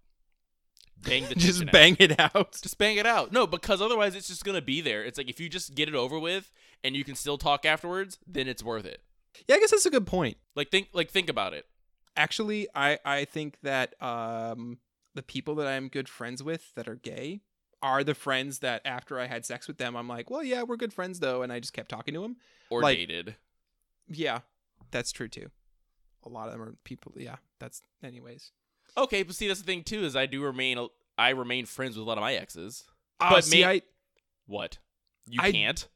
bang 1.01 1.25
the 1.27 1.35
just 1.35 1.59
tension 1.59 1.69
out. 1.69 1.73
bang 1.73 1.95
it 1.99 2.19
out. 2.19 2.57
just 2.61 2.77
bang 2.77 2.97
it 2.97 3.05
out. 3.05 3.31
No, 3.31 3.47
because 3.47 3.81
otherwise 3.81 4.15
it's 4.15 4.27
just 4.27 4.43
gonna 4.45 4.61
be 4.61 4.81
there. 4.81 5.03
It's 5.03 5.17
like 5.17 5.29
if 5.29 5.39
you 5.39 5.49
just 5.49 5.75
get 5.75 5.87
it 5.89 5.95
over 5.95 6.19
with 6.19 6.51
and 6.83 6.95
you 6.95 7.03
can 7.03 7.15
still 7.15 7.37
talk 7.37 7.65
afterwards, 7.65 8.17
then 8.27 8.47
it's 8.47 8.63
worth 8.63 8.85
it. 8.85 9.01
Yeah, 9.47 9.55
I 9.55 9.59
guess 9.59 9.71
that's 9.71 9.85
a 9.85 9.91
good 9.91 10.07
point. 10.07 10.37
Like 10.55 10.69
think 10.71 10.89
like 10.93 11.09
think 11.09 11.29
about 11.29 11.53
it. 11.53 11.65
Actually, 12.15 12.67
I 12.75 12.99
I 13.05 13.25
think 13.25 13.57
that 13.63 14.01
um 14.01 14.79
the 15.15 15.23
people 15.23 15.55
that 15.55 15.67
I'm 15.67 15.87
good 15.87 16.09
friends 16.09 16.43
with 16.43 16.73
that 16.75 16.87
are 16.87 16.95
gay 16.95 17.41
are 17.81 18.03
the 18.03 18.13
friends 18.13 18.59
that 18.59 18.81
after 18.83 19.19
I 19.19 19.27
had 19.27 19.45
sex 19.45 19.67
with 19.67 19.77
them, 19.77 19.95
I'm 19.95 20.07
like, 20.07 20.29
well, 20.29 20.43
yeah, 20.43 20.63
we're 20.63 20.75
good 20.75 20.91
friends 20.93 21.19
though, 21.21 21.41
and 21.43 21.51
I 21.53 21.59
just 21.61 21.71
kept 21.73 21.89
talking 21.89 22.13
to 22.13 22.21
them. 22.21 22.35
Or 22.69 22.81
Like- 22.81 22.97
dated. 22.97 23.35
Yeah, 24.09 24.39
that's 24.91 25.11
true 25.13 25.27
too. 25.29 25.49
A 26.25 26.29
lot 26.29 26.47
of 26.47 26.53
them 26.53 26.61
are 26.61 26.75
people. 26.83 27.13
Yeah, 27.15 27.37
that's 27.59 27.81
anyways. 28.03 28.51
Okay, 28.97 29.23
but 29.23 29.35
see 29.35 29.47
that's 29.47 29.59
the 29.61 29.65
thing 29.65 29.83
too 29.83 30.03
is 30.03 30.15
I 30.15 30.25
do 30.25 30.43
remain 30.43 30.87
I 31.17 31.29
remain 31.29 31.65
friends 31.65 31.95
with 31.97 32.05
a 32.05 32.07
lot 32.07 32.17
of 32.17 32.21
my 32.21 32.33
exes. 32.33 32.83
Uh, 33.19 33.29
But 33.31 33.43
see, 33.43 33.61
ma- 33.63 33.69
I 33.69 33.81
What? 34.47 34.77
You 35.27 35.39
I- 35.41 35.51
can't? 35.51 35.87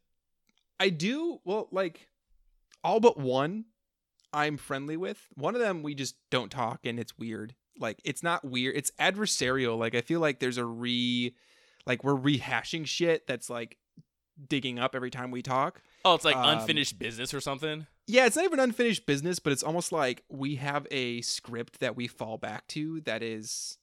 I 0.79 0.89
do 0.89 1.39
well, 1.45 1.67
like 1.71 2.07
all 2.83 2.99
but 2.99 3.17
one 3.17 3.65
I'm 4.33 4.57
friendly 4.57 4.97
with. 4.97 5.27
One 5.35 5.55
of 5.55 5.61
them 5.61 5.83
we 5.83 5.93
just 5.95 6.15
don't 6.31 6.51
talk, 6.51 6.85
and 6.85 6.99
it's 6.99 7.17
weird. 7.17 7.55
Like 7.79 7.99
it's 8.03 8.23
not 8.23 8.43
weird. 8.43 8.75
It's 8.75 8.91
adversarial. 8.99 9.77
Like 9.77 9.95
I 9.95 10.01
feel 10.01 10.19
like 10.19 10.39
there's 10.39 10.57
a 10.57 10.65
re, 10.65 11.35
like 11.85 12.03
we're 12.03 12.15
rehashing 12.15 12.85
shit 12.85 13.25
that's 13.27 13.49
like 13.49 13.77
digging 14.49 14.79
up 14.79 14.95
every 14.95 15.11
time 15.11 15.31
we 15.31 15.41
talk. 15.41 15.81
Oh, 16.05 16.15
it's 16.15 16.25
like 16.25 16.35
Um, 16.35 16.59
unfinished 16.59 16.97
business 16.99 17.33
or 17.33 17.39
something. 17.41 17.87
Yeah, 18.05 18.25
it's 18.25 18.35
not 18.35 18.45
even 18.45 18.59
unfinished 18.59 19.05
business, 19.05 19.39
but 19.39 19.53
it's 19.53 19.63
almost 19.63 19.91
like 19.91 20.23
we 20.29 20.55
have 20.55 20.85
a 20.91 21.21
script 21.21 21.79
that 21.79 21.95
we 21.95 22.07
fall 22.07 22.37
back 22.37 22.67
to 22.69 22.99
that 23.01 23.23
is 23.23 23.77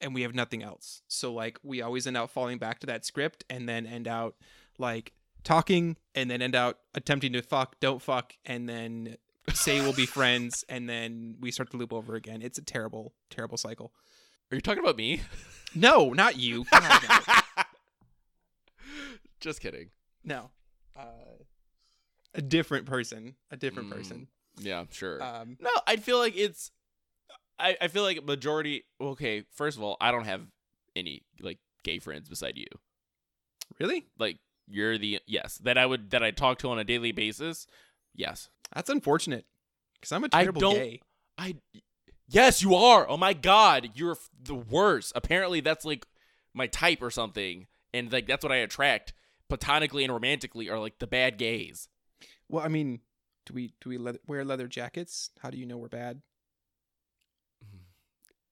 and 0.00 0.14
we 0.14 0.22
have 0.22 0.34
nothing 0.34 0.62
else. 0.62 1.02
So 1.08 1.32
like 1.32 1.58
we 1.62 1.82
always 1.82 2.06
end 2.06 2.16
up 2.16 2.30
falling 2.30 2.58
back 2.58 2.80
to 2.80 2.86
that 2.86 3.04
script 3.04 3.44
and 3.48 3.68
then 3.68 3.86
end 3.86 4.08
out 4.08 4.34
like 4.78 5.12
talking 5.44 5.96
and 6.14 6.30
then 6.30 6.42
end 6.42 6.54
out 6.54 6.78
attempting 6.94 7.32
to 7.34 7.42
fuck, 7.42 7.78
don't 7.80 8.02
fuck, 8.02 8.34
and 8.44 8.68
then 8.68 9.16
say 9.52 9.80
we'll 9.80 9.92
be 9.92 10.06
friends 10.06 10.64
and 10.68 10.88
then 10.88 11.36
we 11.40 11.50
start 11.50 11.70
to 11.70 11.76
loop 11.76 11.92
over 11.92 12.14
again. 12.14 12.42
It's 12.42 12.58
a 12.58 12.62
terrible, 12.62 13.12
terrible 13.30 13.56
cycle. 13.56 13.92
Are 14.50 14.54
you 14.54 14.60
talking 14.60 14.82
about 14.82 14.96
me? 14.96 15.22
No, 15.74 16.12
not 16.12 16.38
you. 16.38 16.64
God, 16.70 17.02
no. 17.08 17.64
Just 19.40 19.60
kidding. 19.60 19.90
no. 20.24 20.50
Uh, 20.96 21.04
a 22.34 22.42
different 22.42 22.86
person. 22.86 23.36
A 23.50 23.56
different 23.56 23.88
Mm. 23.90 23.92
person. 23.96 24.28
Yeah, 24.58 24.84
sure. 24.90 25.22
Um 25.22 25.56
No, 25.60 25.70
I 25.86 25.96
feel 25.96 26.18
like 26.18 26.36
it's. 26.36 26.70
I, 27.58 27.76
I 27.80 27.88
feel 27.88 28.02
like 28.02 28.22
majority. 28.24 28.84
Okay, 29.00 29.44
first 29.52 29.76
of 29.76 29.82
all, 29.82 29.96
I 30.00 30.10
don't 30.10 30.24
have 30.24 30.42
any 30.96 31.22
like 31.40 31.58
gay 31.84 31.98
friends 31.98 32.28
beside 32.28 32.56
you. 32.56 32.66
really? 33.78 34.06
Like 34.18 34.38
you're 34.68 34.98
the 34.98 35.20
yes 35.26 35.58
that 35.58 35.76
I 35.78 35.86
would 35.86 36.10
that 36.10 36.22
I 36.22 36.30
talk 36.30 36.58
to 36.58 36.70
on 36.70 36.78
a 36.78 36.84
daily 36.84 37.12
basis. 37.12 37.66
Yes, 38.14 38.48
That's 38.74 38.90
unfortunate. 38.90 39.46
Because 39.94 40.12
I'm 40.12 40.24
a 40.24 40.28
terrible 40.28 40.60
don't- 40.60 40.74
gay. 40.74 41.00
I. 41.38 41.56
Yes, 42.28 42.62
you 42.62 42.74
are. 42.74 43.08
Oh 43.08 43.16
my 43.16 43.32
god, 43.34 43.90
you're 43.94 44.16
the 44.42 44.54
worst. 44.54 45.12
Apparently, 45.14 45.60
that's 45.60 45.84
like 45.84 46.06
my 46.54 46.66
type 46.66 47.02
or 47.02 47.10
something, 47.10 47.66
and 47.94 48.10
like 48.12 48.26
that's 48.26 48.42
what 48.42 48.52
I 48.52 48.56
attract 48.56 49.12
platonically 49.48 50.04
and 50.04 50.12
romantically 50.12 50.68
are 50.70 50.78
like 50.78 50.98
the 50.98 51.06
bad 51.06 51.36
gays. 51.38 51.88
Well, 52.52 52.64
I 52.64 52.68
mean, 52.68 53.00
do 53.46 53.54
we 53.54 53.72
do 53.80 53.88
we 53.88 53.98
leather, 53.98 54.20
wear 54.28 54.44
leather 54.44 54.68
jackets? 54.68 55.30
How 55.40 55.50
do 55.50 55.58
you 55.58 55.66
know 55.66 55.78
we're 55.78 55.88
bad? 55.88 56.22
Mm-hmm. 57.64 57.78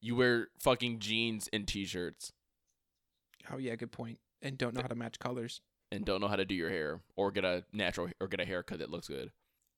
You 0.00 0.16
wear 0.16 0.48
fucking 0.58 0.98
jeans 0.98 1.48
and 1.52 1.68
t-shirts 1.68 2.32
Oh 3.52 3.58
yeah, 3.58 3.74
good 3.76 3.92
point. 3.92 4.18
And 4.42 4.56
don't 4.56 4.74
know 4.74 4.80
how 4.82 4.88
to 4.88 4.94
match 4.94 5.18
colors. 5.18 5.60
and 5.92 6.04
don't 6.04 6.20
know 6.20 6.28
how 6.28 6.36
to 6.36 6.44
do 6.44 6.54
your 6.54 6.70
hair 6.70 7.00
or 7.16 7.30
get 7.30 7.44
a 7.44 7.64
natural 7.72 8.08
or 8.20 8.28
get 8.28 8.40
a 8.40 8.44
haircut 8.44 8.78
that 8.78 8.90
looks 8.90 9.08
good. 9.08 9.32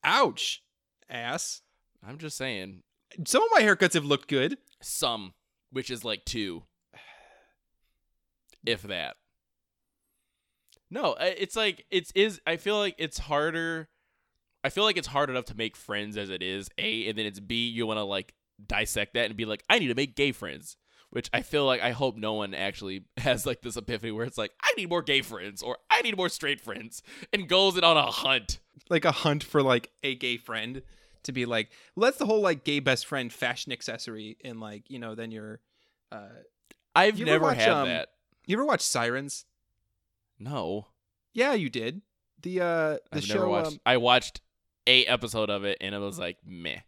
Ouch, 0.05 0.63
ass. 1.09 1.63
I'm 2.07 2.19
just 2.19 2.37
saying, 2.37 2.83
Some 3.27 3.43
of 3.43 3.49
my 3.53 3.63
haircuts 3.63 3.95
have 3.95 4.05
looked 4.05 4.29
good. 4.29 4.59
some, 4.81 5.35
which 5.71 5.91
is 5.91 6.05
like 6.05 6.25
two, 6.25 6.63
if 8.67 8.83
that. 8.83 9.17
No, 10.91 11.17
it's 11.19 11.57
like 11.57 11.87
it's 11.91 12.13
is. 12.15 12.41
I 12.47 12.57
feel 12.57 12.77
like 12.77 12.95
it's 12.99 13.19
harder. 13.19 13.89
I 14.65 14.69
feel 14.71 14.85
like 14.85 14.97
it's 14.97 15.09
hard 15.09 15.31
enough 15.31 15.47
to 15.47 15.57
make 15.57 15.77
friends 15.77 16.17
as 16.17 16.31
it 16.31 16.43
is. 16.43 16.69
A, 16.79 17.09
and 17.09 17.19
then 17.19 17.27
it's 17.27 17.41
B. 17.41 17.69
You 17.69 17.87
want 17.87 17.99
to 17.99 18.05
like 18.05 18.35
dissect 18.65 19.15
that 19.15 19.27
and 19.27 19.37
be 19.37 19.45
like, 19.45 19.65
I 19.69 19.79
need 19.79 19.89
to 19.89 19.95
make 19.95 20.15
gay 20.17 20.33
friends. 20.33 20.77
Which 21.11 21.29
I 21.35 21.43
feel 21.43 21.67
like 21.67 21.83
I 21.83 21.91
hope 21.91 22.17
no 22.17 22.33
one 22.33 22.55
actually 22.55 23.05
has 23.19 23.45
like 23.45 23.61
this 23.61 23.77
epiphany 23.77 24.13
where 24.13 24.25
it's 24.25 24.39
like, 24.39 24.53
I 24.63 24.73
need 24.79 24.89
more 24.89 25.03
gay 25.03 25.21
friends 25.21 25.63
or 25.63 25.77
I 25.91 26.01
need 26.01 26.17
more 26.17 26.31
straight 26.31 26.59
friends 26.61 27.03
and 27.35 27.47
goes 27.49 27.77
it 27.77 27.85
on 27.85 27.99
a 27.99 28.07
hunt. 28.07 28.61
Like 28.89 29.05
a 29.05 29.13
hunt 29.13 29.45
for 29.45 29.63
like 29.63 29.91
a 30.03 30.15
gay 30.15 30.39
friend 30.39 30.81
to 31.25 31.33
be 31.33 31.45
like, 31.45 31.71
well, 31.95 32.07
that's 32.07 32.17
the 32.17 32.25
whole 32.25 32.41
like 32.41 32.65
gay 32.65 32.81
best 32.81 33.05
friend 33.05 33.31
fashion 33.31 33.73
accessory. 33.73 34.39
And 34.43 34.59
like, 34.59 34.89
you 34.91 34.99
know, 34.99 35.15
then 35.15 35.31
you're. 35.33 35.61
Uh, 36.11 36.29
I've 36.95 37.19
You 37.19 37.27
never 37.27 37.45
watch, 37.45 37.57
had 37.59 37.69
um, 37.69 37.89
that. 37.89 38.09
you 38.47 38.57
ever 38.57 38.65
watch 38.65 38.81
Sirens? 38.81 39.45
No. 40.39 40.87
Yeah, 41.35 41.53
you 41.55 41.69
did. 41.71 42.03
The 42.43 42.61
uh 42.61 42.65
the 42.65 43.01
I've 43.13 43.25
show 43.25 43.35
never 43.35 43.49
watched. 43.49 43.73
um, 43.73 43.81
I 43.87 43.97
watched 43.99 44.41
a 44.87 45.05
episode 45.07 45.51
of 45.51 45.65
it 45.65 45.79
and 45.81 45.95
it 45.95 45.99
was 45.99 46.19
like 46.19 46.39
meh. 46.45 46.81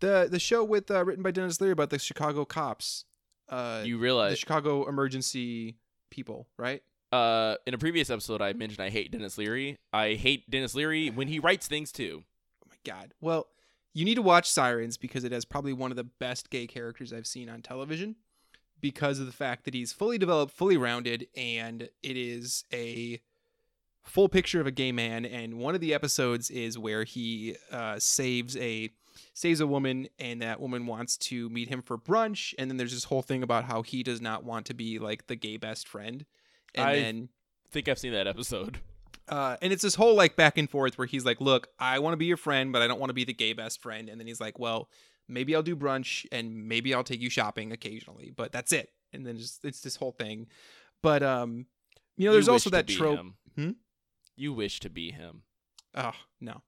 the 0.00 0.28
the 0.30 0.38
show 0.38 0.64
with 0.64 0.90
uh, 0.90 1.04
written 1.04 1.22
by 1.22 1.30
Denis 1.30 1.60
Leary 1.60 1.72
about 1.72 1.90
the 1.90 1.98
Chicago 1.98 2.44
cops. 2.44 3.04
Uh, 3.48 3.82
you 3.84 3.98
realize 3.98 4.32
the 4.32 4.36
Chicago 4.36 4.88
emergency 4.88 5.76
people, 6.10 6.46
right? 6.56 6.82
uh 7.12 7.54
in 7.66 7.72
a 7.72 7.78
previous 7.78 8.10
episode 8.10 8.42
I 8.42 8.52
mentioned 8.52 8.84
I 8.84 8.90
hate 8.90 9.12
Denis 9.12 9.38
Leary. 9.38 9.78
I 9.92 10.14
hate 10.14 10.50
Denis 10.50 10.74
Leary 10.74 11.08
when 11.08 11.28
he 11.28 11.38
writes 11.38 11.68
things 11.68 11.92
too. 11.92 12.24
Oh 12.64 12.68
my 12.68 12.76
god. 12.84 13.14
Well, 13.20 13.46
you 13.94 14.04
need 14.04 14.16
to 14.16 14.22
watch 14.22 14.50
Sirens 14.50 14.96
because 14.96 15.22
it 15.22 15.30
has 15.30 15.44
probably 15.44 15.72
one 15.72 15.92
of 15.92 15.96
the 15.96 16.04
best 16.04 16.50
gay 16.50 16.66
characters 16.66 17.12
I've 17.12 17.26
seen 17.26 17.48
on 17.48 17.62
television 17.62 18.16
because 18.80 19.20
of 19.20 19.26
the 19.26 19.32
fact 19.32 19.64
that 19.64 19.72
he's 19.74 19.92
fully 19.92 20.18
developed, 20.18 20.52
fully 20.52 20.76
rounded, 20.76 21.28
and 21.36 21.88
it 22.02 22.16
is 22.16 22.64
a 22.72 23.20
full 24.06 24.28
picture 24.28 24.60
of 24.60 24.66
a 24.66 24.70
gay 24.70 24.92
man. 24.92 25.24
And 25.24 25.58
one 25.58 25.74
of 25.74 25.80
the 25.80 25.92
episodes 25.92 26.50
is 26.50 26.78
where 26.78 27.04
he 27.04 27.56
uh, 27.70 27.98
saves 27.98 28.56
a 28.56 28.90
saves 29.34 29.60
a 29.60 29.66
woman, 29.66 30.08
and 30.18 30.40
that 30.42 30.60
woman 30.60 30.86
wants 30.86 31.16
to 31.16 31.48
meet 31.50 31.68
him 31.68 31.82
for 31.82 31.96
brunch. 31.98 32.54
And 32.58 32.70
then 32.70 32.76
there's 32.76 32.92
this 32.92 33.04
whole 33.04 33.22
thing 33.22 33.42
about 33.42 33.64
how 33.64 33.82
he 33.82 34.02
does 34.02 34.20
not 34.20 34.44
want 34.44 34.66
to 34.66 34.74
be 34.74 34.98
like 34.98 35.26
the 35.26 35.36
gay 35.36 35.56
best 35.56 35.88
friend. 35.88 36.24
And 36.74 36.86
I've- 36.88 37.00
then 37.00 37.28
think 37.70 37.88
I've 37.88 37.98
seen 37.98 38.12
that 38.12 38.26
episode. 38.26 38.78
uh, 39.28 39.56
and 39.60 39.72
it's 39.72 39.82
this 39.82 39.94
whole 39.96 40.14
like 40.14 40.36
back 40.36 40.56
and 40.58 40.68
forth 40.70 40.96
where 40.98 41.06
he's 41.06 41.24
like, 41.24 41.40
"Look, 41.40 41.68
I 41.78 41.98
want 41.98 42.12
to 42.12 42.16
be 42.18 42.26
your 42.26 42.36
friend, 42.36 42.72
but 42.72 42.82
I 42.82 42.86
don't 42.86 43.00
want 43.00 43.10
to 43.10 43.14
be 43.14 43.24
the 43.24 43.34
gay 43.34 43.52
best 43.52 43.82
friend." 43.82 44.08
And 44.08 44.20
then 44.20 44.26
he's 44.26 44.40
like, 44.40 44.58
"Well, 44.58 44.88
maybe 45.28 45.54
I'll 45.56 45.62
do 45.62 45.74
brunch 45.76 46.26
and 46.30 46.68
maybe 46.68 46.94
I'll 46.94 47.02
take 47.04 47.20
you 47.20 47.30
shopping 47.30 47.72
occasionally, 47.72 48.32
but 48.34 48.52
that's 48.52 48.72
it." 48.72 48.90
And 49.12 49.26
then 49.26 49.36
just 49.38 49.64
it's 49.64 49.80
this 49.80 49.96
whole 49.96 50.12
thing. 50.12 50.46
But 51.02 51.22
um, 51.22 51.66
you 52.16 52.26
know, 52.26 52.32
there's 52.32 52.46
You 52.46 52.52
also 52.52 52.70
that 52.70 52.86
trope. 52.88 53.20
Hmm? 53.56 53.70
You 54.36 54.52
wish 54.52 54.80
to 54.80 54.90
be 54.90 55.10
him. 55.10 55.42
Oh 55.94 56.12
no, 56.40 56.62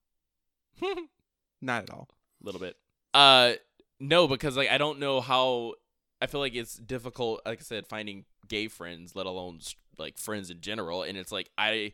not 1.61 1.85
at 1.85 1.91
all. 1.91 2.09
a 2.43 2.47
little 2.47 2.61
bit. 2.61 2.77
Uh, 3.13 3.55
no, 4.01 4.27
because 4.27 4.57
like 4.57 4.71
I 4.71 4.79
don't 4.79 4.99
know 4.99 5.21
how. 5.21 5.75
I 6.21 6.27
feel 6.27 6.41
like 6.41 6.55
it's 6.55 6.75
difficult. 6.75 7.43
Like 7.47 7.61
I 7.61 7.63
said, 7.63 7.87
finding 7.87 8.25
gay 8.49 8.69
friends, 8.69 9.15
let 9.15 9.27
alone 9.27 9.61
like 9.99 10.19
friends 10.19 10.51
in 10.51 10.61
general. 10.61 11.03
And 11.03 11.17
it's 11.19 11.31
like 11.33 11.51
I 11.59 11.93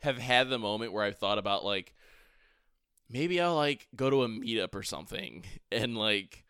have 0.00 0.18
had 0.18 0.48
the 0.48 0.58
moment 0.58 0.92
where 0.92 1.04
I've 1.04 1.18
thought 1.18 1.38
about 1.38 1.64
like 1.64 1.94
maybe 3.08 3.40
I'll 3.40 3.56
like 3.56 3.88
go 3.96 4.10
to 4.10 4.22
a 4.24 4.28
meetup 4.28 4.74
or 4.74 4.82
something 4.82 5.44
and 5.72 5.96
like 5.96 6.44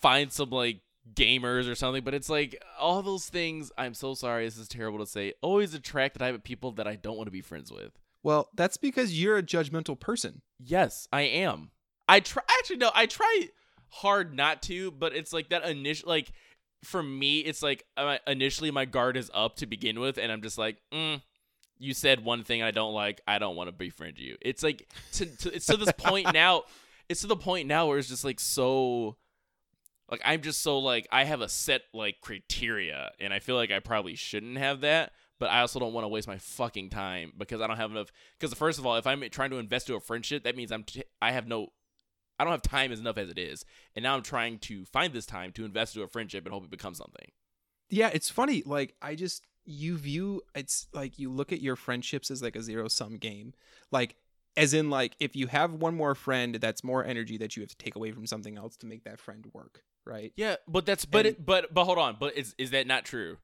find 0.00 0.32
some 0.32 0.50
like 0.50 0.80
gamers 1.14 1.70
or 1.70 1.74
something. 1.74 2.04
But 2.04 2.14
it's 2.14 2.28
like 2.28 2.62
all 2.78 3.02
those 3.02 3.26
things. 3.26 3.72
I'm 3.78 3.94
so 3.94 4.14
sorry. 4.14 4.44
This 4.44 4.58
is 4.58 4.68
terrible 4.68 4.98
to 4.98 5.06
say. 5.06 5.34
Always 5.40 5.74
attract 5.74 6.14
the 6.14 6.20
type 6.20 6.34
of 6.34 6.44
people 6.44 6.72
that 6.72 6.86
I 6.86 6.96
don't 6.96 7.16
want 7.16 7.26
to 7.26 7.32
be 7.32 7.40
friends 7.40 7.72
with. 7.72 7.92
Well, 8.22 8.48
that's 8.54 8.76
because 8.76 9.20
you're 9.20 9.36
a 9.36 9.42
judgmental 9.42 9.98
person. 9.98 10.42
Yes, 10.58 11.08
I 11.12 11.22
am. 11.22 11.70
I 12.08 12.20
try 12.20 12.42
actually 12.58 12.76
no, 12.76 12.90
I 12.94 13.06
try 13.06 13.48
hard 13.88 14.34
not 14.34 14.62
to, 14.62 14.90
but 14.90 15.14
it's 15.14 15.32
like 15.32 15.50
that 15.50 15.64
initial 15.64 16.08
like 16.08 16.32
for 16.84 17.02
me, 17.02 17.40
it's 17.40 17.62
like 17.62 17.84
uh, 17.96 18.18
initially 18.26 18.70
my 18.70 18.84
guard 18.84 19.16
is 19.16 19.30
up 19.32 19.56
to 19.56 19.66
begin 19.66 20.00
with, 20.00 20.18
and 20.18 20.32
I'm 20.32 20.42
just 20.42 20.58
like, 20.58 20.78
mm, 20.92 21.20
you 21.78 21.94
said 21.94 22.24
one 22.24 22.44
thing 22.44 22.62
I 22.62 22.70
don't 22.70 22.92
like, 22.92 23.20
I 23.26 23.38
don't 23.38 23.56
want 23.56 23.68
to 23.68 23.72
befriend 23.72 24.18
you. 24.18 24.36
It's 24.40 24.62
like 24.62 24.88
to, 25.12 25.26
to 25.26 25.54
it's 25.54 25.66
to 25.66 25.76
this 25.76 25.92
point 25.92 26.32
now. 26.34 26.64
It's 27.08 27.22
to 27.22 27.26
the 27.26 27.36
point 27.36 27.68
now 27.68 27.86
where 27.86 27.98
it's 27.98 28.08
just 28.08 28.24
like 28.24 28.40
so. 28.40 29.16
Like 30.12 30.22
I'm 30.24 30.42
just 30.42 30.62
so 30.62 30.78
like 30.78 31.08
I 31.10 31.24
have 31.24 31.40
a 31.40 31.48
set 31.48 31.82
like 31.92 32.20
criteria, 32.20 33.10
and 33.18 33.34
I 33.34 33.40
feel 33.40 33.56
like 33.56 33.72
I 33.72 33.80
probably 33.80 34.14
shouldn't 34.14 34.58
have 34.58 34.82
that 34.82 35.10
but 35.42 35.50
I 35.50 35.58
also 35.60 35.80
don't 35.80 35.92
want 35.92 36.04
to 36.04 36.08
waste 36.08 36.28
my 36.28 36.38
fucking 36.38 36.90
time 36.90 37.32
because 37.36 37.60
I 37.60 37.66
don't 37.66 37.76
have 37.76 37.90
enough. 37.90 38.12
Because 38.38 38.54
first 38.54 38.78
of 38.78 38.86
all, 38.86 38.94
if 38.94 39.08
I'm 39.08 39.28
trying 39.30 39.50
to 39.50 39.56
invest 39.56 39.88
to 39.88 39.96
a 39.96 40.00
friendship, 40.00 40.44
that 40.44 40.56
means 40.56 40.70
I'm 40.70 40.84
t- 40.84 41.02
I 41.20 41.32
have 41.32 41.48
no 41.48 41.72
I 42.38 42.44
don't 42.44 42.52
have 42.52 42.62
time 42.62 42.92
as 42.92 43.00
enough 43.00 43.18
as 43.18 43.28
it 43.28 43.40
is, 43.40 43.64
and 43.96 44.04
now 44.04 44.14
I'm 44.14 44.22
trying 44.22 44.60
to 44.60 44.84
find 44.84 45.12
this 45.12 45.26
time 45.26 45.50
to 45.54 45.64
invest 45.64 45.96
into 45.96 46.04
a 46.04 46.08
friendship 46.08 46.44
and 46.44 46.54
hope 46.54 46.62
it 46.62 46.70
becomes 46.70 46.98
something. 46.98 47.32
Yeah, 47.90 48.10
it's 48.12 48.30
funny. 48.30 48.62
Like 48.64 48.94
I 49.02 49.16
just 49.16 49.44
you 49.64 49.96
view 49.96 50.42
it's 50.54 50.86
like 50.92 51.18
you 51.18 51.28
look 51.28 51.52
at 51.52 51.60
your 51.60 51.74
friendships 51.74 52.30
as 52.30 52.40
like 52.40 52.54
a 52.54 52.62
zero 52.62 52.86
sum 52.86 53.16
game. 53.16 53.52
Like 53.90 54.14
as 54.56 54.74
in 54.74 54.90
like 54.90 55.14
if 55.20 55.34
you 55.36 55.46
have 55.46 55.72
one 55.74 55.94
more 55.94 56.14
friend 56.14 56.54
that's 56.56 56.84
more 56.84 57.04
energy 57.04 57.38
that 57.38 57.56
you 57.56 57.62
have 57.62 57.70
to 57.70 57.76
take 57.76 57.96
away 57.96 58.12
from 58.12 58.26
something 58.26 58.56
else 58.58 58.76
to 58.78 58.86
make 58.86 59.04
that 59.04 59.18
friend 59.20 59.46
work, 59.52 59.82
right? 60.04 60.32
Yeah, 60.36 60.56
but 60.68 60.84
that's 60.86 61.04
but 61.04 61.26
And- 61.26 61.36
it 61.36 61.46
but 61.46 61.72
but 61.72 61.84
hold 61.84 61.98
on, 61.98 62.16
but 62.20 62.36
is 62.36 62.54
is 62.58 62.70
that 62.72 62.86
not 62.86 63.04
true? 63.04 63.38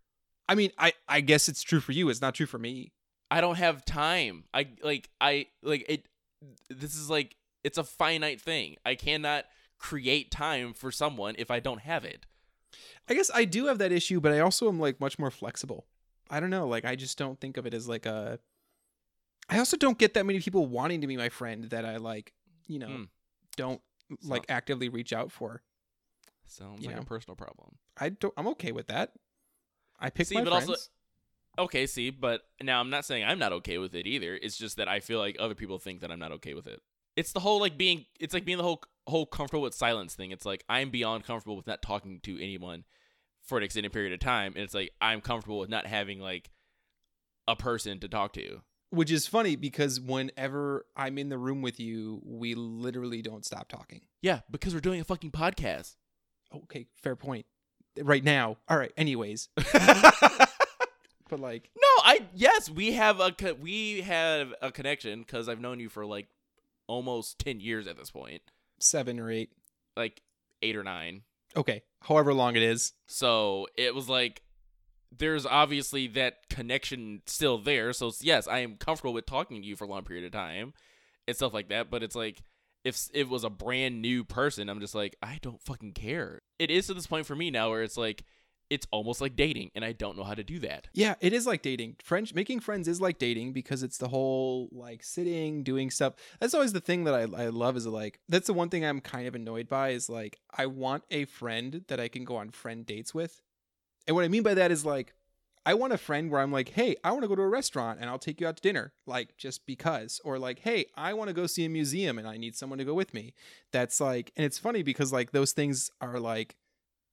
I 0.48 0.54
mean, 0.54 0.70
I 0.78 0.92
I 1.08 1.20
guess 1.20 1.48
it's 1.48 1.62
true 1.62 1.80
for 1.80 1.92
you. 1.92 2.08
It's 2.08 2.20
not 2.20 2.34
true 2.34 2.46
for 2.46 2.58
me. 2.58 2.92
I 3.30 3.40
don't 3.40 3.56
have 3.56 3.84
time. 3.84 4.44
I 4.54 4.68
like 4.82 5.10
I 5.20 5.46
like 5.62 5.84
it. 5.88 6.06
This 6.70 6.94
is 6.94 7.10
like 7.10 7.36
it's 7.64 7.76
a 7.78 7.84
finite 7.84 8.40
thing. 8.40 8.76
I 8.86 8.94
cannot 8.94 9.44
create 9.78 10.30
time 10.30 10.72
for 10.72 10.90
someone 10.90 11.34
if 11.38 11.50
I 11.50 11.60
don't 11.60 11.80
have 11.82 12.04
it. 12.04 12.26
I 13.08 13.14
guess 13.14 13.30
I 13.34 13.44
do 13.44 13.66
have 13.66 13.78
that 13.78 13.92
issue, 13.92 14.20
but 14.20 14.32
I 14.32 14.40
also 14.40 14.68
am 14.68 14.78
like 14.80 15.00
much 15.00 15.18
more 15.18 15.30
flexible. 15.30 15.86
I 16.30 16.40
don't 16.40 16.50
know, 16.50 16.66
like 16.68 16.84
I 16.84 16.94
just 16.96 17.16
don't 17.18 17.40
think 17.40 17.56
of 17.56 17.66
it 17.66 17.72
as 17.74 17.88
like 17.88 18.04
a 18.06 18.38
I 19.48 19.58
also 19.58 19.76
don't 19.76 19.98
get 19.98 20.14
that 20.14 20.26
many 20.26 20.40
people 20.40 20.66
wanting 20.66 21.00
to 21.00 21.06
be 21.06 21.16
my 21.16 21.28
friend 21.28 21.64
that 21.70 21.84
I 21.84 21.96
like, 21.96 22.32
you 22.66 22.78
know, 22.78 22.88
Hmm. 22.88 23.04
don't 23.56 23.80
So- 24.20 24.28
like 24.28 24.44
actively 24.48 24.88
reach 24.88 25.12
out 25.12 25.32
for. 25.32 25.62
Sounds 26.46 26.80
You 26.82 26.88
like 26.88 26.96
know. 26.96 27.02
a 27.02 27.06
personal 27.06 27.36
problem. 27.36 27.78
I 27.96 28.10
don't 28.10 28.32
I'm 28.36 28.46
okay 28.48 28.72
with 28.72 28.86
that. 28.88 29.12
I 30.00 30.10
pick 30.10 30.26
See, 30.28 30.34
my 30.34 30.44
but 30.44 30.50
friends. 30.50 30.68
also- 30.68 30.90
Okay, 31.58 31.86
see, 31.86 32.10
but 32.10 32.48
now 32.62 32.78
I'm 32.80 32.88
not 32.88 33.04
saying 33.04 33.24
I'm 33.24 33.38
not 33.38 33.52
okay 33.54 33.78
with 33.78 33.94
it 33.94 34.06
either. 34.06 34.36
It's 34.36 34.56
just 34.56 34.76
that 34.76 34.86
I 34.88 35.00
feel 35.00 35.18
like 35.18 35.36
other 35.40 35.56
people 35.56 35.78
think 35.80 36.00
that 36.02 36.10
I'm 36.12 36.20
not 36.20 36.30
okay 36.32 36.54
with 36.54 36.66
it. 36.68 36.80
It's 37.16 37.32
the 37.32 37.40
whole 37.40 37.58
like 37.58 37.76
being 37.76 38.06
it's 38.20 38.32
like 38.32 38.44
being 38.44 38.58
the 38.58 38.64
whole 38.64 38.82
whole 39.08 39.26
comfortable 39.26 39.62
with 39.62 39.74
silence 39.74 40.14
thing. 40.14 40.30
It's 40.30 40.46
like 40.46 40.64
I'm 40.68 40.90
beyond 40.90 41.24
comfortable 41.24 41.56
with 41.56 41.66
not 41.66 41.82
talking 41.82 42.20
to 42.20 42.40
anyone 42.40 42.84
for 43.42 43.58
an 43.58 43.64
extended 43.64 43.92
period 43.92 44.12
of 44.12 44.20
time 44.20 44.52
and 44.54 44.62
it's 44.62 44.74
like 44.74 44.92
I'm 45.00 45.20
comfortable 45.20 45.58
with 45.58 45.68
not 45.68 45.86
having 45.86 46.20
like 46.20 46.50
a 47.48 47.56
person 47.56 47.98
to 48.00 48.08
talk 48.08 48.32
to. 48.34 48.62
Which 48.90 49.10
is 49.10 49.26
funny 49.26 49.54
because 49.56 50.00
whenever 50.00 50.86
I'm 50.96 51.18
in 51.18 51.28
the 51.28 51.36
room 51.38 51.60
with 51.62 51.78
you, 51.78 52.20
we 52.24 52.54
literally 52.54 53.20
don't 53.20 53.44
stop 53.44 53.68
talking. 53.68 54.00
Yeah, 54.22 54.40
because 54.50 54.72
we're 54.74 54.80
doing 54.80 55.00
a 55.00 55.04
fucking 55.04 55.30
podcast. 55.30 55.96
Okay, 56.54 56.86
fair 57.02 57.14
point. 57.14 57.44
Right 58.00 58.24
now. 58.24 58.56
All 58.68 58.78
right, 58.78 58.92
anyways. 58.96 59.48
But 61.28 61.40
like 61.40 61.70
No, 61.76 61.86
I 62.04 62.20
yes, 62.34 62.70
we 62.70 62.92
have 62.92 63.20
a 63.20 63.34
we 63.60 64.00
have 64.00 64.54
a 64.62 64.72
connection 64.72 65.20
because 65.20 65.48
I've 65.48 65.60
known 65.60 65.78
you 65.78 65.88
for 65.90 66.06
like 66.06 66.28
almost 66.86 67.38
ten 67.38 67.60
years 67.60 67.86
at 67.86 67.98
this 67.98 68.10
point, 68.10 68.40
7 68.80 69.20
or 69.20 69.30
8. 69.30 69.50
like 69.96 70.22
eight 70.62 70.74
or 70.76 70.82
nine. 70.82 71.22
Okay, 71.54 71.82
however 72.02 72.32
long 72.32 72.56
it 72.56 72.62
is. 72.62 72.92
So 73.06 73.66
it 73.76 73.94
was 73.94 74.08
like 74.08 74.40
there's 75.16 75.46
obviously 75.46 76.06
that 76.08 76.48
connection 76.50 77.22
still 77.26 77.58
there. 77.58 77.92
So 77.92 78.12
yes, 78.20 78.46
I 78.46 78.60
am 78.60 78.76
comfortable 78.76 79.14
with 79.14 79.26
talking 79.26 79.60
to 79.62 79.66
you 79.66 79.76
for 79.76 79.84
a 79.84 79.88
long 79.88 80.04
period 80.04 80.24
of 80.24 80.32
time 80.32 80.74
and 81.26 81.36
stuff 81.36 81.54
like 81.54 81.68
that. 81.68 81.90
But 81.90 82.02
it's 82.02 82.16
like 82.16 82.42
if 82.84 83.08
it 83.12 83.28
was 83.28 83.44
a 83.44 83.50
brand 83.50 84.00
new 84.02 84.24
person, 84.24 84.68
I'm 84.68 84.80
just 84.80 84.94
like 84.94 85.16
I 85.22 85.38
don't 85.42 85.62
fucking 85.62 85.92
care. 85.92 86.42
It 86.58 86.70
is 86.70 86.86
to 86.86 86.94
this 86.94 87.06
point 87.06 87.26
for 87.26 87.36
me 87.36 87.50
now 87.50 87.70
where 87.70 87.82
it's 87.82 87.96
like 87.96 88.24
it's 88.70 88.86
almost 88.90 89.20
like 89.20 89.34
dating, 89.34 89.70
and 89.74 89.84
I 89.84 89.92
don't 89.92 90.16
know 90.16 90.24
how 90.24 90.34
to 90.34 90.44
do 90.44 90.58
that. 90.60 90.88
Yeah, 90.92 91.14
it 91.20 91.32
is 91.32 91.46
like 91.46 91.62
dating. 91.62 91.96
Friends 92.02 92.34
making 92.34 92.60
friends 92.60 92.86
is 92.86 93.00
like 93.00 93.18
dating 93.18 93.52
because 93.52 93.82
it's 93.82 93.98
the 93.98 94.08
whole 94.08 94.68
like 94.72 95.02
sitting, 95.02 95.62
doing 95.62 95.90
stuff. 95.90 96.14
That's 96.38 96.54
always 96.54 96.72
the 96.72 96.80
thing 96.80 97.04
that 97.04 97.14
I, 97.14 97.44
I 97.44 97.48
love 97.48 97.76
is 97.76 97.86
like 97.86 98.20
that's 98.28 98.46
the 98.46 98.52
one 98.52 98.68
thing 98.68 98.84
I'm 98.84 99.00
kind 99.00 99.26
of 99.26 99.34
annoyed 99.34 99.68
by 99.68 99.90
is 99.90 100.08
like 100.08 100.38
I 100.54 100.66
want 100.66 101.04
a 101.10 101.24
friend 101.24 101.84
that 101.88 101.98
I 101.98 102.08
can 102.08 102.24
go 102.24 102.36
on 102.36 102.50
friend 102.50 102.84
dates 102.84 103.14
with. 103.14 103.40
And 104.08 104.16
what 104.16 104.24
I 104.24 104.28
mean 104.28 104.42
by 104.42 104.54
that 104.54 104.72
is 104.72 104.84
like 104.84 105.14
I 105.64 105.74
want 105.74 105.92
a 105.92 105.98
friend 105.98 106.30
where 106.30 106.40
I'm 106.40 106.50
like, 106.50 106.70
"Hey, 106.70 106.96
I 107.04 107.10
want 107.12 107.22
to 107.22 107.28
go 107.28 107.34
to 107.36 107.42
a 107.42 107.48
restaurant 107.48 108.00
and 108.00 108.08
I'll 108.08 108.18
take 108.18 108.40
you 108.40 108.48
out 108.48 108.56
to 108.56 108.62
dinner." 108.62 108.92
Like 109.06 109.36
just 109.36 109.66
because 109.66 110.20
or 110.24 110.38
like, 110.38 110.60
"Hey, 110.60 110.86
I 110.96 111.12
want 111.12 111.28
to 111.28 111.34
go 111.34 111.46
see 111.46 111.64
a 111.64 111.68
museum 111.68 112.18
and 112.18 112.26
I 112.26 112.38
need 112.38 112.56
someone 112.56 112.78
to 112.78 112.84
go 112.84 112.94
with 112.94 113.12
me." 113.14 113.34
That's 113.70 114.00
like 114.00 114.32
and 114.36 114.44
it's 114.46 114.58
funny 114.58 114.82
because 114.82 115.12
like 115.12 115.30
those 115.32 115.52
things 115.52 115.90
are 116.00 116.18
like, 116.18 116.56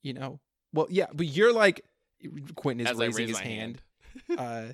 you 0.02 0.14
know, 0.14 0.40
well, 0.72 0.86
yeah, 0.90 1.06
but 1.12 1.26
you're 1.26 1.52
like 1.52 1.84
Quentin 2.54 2.86
is 2.86 2.92
As 2.92 2.98
raising 2.98 3.26
raise 3.26 3.36
his 3.36 3.38
my 3.38 3.44
hand 3.44 3.82
uh 4.38 4.64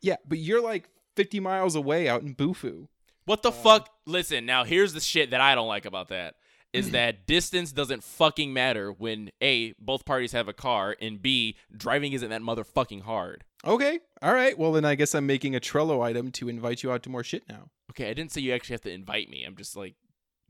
yeah 0.00 0.14
but 0.26 0.38
you're 0.38 0.62
like 0.62 0.88
50 1.16 1.40
miles 1.40 1.74
away 1.74 2.08
out 2.08 2.22
in 2.22 2.34
bufu 2.36 2.86
What 3.24 3.42
the 3.42 3.50
Um, 3.50 3.54
fuck? 3.54 3.90
Listen, 4.06 4.46
now 4.46 4.62
here's 4.62 4.92
the 4.92 5.00
shit 5.00 5.30
that 5.30 5.40
I 5.40 5.56
don't 5.56 5.66
like 5.66 5.84
about 5.84 6.08
that 6.08 6.36
is 6.72 6.86
hmm. 6.86 6.92
that 6.92 7.26
distance 7.26 7.72
doesn't 7.72 8.02
fucking 8.02 8.52
matter 8.52 8.90
when 8.92 9.30
A, 9.42 9.74
both 9.78 10.04
parties 10.04 10.32
have 10.32 10.48
a 10.48 10.52
car, 10.52 10.96
and 11.00 11.20
B, 11.20 11.56
driving 11.74 12.12
isn't 12.12 12.30
that 12.30 12.42
motherfucking 12.42 13.02
hard. 13.02 13.44
okay 13.64 14.00
all 14.20 14.34
right 14.34 14.58
well 14.58 14.72
then 14.72 14.84
i 14.84 14.94
guess 14.94 15.14
i'm 15.14 15.26
making 15.26 15.54
a 15.54 15.60
trello 15.60 16.02
item 16.02 16.30
to 16.30 16.48
invite 16.48 16.82
you 16.82 16.90
out 16.92 17.02
to 17.02 17.10
more 17.10 17.24
shit 17.24 17.48
now 17.48 17.70
Okay, 17.90 18.08
I 18.08 18.14
didn't 18.14 18.32
say 18.32 18.40
you 18.40 18.54
actually 18.54 18.74
have 18.74 18.80
to 18.82 18.90
invite 18.90 19.28
me. 19.28 19.44
I'm 19.44 19.54
just 19.54 19.76
like, 19.76 19.96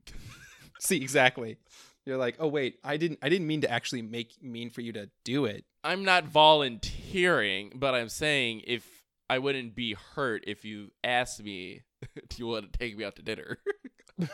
see 0.80 0.96
exactly 0.96 1.56
you're 2.04 2.16
like 2.16 2.34
oh 2.40 2.48
wait 2.48 2.80
i 2.82 2.96
didn't 2.96 3.16
i 3.22 3.28
didn't 3.28 3.46
mean 3.46 3.60
to 3.60 3.70
actually 3.70 4.02
make 4.02 4.32
mean 4.42 4.68
for 4.68 4.80
you 4.80 4.92
to 4.92 5.08
do 5.22 5.44
it 5.44 5.64
I'm 5.84 6.04
not 6.04 6.24
volunteering, 6.24 7.72
but 7.74 7.94
I'm 7.94 8.08
saying 8.08 8.62
if 8.66 8.86
I 9.28 9.38
wouldn't 9.38 9.74
be 9.74 9.94
hurt 10.14 10.44
if 10.46 10.64
you 10.64 10.92
asked 11.02 11.42
me, 11.42 11.82
do 12.28 12.36
you 12.36 12.46
want 12.46 12.72
to 12.72 12.78
take 12.78 12.96
me 12.96 13.04
out 13.04 13.16
to 13.16 13.22
dinner? 13.22 13.58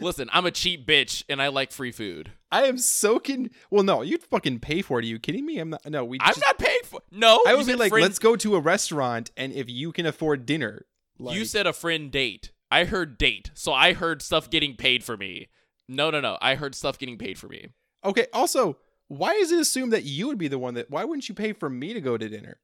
Listen, 0.00 0.28
I'm 0.32 0.46
a 0.46 0.50
cheap 0.50 0.86
bitch 0.86 1.24
and 1.28 1.40
I 1.42 1.48
like 1.48 1.72
free 1.72 1.92
food. 1.92 2.32
i 2.52 2.64
am 2.64 2.78
so 2.78 3.18
con 3.18 3.50
well 3.70 3.82
no 3.84 4.02
you'd 4.02 4.22
fucking 4.22 4.58
pay 4.60 4.82
for 4.82 4.98
it 4.98 5.04
are 5.04 5.08
you 5.08 5.18
kidding 5.18 5.46
me 5.46 5.58
i'm 5.58 5.70
not 5.70 5.84
no 5.88 6.04
we 6.04 6.18
just 6.18 6.28
I'm 6.28 6.34
just, 6.34 6.46
not 6.46 6.58
paying 6.58 6.80
for 6.84 7.00
No, 7.12 7.40
i 7.46 7.54
would 7.54 7.66
be 7.66 7.74
like 7.76 7.90
friend- 7.90 8.02
let's 8.02 8.18
go 8.18 8.34
to 8.36 8.56
a 8.56 8.60
restaurant 8.60 9.30
and 9.36 9.52
if 9.52 9.68
you 9.70 9.92
can 9.92 10.06
afford 10.06 10.46
dinner 10.46 10.86
like, 11.18 11.36
you 11.36 11.44
said 11.44 11.66
a 11.66 11.72
friend 11.72 12.10
date. 12.10 12.50
I 12.70 12.84
heard 12.84 13.18
date. 13.18 13.50
So 13.54 13.72
I 13.74 13.92
heard 13.92 14.22
stuff 14.22 14.48
getting 14.48 14.74
paid 14.76 15.04
for 15.04 15.16
me. 15.16 15.48
No, 15.88 16.08
no, 16.10 16.20
no. 16.20 16.38
I 16.40 16.54
heard 16.54 16.74
stuff 16.74 16.98
getting 16.98 17.18
paid 17.18 17.36
for 17.38 17.46
me. 17.48 17.68
okay 18.04 18.26
also 18.32 18.78
why 19.08 19.32
is 19.32 19.50
it 19.52 19.58
assumed 19.60 19.92
that 19.92 20.04
you 20.04 20.28
would 20.28 20.38
be 20.38 20.48
the 20.48 20.58
one 20.58 20.74
that 20.74 20.88
why 20.90 21.04
wouldn't 21.04 21.28
you 21.28 21.34
pay 21.34 21.52
for 21.52 21.68
me 21.68 21.92
to 21.94 22.00
go 22.00 22.16
to 22.16 22.28
dinner 22.28 22.58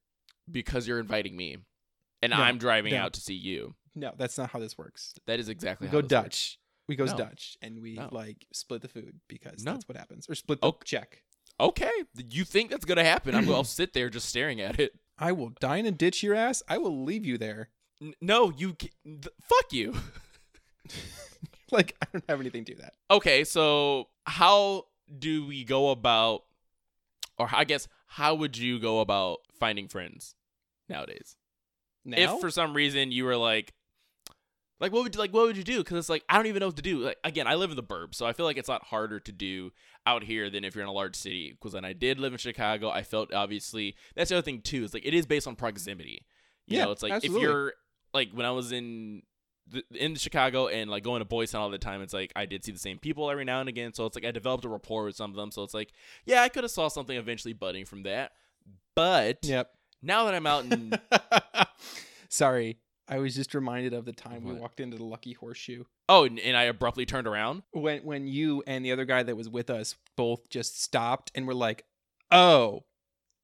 because 0.50 0.86
you're 0.88 1.00
inviting 1.00 1.36
me 1.36 1.56
and 2.22 2.30
No, 2.30 2.36
I'm 2.36 2.56
driving 2.58 2.92
no. 2.94 3.00
out 3.00 3.12
to 3.14 3.20
see 3.20 3.34
you. 3.34 3.74
no 3.94 4.12
that's 4.16 4.38
not 4.38 4.50
how 4.50 4.58
this 4.60 4.78
works 4.78 5.12
That 5.26 5.38
is 5.40 5.48
exactly 5.48 5.88
go 5.88 6.00
this 6.00 6.12
works. 6.22 6.58
We 6.88 6.96
goes 6.96 7.10
No. 7.12 7.16
Dutch, 7.18 7.56
and 7.62 7.80
we 7.82 7.94
No. 7.94 8.08
like 8.12 8.46
split 8.52 8.82
the 8.82 8.88
food 8.88 9.20
because 9.28 9.64
No. 9.64 9.72
that's 9.72 9.88
what 9.88 9.96
happens, 9.96 10.28
or 10.28 10.34
split 10.34 10.60
the 10.60 10.66
Ok- 10.68 10.84
check. 10.84 11.22
Okay, 11.58 11.90
you 12.30 12.44
think 12.44 12.70
that's 12.70 12.84
gonna 12.84 13.02
happen? 13.04 13.34
I'm, 13.34 13.48
I'll 13.52 13.64
sit 13.64 13.92
there 13.92 14.08
just 14.10 14.28
staring 14.28 14.60
at 14.60 14.78
it. 14.78 14.92
I 15.18 15.32
will 15.32 15.48
dine 15.60 15.86
and 15.86 15.96
ditch 15.96 16.22
your 16.22 16.34
ass. 16.34 16.62
I 16.68 16.78
will 16.78 17.02
leave 17.04 17.24
you 17.24 17.38
there. 17.38 17.70
N- 18.02 18.14
no, 18.20 18.50
you. 18.50 18.74
th- 18.74 18.92
Fuck 19.42 19.72
you. 19.72 19.94
Like 21.72 21.96
I 22.00 22.06
don't 22.12 22.24
have 22.28 22.40
anything 22.40 22.64
to 22.66 22.74
do 22.74 22.80
that. 22.80 22.94
Okay, 23.10 23.42
so 23.42 24.08
how 24.24 24.86
do 25.18 25.44
we 25.46 25.64
go 25.64 25.90
about, 25.90 26.44
or 27.38 27.48
I 27.52 27.64
guess 27.64 27.88
how 28.06 28.36
would 28.36 28.56
you 28.56 28.78
go 28.78 29.00
about 29.00 29.38
finding 29.58 29.88
friends 29.88 30.36
nowadays? 30.88 31.34
Now, 32.04 32.34
if 32.36 32.40
for 32.40 32.50
some 32.52 32.72
reason 32.72 33.10
you 33.10 33.24
were 33.24 33.36
like 33.36 33.74
like 34.80 34.92
what 34.92 35.02
would 35.02 35.14
you 35.14 35.18
like 35.20 35.32
what 35.32 35.46
would 35.46 35.56
you 35.56 35.64
do? 35.64 35.78
Because 35.78 35.98
it's 35.98 36.08
like 36.08 36.22
i 36.28 36.36
don't 36.36 36.46
even 36.46 36.60
know 36.60 36.66
what 36.66 36.76
to 36.76 36.82
do. 36.82 36.98
Like 37.00 37.18
again 37.24 37.46
i 37.46 37.54
live 37.54 37.70
in 37.70 37.76
the 37.76 37.82
burbs 37.82 38.14
so 38.16 38.26
i 38.26 38.32
feel 38.32 38.46
like 38.46 38.56
it's 38.56 38.68
a 38.68 38.72
lot 38.72 38.84
harder 38.84 39.18
to 39.20 39.32
do 39.32 39.70
out 40.06 40.22
here 40.22 40.50
than 40.50 40.64
if 40.64 40.74
you're 40.74 40.82
in 40.84 40.88
a 40.88 40.92
large 40.92 41.16
city. 41.16 41.52
Because 41.52 41.74
when 41.74 41.84
i 41.84 41.92
did 41.92 42.18
live 42.20 42.32
in 42.32 42.38
chicago 42.38 42.90
i 42.90 43.02
felt 43.02 43.32
obviously 43.32 43.96
that's 44.14 44.28
the 44.30 44.36
other 44.36 44.44
thing 44.44 44.60
too 44.60 44.84
is 44.84 44.92
like 44.94 45.06
it 45.06 45.14
is 45.14 45.26
based 45.26 45.46
on 45.48 45.56
proximity. 45.56 46.26
You 46.66 46.78
Yeah, 46.78 46.84
know 46.84 46.90
it's 46.92 47.02
like 47.02 47.12
absolutely. 47.12 47.40
if 47.40 47.48
you're 47.48 47.72
like 48.12 48.30
when 48.32 48.46
i 48.46 48.50
was 48.50 48.72
in 48.72 49.22
the, 49.68 49.82
in 49.94 50.14
chicago 50.14 50.68
and 50.68 50.88
like 50.90 51.02
going 51.02 51.18
to 51.20 51.24
boys 51.24 51.50
town 51.50 51.60
all 51.62 51.70
the 51.70 51.78
time 51.78 52.00
it's 52.02 52.12
like 52.14 52.32
i 52.36 52.46
did 52.46 52.64
see 52.64 52.70
the 52.72 52.78
same 52.78 52.98
people 52.98 53.30
every 53.30 53.44
now 53.44 53.60
and 53.60 53.68
again. 53.68 53.92
So 53.94 54.06
it's 54.06 54.14
like 54.14 54.24
i 54.24 54.30
developed 54.30 54.64
a 54.64 54.68
rapport 54.68 55.04
with 55.04 55.16
some 55.16 55.30
of 55.30 55.36
them. 55.36 55.50
So 55.50 55.62
it's 55.62 55.74
like 55.74 55.92
yeah 56.24 56.42
i 56.42 56.48
could 56.48 56.64
have 56.64 56.70
saw 56.70 56.88
something 56.88 57.16
eventually 57.16 57.52
budding 57.54 57.84
from 57.84 58.02
that. 58.04 58.32
But 58.94 59.38
yep. 59.42 59.70
now 60.02 60.24
that 60.24 60.34
i'm 60.34 60.46
out 60.46 60.64
in 60.66 60.92
Sorry, 62.28 62.78
I 63.08 63.18
was 63.18 63.34
just 63.34 63.54
reminded 63.54 63.94
of 63.94 64.04
the 64.04 64.12
time 64.12 64.44
we 64.44 64.54
walked 64.54 64.80
into 64.80 64.96
the 64.96 65.04
Lucky 65.04 65.32
Horseshoe 65.32 65.84
oh 66.08 66.24
and, 66.24 66.38
and 66.38 66.56
i 66.56 66.64
abruptly 66.64 67.04
turned 67.04 67.26
around 67.26 67.62
when 67.72 68.00
when 68.00 68.26
you 68.28 68.62
and 68.66 68.84
the 68.84 68.92
other 68.92 69.04
guy 69.04 69.22
that 69.22 69.36
was 69.36 69.48
with 69.48 69.70
us 69.70 69.96
both 70.16 70.48
just 70.48 70.82
stopped 70.82 71.30
and 71.34 71.46
were 71.46 71.54
like, 71.54 71.84
"Oh." 72.30 72.84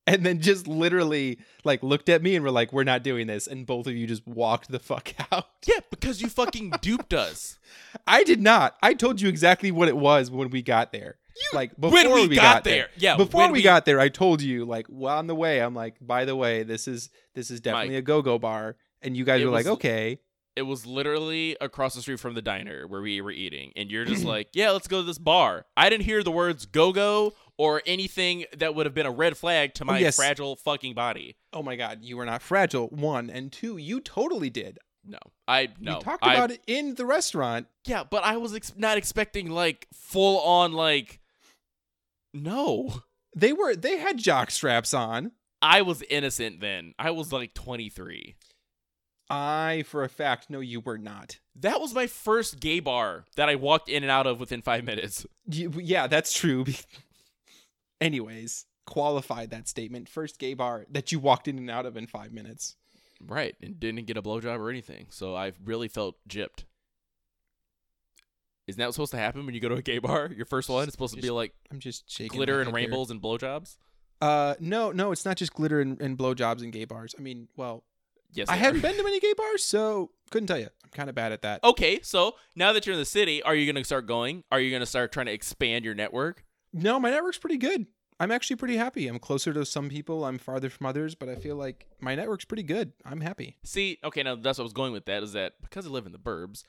And 0.05 0.27
then 0.27 0.41
just 0.41 0.67
literally 0.67 1.39
like 1.63 1.81
looked 1.85 2.09
at 2.09 2.23
me 2.23 2.35
and 2.35 2.45
were 2.45 2.51
like, 2.51 2.73
"We're 2.73 2.83
not 2.83 3.05
doing 3.05 3.29
this," 3.29 3.47
and 3.47 3.65
both 3.65 3.87
of 3.87 3.95
you 3.95 4.07
just 4.07 4.27
walked 4.27 4.69
the 4.71 4.79
fuck 4.91 5.15
out. 5.31 5.47
Yeah, 5.65 5.79
because 5.91 6.21
you 6.21 6.29
fucking 6.29 6.73
duped 6.81 7.15
us. 7.15 7.59
I 8.07 8.25
did 8.25 8.41
not. 8.41 8.77
I 8.83 8.95
told 8.95 9.21
you 9.21 9.29
exactly 9.29 9.71
what 9.71 9.89
it 9.89 9.97
was 9.97 10.31
when 10.31 10.51
we 10.51 10.61
got 10.63 10.93
there. 10.93 11.19
like 11.53 11.79
before 11.79 11.93
when 11.93 12.15
we, 12.15 12.29
we, 12.29 12.37
got, 12.37 12.65
there. 12.65 12.89
Yeah, 12.97 13.17
Before 13.17 13.43
when 13.43 13.53
we, 13.53 13.63
got 13.63 13.85
there, 13.87 14.01
I 14.01 14.09
told 14.09 14.43
you 14.43 14.65
like 14.65 14.87
well 14.89 15.17
on 15.19 15.29
the 15.29 15.35
way. 15.35 15.61
I'm 15.61 15.75
like, 15.75 15.95
by 16.01 16.25
the 16.25 16.35
way, 16.35 16.63
this 16.63 16.89
is 16.89 17.09
this 17.35 17.51
is 17.51 17.61
definitely 17.61 17.95
Mike. 17.95 17.99
a 18.01 18.03
go-go 18.03 18.39
bar, 18.39 18.77
and 19.03 19.17
you 19.17 19.25
guys 19.25 19.41
It 19.41 19.45
were 19.47 19.51
like, 19.51 19.67
okay. 19.67 20.19
it 20.57 20.63
was 20.63 20.87
literally 20.87 21.57
across 21.61 21.95
the 21.95 22.03
street 22.03 22.21
from 22.21 22.35
the 22.35 22.43
diner 22.43 22.87
where 22.87 23.01
we 23.01 23.21
were 23.21 23.31
eating, 23.31 23.73
and 23.77 23.91
you're 23.91 24.05
just 24.05 24.25
like, 24.35 24.49
"Yeah, 24.55 24.71
let's 24.71 24.89
go 24.89 25.01
to 25.01 25.07
this 25.07 25.19
bar." 25.19 25.67
I 25.77 25.89
didn't 25.91 26.05
hear 26.05 26.23
the 26.23 26.31
words 26.33 26.67
"go 26.67 26.93
go" 26.93 27.35
or 27.59 27.83
anything 27.87 28.45
that 28.57 28.75
would 28.75 28.87
have 28.87 28.95
been 28.95 29.07
a 29.07 29.11
red 29.11 29.37
flag 29.37 29.75
to 29.75 29.85
oh, 29.85 29.87
my 29.87 29.99
yes. 29.99 30.17
fragile 30.17 30.57
fucking 30.57 30.95
body. 30.95 31.37
Oh 31.53 31.63
my 31.63 31.77
god, 31.77 31.99
you 32.03 32.17
were 32.17 32.27
not 32.27 32.43
fragile. 32.43 32.89
One 32.89 33.31
and 33.31 33.53
two, 33.53 33.77
you 33.77 34.01
totally 34.01 34.51
did. 34.51 34.79
No, 35.05 35.19
I 35.49 35.69
no. 35.81 35.99
we 35.99 36.05
talked 36.05 36.25
I- 36.25 36.35
about 36.35 36.51
it 36.53 36.61
in 36.67 36.95
the 36.95 37.05
restaurant. 37.07 37.67
Yeah, 37.87 38.05
but 38.05 38.23
I 38.25 38.37
was 38.37 38.55
ex- 38.55 38.75
not 38.77 38.97
expecting 38.99 39.51
like 39.51 39.89
full 39.93 40.41
on 40.41 40.73
like. 40.73 41.19
No, 42.35 43.03
They 43.37 43.53
were 43.53 43.75
they 43.75 43.99
had 43.99 44.17
jock 44.19 44.51
straps 44.51 44.95
on. 44.95 45.33
I 45.61 45.83
was 45.83 46.03
innocent 46.11 46.61
then. 46.61 46.95
I 46.99 47.11
was 47.11 47.33
like 47.33 47.55
23. 47.55 48.35
I, 49.33 49.85
for 49.87 50.05
a 50.05 50.11
fact, 50.11 50.51
know 50.51 50.61
you 50.61 50.81
were 50.81 50.99
not. 50.99 51.39
That 51.57 51.81
was 51.81 51.95
my 51.95 52.07
first 52.07 52.61
gay 52.61 52.81
bar 52.81 53.25
that 53.37 53.49
I 53.49 53.55
walked 53.55 53.89
in 53.89 54.03
and 54.05 54.11
out 54.11 54.27
of 54.27 54.39
within 54.39 54.61
five 54.61 54.85
minutes. 54.85 55.25
Yeah, 55.47 56.07
that's 56.07 56.35
true. 56.35 56.67
Anyways, 58.01 58.67
qualify 58.87 59.47
that 59.47 59.69
statement. 59.69 60.11
First 60.11 60.39
gay 60.39 60.53
bar 60.53 60.85
that 60.91 61.13
you 61.13 61.19
walked 61.19 61.49
in 61.49 61.57
and 61.57 61.71
out 61.71 61.87
of 61.87 61.97
in 61.97 62.07
five 62.07 62.33
minutes. 62.33 62.77
Right, 63.27 63.55
and 63.63 63.81
didn't 63.81 64.05
get 64.07 64.19
a 64.19 64.23
blowjob 64.23 64.59
or 64.59 64.69
anything. 64.69 65.07
So 65.09 65.35
I 65.35 65.53
really 65.65 65.89
felt 65.89 66.17
gypped. 66.29 66.65
Isn't 68.67 68.79
that 68.79 68.87
what's 68.87 68.97
supposed 68.97 69.13
to 69.13 69.19
happen 69.19 69.47
when 69.47 69.55
you 69.55 69.61
go 69.61 69.71
to 69.71 69.77
a 69.77 69.83
gay 69.83 69.99
bar? 69.99 70.31
Your 70.37 70.47
first 70.47 70.69
one 70.69 70.87
is 70.87 70.93
supposed 70.93 71.15
to 71.15 71.23
be 71.23 71.31
like 71.31 71.55
I'm 71.71 71.81
just 71.81 72.11
shaking. 72.11 72.37
glitter 72.37 72.61
and 72.61 72.73
rainbows 72.73 73.11
and 73.11 73.21
blowjobs. 73.21 73.77
Uh, 74.21 74.55
no, 74.61 74.93
no, 74.93 75.11
it's 75.11 75.25
not 75.25 75.37
just 75.37 75.55
glitter 75.55 75.81
and, 75.81 76.01
and 76.01 76.19
blowjobs 76.19 76.63
and 76.63 76.73
gay 76.73 76.85
bars. 76.85 77.15
I 77.19 77.23
mean, 77.23 77.49
well, 77.57 77.83
Yes, 78.33 78.49
I 78.49 78.57
haven't 78.57 78.81
been 78.81 78.97
to 78.97 79.03
many 79.03 79.21
gay 79.21 79.35
bars, 79.35 79.63
so 79.65 80.11
couldn't 80.31 80.47
tell 80.47 80.59
you. 80.59 80.69
I'm 80.85 80.91
kind 80.91 81.09
of 81.09 81.15
bad 81.15 81.33
at 81.33 81.43
that. 81.43 81.63
Okay, 81.65 82.01
so 82.03 82.35
now 82.57 82.73
that 82.73 82.87
you're 82.87 82.95
in 82.95 82.99
the 82.99 83.05
city, 83.05 83.43
are 83.43 83.55
you 83.55 83.71
going 83.71 83.81
to 83.81 83.85
start 83.85 84.07
going? 84.07 84.45
Are 84.51 84.61
you 84.61 84.71
going 84.71 84.81
to 84.81 84.87
start 84.87 85.13
trying 85.13 85.27
to 85.27 85.33
expand 85.33 85.85
your 85.85 85.95
network? 85.95 86.45
No, 86.73 86.99
my 86.99 87.11
network's 87.11 87.39
pretty 87.39 87.59
good. 87.59 87.87
I'm 88.19 88.31
actually 88.31 88.57
pretty 88.57 88.77
happy. 88.77 89.09
I'm 89.09 89.19
closer 89.19 89.53
to 89.53 89.65
some 89.65 89.89
people. 89.89 90.25
I'm 90.25 90.39
farther 90.39 90.71
from 90.71 90.87
others, 90.87 91.15
but 91.15 91.29
I 91.29 91.35
feel 91.35 91.57
like 91.57 91.87
my 92.01 92.15
network's 92.15 92.45
pretty 92.45 92.63
good. 92.63 92.93
I'm 93.05 93.21
happy. 93.21 93.57
See, 93.65 93.99
okay, 94.05 94.23
now 94.23 94.37
that's 94.37 94.59
what 94.59 94.63
I 94.63 94.67
was 94.67 94.73
going 94.73 94.93
with 94.93 95.07
that 95.07 95.23
is 95.23 95.33
that 95.33 95.55
because 95.61 95.87
I 95.87 95.91
live 95.91 96.07
in 96.07 96.13
the 96.13 96.19
burbs, 96.19 96.63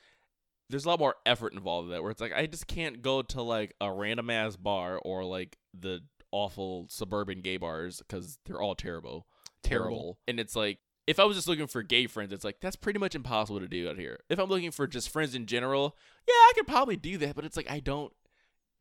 there's 0.69 0.85
a 0.85 0.89
lot 0.89 0.99
more 0.99 1.15
effort 1.25 1.53
involved 1.53 1.87
in 1.87 1.91
that 1.91 2.01
where 2.01 2.11
it's 2.11 2.21
like 2.21 2.33
I 2.33 2.47
just 2.47 2.67
can't 2.67 3.01
go 3.01 3.21
to 3.21 3.41
like 3.41 3.75
a 3.79 3.91
random 3.91 4.29
ass 4.29 4.55
bar 4.55 4.99
or 5.03 5.23
like 5.23 5.57
the 5.79 6.01
awful 6.31 6.87
suburban 6.89 7.41
gay 7.41 7.57
bars 7.57 7.99
because 7.99 8.39
they're 8.45 8.61
all 8.61 8.73
terrible. 8.75 9.27
Terrible. 9.61 9.89
Terrible. 9.89 10.19
And 10.27 10.39
it's 10.39 10.55
like 10.55 10.79
if 11.07 11.19
I 11.19 11.25
was 11.25 11.35
just 11.35 11.47
looking 11.47 11.67
for 11.67 11.83
gay 11.83 12.07
friends, 12.07 12.31
it's 12.31 12.45
like 12.45 12.59
that's 12.61 12.75
pretty 12.75 12.99
much 12.99 13.15
impossible 13.15 13.59
to 13.59 13.67
do 13.67 13.89
out 13.89 13.97
here. 13.97 14.19
If 14.29 14.39
I'm 14.39 14.49
looking 14.49 14.71
for 14.71 14.87
just 14.87 15.09
friends 15.09 15.35
in 15.35 15.45
general, 15.45 15.95
yeah, 16.27 16.33
I 16.33 16.51
could 16.55 16.67
probably 16.67 16.95
do 16.95 17.17
that, 17.19 17.35
but 17.35 17.45
it's 17.45 17.57
like 17.57 17.69
I 17.69 17.79
don't 17.79 18.13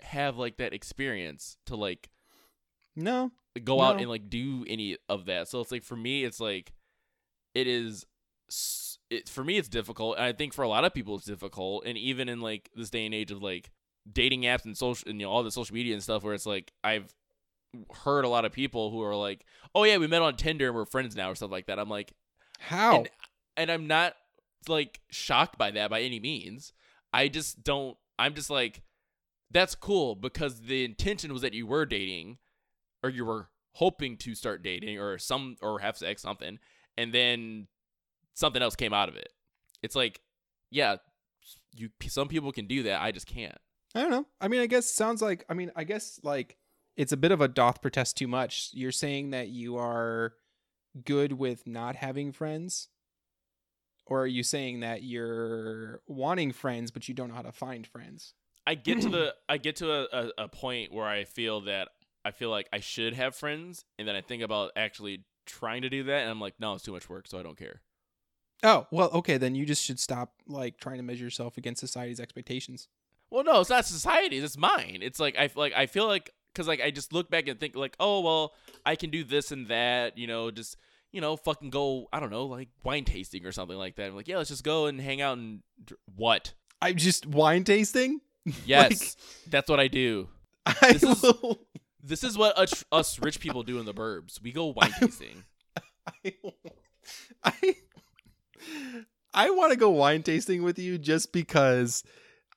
have 0.00 0.36
like 0.36 0.56
that 0.56 0.72
experience 0.72 1.56
to 1.66 1.76
like 1.76 2.10
No, 2.94 3.32
go 3.64 3.80
out 3.80 4.00
and 4.00 4.08
like 4.08 4.28
do 4.28 4.64
any 4.68 4.96
of 5.08 5.26
that. 5.26 5.48
So 5.48 5.60
it's 5.60 5.72
like 5.72 5.84
for 5.84 5.96
me, 5.96 6.24
it's 6.24 6.40
like 6.40 6.72
it 7.54 7.66
is. 7.66 8.06
It 9.10 9.28
for 9.28 9.44
me, 9.44 9.58
it's 9.58 9.68
difficult. 9.68 10.16
And 10.16 10.24
I 10.26 10.32
think 10.32 10.52
for 10.52 10.62
a 10.62 10.68
lot 10.68 10.84
of 10.84 10.94
people, 10.94 11.16
it's 11.16 11.24
difficult. 11.24 11.84
And 11.86 11.96
even 11.98 12.28
in 12.28 12.40
like 12.40 12.70
this 12.74 12.90
day 12.90 13.04
and 13.06 13.14
age 13.14 13.30
of 13.30 13.42
like 13.42 13.70
dating 14.10 14.42
apps 14.42 14.64
and 14.64 14.76
social 14.76 15.08
and 15.08 15.20
you 15.20 15.26
know 15.26 15.32
all 15.32 15.42
the 15.42 15.50
social 15.50 15.74
media 15.74 15.94
and 15.94 16.02
stuff, 16.02 16.22
where 16.22 16.34
it's 16.34 16.46
like 16.46 16.72
I've 16.84 17.14
heard 18.04 18.24
a 18.24 18.28
lot 18.28 18.44
of 18.44 18.52
people 18.52 18.90
who 18.90 19.02
are 19.02 19.16
like, 19.16 19.44
"Oh 19.74 19.84
yeah, 19.84 19.96
we 19.98 20.06
met 20.06 20.22
on 20.22 20.36
Tinder 20.36 20.66
and 20.68 20.74
we're 20.76 20.84
friends 20.86 21.16
now" 21.16 21.30
or 21.30 21.34
stuff 21.34 21.50
like 21.50 21.66
that. 21.66 21.78
I'm 21.78 21.88
like, 21.88 22.12
how? 22.58 22.98
And- 22.98 23.10
and 23.56 23.70
I'm 23.70 23.86
not 23.86 24.14
like 24.68 25.00
shocked 25.10 25.58
by 25.58 25.70
that 25.72 25.90
by 25.90 26.00
any 26.00 26.18
means. 26.20 26.72
I 27.12 27.28
just 27.28 27.62
don't. 27.62 27.96
I'm 28.18 28.34
just 28.34 28.48
like, 28.50 28.82
that's 29.50 29.74
cool 29.74 30.14
because 30.14 30.62
the 30.62 30.84
intention 30.84 31.32
was 31.32 31.42
that 31.42 31.52
you 31.52 31.66
were 31.66 31.84
dating, 31.84 32.38
or 33.02 33.10
you 33.10 33.24
were 33.26 33.48
hoping 33.74 34.16
to 34.18 34.34
start 34.34 34.62
dating, 34.62 34.98
or 34.98 35.18
some 35.18 35.56
or 35.60 35.80
have 35.80 35.96
sex, 35.98 36.22
something, 36.22 36.58
and 36.96 37.12
then 37.12 37.66
something 38.34 38.62
else 38.62 38.74
came 38.76 38.94
out 38.94 39.08
of 39.10 39.16
it. 39.16 39.30
It's 39.82 39.94
like, 39.96 40.20
yeah, 40.70 40.96
you. 41.74 41.90
Some 42.06 42.28
people 42.28 42.52
can 42.52 42.66
do 42.66 42.84
that. 42.84 43.02
I 43.02 43.12
just 43.12 43.26
can't. 43.26 43.58
I 43.94 44.00
don't 44.00 44.10
know. 44.10 44.26
I 44.40 44.48
mean, 44.48 44.60
I 44.62 44.66
guess 44.66 44.88
sounds 44.88 45.20
like. 45.20 45.44
I 45.50 45.54
mean, 45.54 45.70
I 45.76 45.84
guess 45.84 46.18
like 46.22 46.56
it's 46.96 47.12
a 47.12 47.16
bit 47.16 47.32
of 47.32 47.40
a 47.40 47.48
doth 47.48 47.80
protest 47.80 48.16
too 48.16 48.28
much. 48.28 48.70
You're 48.72 48.92
saying 48.92 49.30
that 49.30 49.48
you 49.48 49.76
are 49.76 50.34
good 51.04 51.32
with 51.32 51.66
not 51.66 51.96
having 51.96 52.32
friends, 52.32 52.88
or 54.06 54.22
are 54.22 54.26
you 54.26 54.42
saying 54.42 54.80
that 54.80 55.02
you're 55.02 56.00
wanting 56.06 56.52
friends 56.52 56.90
but 56.90 57.08
you 57.08 57.14
don't 57.14 57.28
know 57.28 57.34
how 57.34 57.42
to 57.42 57.52
find 57.52 57.86
friends? 57.86 58.34
I 58.66 58.74
get 58.74 59.00
to 59.02 59.08
the 59.08 59.34
I 59.48 59.58
get 59.58 59.76
to 59.76 59.90
a, 59.90 60.06
a, 60.12 60.44
a 60.44 60.48
point 60.48 60.92
where 60.92 61.06
I 61.06 61.24
feel 61.24 61.62
that 61.62 61.88
I 62.24 62.30
feel 62.30 62.50
like 62.50 62.68
I 62.72 62.80
should 62.80 63.14
have 63.14 63.34
friends, 63.34 63.84
and 63.98 64.06
then 64.06 64.14
I 64.14 64.20
think 64.20 64.42
about 64.42 64.72
actually 64.76 65.24
trying 65.46 65.82
to 65.82 65.88
do 65.88 66.04
that, 66.04 66.22
and 66.22 66.30
I'm 66.30 66.40
like, 66.40 66.54
no, 66.60 66.74
it's 66.74 66.84
too 66.84 66.92
much 66.92 67.08
work, 67.08 67.26
so 67.26 67.38
I 67.38 67.42
don't 67.42 67.58
care. 67.58 67.80
Oh 68.62 68.86
well, 68.90 69.10
okay. 69.10 69.38
Then 69.38 69.54
you 69.54 69.66
just 69.66 69.84
should 69.84 69.98
stop 69.98 70.34
like 70.46 70.78
trying 70.78 70.98
to 70.98 71.02
measure 71.02 71.24
yourself 71.24 71.56
against 71.56 71.80
society's 71.80 72.20
expectations. 72.20 72.88
Well, 73.30 73.44
no, 73.44 73.60
it's 73.60 73.70
not 73.70 73.86
society's. 73.86 74.44
It's 74.44 74.58
mine. 74.58 74.98
It's 75.00 75.18
like 75.18 75.36
I 75.36 75.50
like 75.56 75.72
I 75.74 75.86
feel 75.86 76.06
like 76.06 76.30
because 76.52 76.68
like 76.68 76.80
I 76.80 76.90
just 76.90 77.12
look 77.12 77.30
back 77.30 77.48
and 77.48 77.58
think 77.58 77.74
like, 77.76 77.96
oh 78.00 78.20
well, 78.20 78.52
I 78.84 78.96
can 78.96 79.10
do 79.10 79.24
this 79.24 79.50
and 79.52 79.68
that. 79.68 80.18
You 80.18 80.26
know, 80.26 80.50
just 80.50 80.76
you 81.12 81.20
know, 81.20 81.36
fucking 81.36 81.70
go. 81.70 82.08
I 82.12 82.20
don't 82.20 82.30
know, 82.30 82.46
like 82.46 82.68
wine 82.84 83.04
tasting 83.04 83.44
or 83.46 83.52
something 83.52 83.76
like 83.76 83.96
that. 83.96 84.06
I'm 84.08 84.16
like, 84.16 84.28
yeah, 84.28 84.38
let's 84.38 84.50
just 84.50 84.64
go 84.64 84.86
and 84.86 85.00
hang 85.00 85.20
out 85.20 85.38
and 85.38 85.60
dr- 85.84 85.98
what? 86.16 86.52
I'm 86.80 86.96
just 86.96 87.26
wine 87.26 87.64
tasting. 87.64 88.20
Yes, 88.66 89.16
that's 89.48 89.70
what 89.70 89.78
I 89.78 89.86
do. 89.86 90.28
I 90.66 90.74
This 90.94 91.02
is- 91.04 91.22
will. 91.22 91.60
This 92.04 92.24
is 92.24 92.36
what 92.36 92.58
us, 92.58 92.84
us 92.90 93.20
rich 93.20 93.38
people 93.38 93.62
do 93.62 93.78
in 93.78 93.86
the 93.86 93.94
burbs. 93.94 94.42
We 94.42 94.50
go 94.50 94.66
wine 94.76 94.90
tasting. 94.98 95.44
I, 96.24 96.34
I, 97.44 97.76
I 99.32 99.50
want 99.50 99.70
to 99.72 99.78
go 99.78 99.90
wine 99.90 100.24
tasting 100.24 100.64
with 100.64 100.80
you 100.80 100.98
just 100.98 101.32
because 101.32 102.02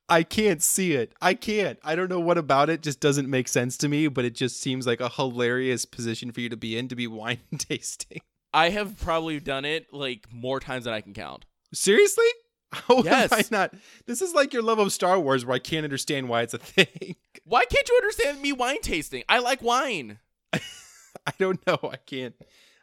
I 0.07 0.21
can't 0.23 0.61
see 0.61 0.93
it. 0.93 1.13
I 1.21 1.33
can't. 1.33 1.79
I 1.83 1.95
don't 1.95 2.09
know 2.09 2.19
what 2.19 2.37
about 2.37 2.69
it 2.69 2.81
just 2.81 2.99
doesn't 2.99 3.29
make 3.29 3.47
sense 3.47 3.75
to 3.77 3.87
me, 3.89 4.07
but 4.07 4.23
it 4.25 4.35
just 4.35 4.61
seems 4.61 4.85
like 4.85 4.99
a 5.01 5.09
hilarious 5.09 5.85
position 5.85 6.31
for 6.31 6.41
you 6.41 6.49
to 6.49 6.57
be 6.57 6.77
in 6.77 6.87
to 6.89 6.95
be 6.95 7.07
wine 7.07 7.39
tasting. 7.57 8.21
I 8.53 8.69
have 8.69 8.97
probably 8.99 9.39
done 9.39 9.65
it 9.65 9.91
like 9.91 10.27
more 10.31 10.59
times 10.59 10.85
than 10.85 10.93
I 10.93 11.01
can 11.01 11.13
count. 11.13 11.45
Seriously? 11.73 12.25
How 12.71 13.01
Yes. 13.03 13.31
I 13.33 13.43
not? 13.51 13.73
This 14.05 14.21
is 14.21 14.33
like 14.33 14.53
your 14.53 14.61
love 14.61 14.79
of 14.79 14.91
Star 14.93 15.19
Wars 15.19 15.45
where 15.45 15.55
I 15.55 15.59
can't 15.59 15.83
understand 15.83 16.29
why 16.29 16.41
it's 16.43 16.53
a 16.53 16.57
thing. 16.59 17.15
Why 17.43 17.65
can't 17.65 17.87
you 17.89 17.95
understand 17.95 18.41
me 18.41 18.53
wine 18.53 18.81
tasting? 18.81 19.23
I 19.27 19.39
like 19.39 19.61
wine. 19.61 20.19
I 20.53 21.31
don't 21.39 21.65
know. 21.65 21.79
I 21.83 21.97
can't. 22.05 22.35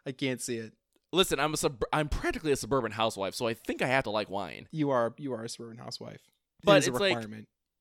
I 0.06 0.12
can't 0.12 0.40
see 0.40 0.56
it. 0.56 0.72
Listen, 1.12 1.38
I'm 1.38 1.54
a 1.54 1.56
sub- 1.56 1.84
I'm 1.92 2.08
practically 2.08 2.52
a 2.52 2.56
suburban 2.56 2.92
housewife, 2.92 3.34
so 3.34 3.46
I 3.46 3.54
think 3.54 3.82
I 3.82 3.86
have 3.86 4.04
to 4.04 4.10
like 4.10 4.28
wine. 4.30 4.66
You 4.72 4.90
are 4.90 5.14
you 5.18 5.32
are 5.34 5.44
a 5.44 5.48
suburban 5.48 5.78
housewife. 5.78 6.22
But 6.64 6.72
it's 6.88 7.00
like- 7.00 7.14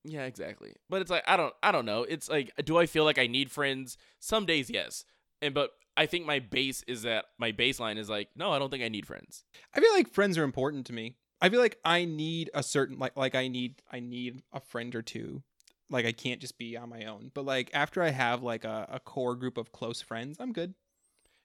Yeah, 0.03 0.23
exactly. 0.25 0.73
But 0.89 1.01
it's 1.01 1.11
like 1.11 1.23
I 1.27 1.37
don't 1.37 1.53
I 1.61 1.71
don't 1.71 1.85
know. 1.85 2.03
It's 2.03 2.29
like 2.29 2.51
do 2.65 2.77
I 2.77 2.85
feel 2.87 3.03
like 3.03 3.19
I 3.19 3.27
need 3.27 3.51
friends? 3.51 3.97
Some 4.19 4.45
days 4.45 4.69
yes. 4.69 5.05
And 5.41 5.53
but 5.53 5.71
I 5.97 6.05
think 6.07 6.25
my 6.25 6.39
base 6.39 6.83
is 6.87 7.03
that 7.03 7.25
my 7.37 7.51
baseline 7.51 7.97
is 7.97 8.09
like 8.09 8.29
no, 8.35 8.51
I 8.51 8.59
don't 8.59 8.69
think 8.71 8.83
I 8.83 8.89
need 8.89 9.05
friends. 9.05 9.43
I 9.75 9.79
feel 9.79 9.93
like 9.93 10.09
friends 10.11 10.37
are 10.37 10.43
important 10.43 10.85
to 10.87 10.93
me. 10.93 11.17
I 11.41 11.49
feel 11.49 11.59
like 11.59 11.77
I 11.85 12.05
need 12.05 12.49
a 12.53 12.63
certain 12.63 12.97
like 12.97 13.15
like 13.15 13.35
I 13.35 13.47
need 13.47 13.75
I 13.91 13.99
need 13.99 14.41
a 14.51 14.59
friend 14.59 14.95
or 14.95 15.01
two. 15.03 15.43
Like 15.89 16.05
I 16.05 16.13
can't 16.13 16.39
just 16.41 16.57
be 16.57 16.75
on 16.77 16.89
my 16.89 17.05
own. 17.05 17.29
But 17.33 17.45
like 17.45 17.69
after 17.73 18.01
I 18.01 18.09
have 18.09 18.41
like 18.41 18.63
a, 18.63 18.87
a 18.89 18.99
core 18.99 19.35
group 19.35 19.57
of 19.57 19.71
close 19.71 20.01
friends, 20.01 20.37
I'm 20.39 20.53
good. 20.53 20.73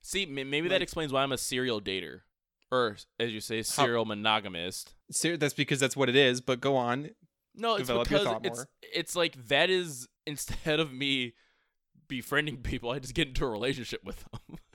See, 0.03 0.24
maybe 0.24 0.68
that 0.68 0.80
explains 0.82 1.12
why 1.12 1.22
I'm 1.24 1.32
a 1.32 1.39
serial 1.39 1.80
dater 1.80 2.20
or 2.70 2.97
as 3.20 3.32
you 3.32 3.41
say 3.41 3.62
serial 3.62 4.05
monogamist. 4.05 4.95
Ser- 5.11 5.37
that's 5.37 5.55
because 5.55 5.80
that's 5.80 5.97
what 5.97 6.09
it 6.09 6.16
is. 6.16 6.41
But 6.41 6.61
go 6.61 6.76
on. 6.76 7.11
No, 7.57 7.77
it's 7.77 7.91
because 7.91 8.27
it's 8.43 8.67
it's 8.83 9.17
like 9.17 9.49
that 9.49 9.71
is 9.71 10.09
instead 10.27 10.81
of 10.81 10.93
me 10.93 11.35
befriending 12.09 12.59
people, 12.59 12.91
I 12.91 12.99
just 12.99 13.15
get 13.15 13.29
into 13.29 13.45
a 13.45 13.51
relationship 13.51 14.05
with 14.05 14.25
them. 14.31 14.59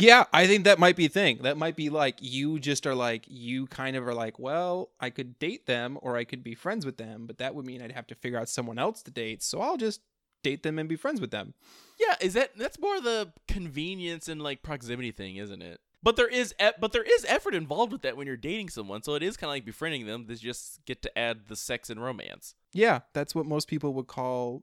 Yeah, 0.00 0.26
I 0.32 0.46
think 0.46 0.62
that 0.62 0.78
might 0.78 0.94
be 0.94 1.06
a 1.06 1.08
thing. 1.08 1.38
That 1.42 1.56
might 1.56 1.74
be 1.74 1.90
like 1.90 2.18
you 2.20 2.60
just 2.60 2.86
are 2.86 2.94
like 2.94 3.24
you 3.26 3.66
kind 3.66 3.96
of 3.96 4.06
are 4.06 4.14
like, 4.14 4.38
well, 4.38 4.90
I 5.00 5.10
could 5.10 5.40
date 5.40 5.66
them 5.66 5.98
or 6.02 6.16
I 6.16 6.22
could 6.22 6.44
be 6.44 6.54
friends 6.54 6.86
with 6.86 6.98
them, 6.98 7.26
but 7.26 7.38
that 7.38 7.56
would 7.56 7.66
mean 7.66 7.82
I'd 7.82 7.90
have 7.90 8.06
to 8.06 8.14
figure 8.14 8.38
out 8.38 8.48
someone 8.48 8.78
else 8.78 9.02
to 9.02 9.10
date. 9.10 9.42
So 9.42 9.60
I'll 9.60 9.76
just 9.76 10.00
date 10.44 10.62
them 10.62 10.78
and 10.78 10.88
be 10.88 10.94
friends 10.94 11.20
with 11.20 11.32
them. 11.32 11.54
Yeah, 11.98 12.14
is 12.20 12.34
that 12.34 12.56
that's 12.56 12.78
more 12.78 13.00
the 13.00 13.32
convenience 13.48 14.28
and 14.28 14.40
like 14.40 14.62
proximity 14.62 15.10
thing, 15.10 15.34
isn't 15.34 15.62
it? 15.62 15.80
But 16.02 16.16
there 16.16 16.28
is 16.28 16.54
e- 16.60 16.70
but 16.80 16.92
there 16.92 17.02
is 17.02 17.24
effort 17.28 17.54
involved 17.54 17.92
with 17.92 18.02
that 18.02 18.16
when 18.16 18.26
you're 18.26 18.36
dating 18.36 18.68
someone, 18.68 19.02
so 19.02 19.14
it 19.14 19.22
is 19.22 19.36
kind 19.36 19.48
of 19.50 19.54
like 19.54 19.64
befriending 19.64 20.06
them. 20.06 20.26
They 20.28 20.34
just 20.36 20.84
get 20.84 21.02
to 21.02 21.18
add 21.18 21.48
the 21.48 21.56
sex 21.56 21.90
and 21.90 22.02
romance. 22.02 22.54
Yeah, 22.72 23.00
that's 23.14 23.34
what 23.34 23.46
most 23.46 23.66
people 23.66 23.92
would 23.94 24.06
call 24.06 24.62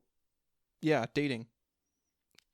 yeah, 0.81 1.05
dating. 1.13 1.47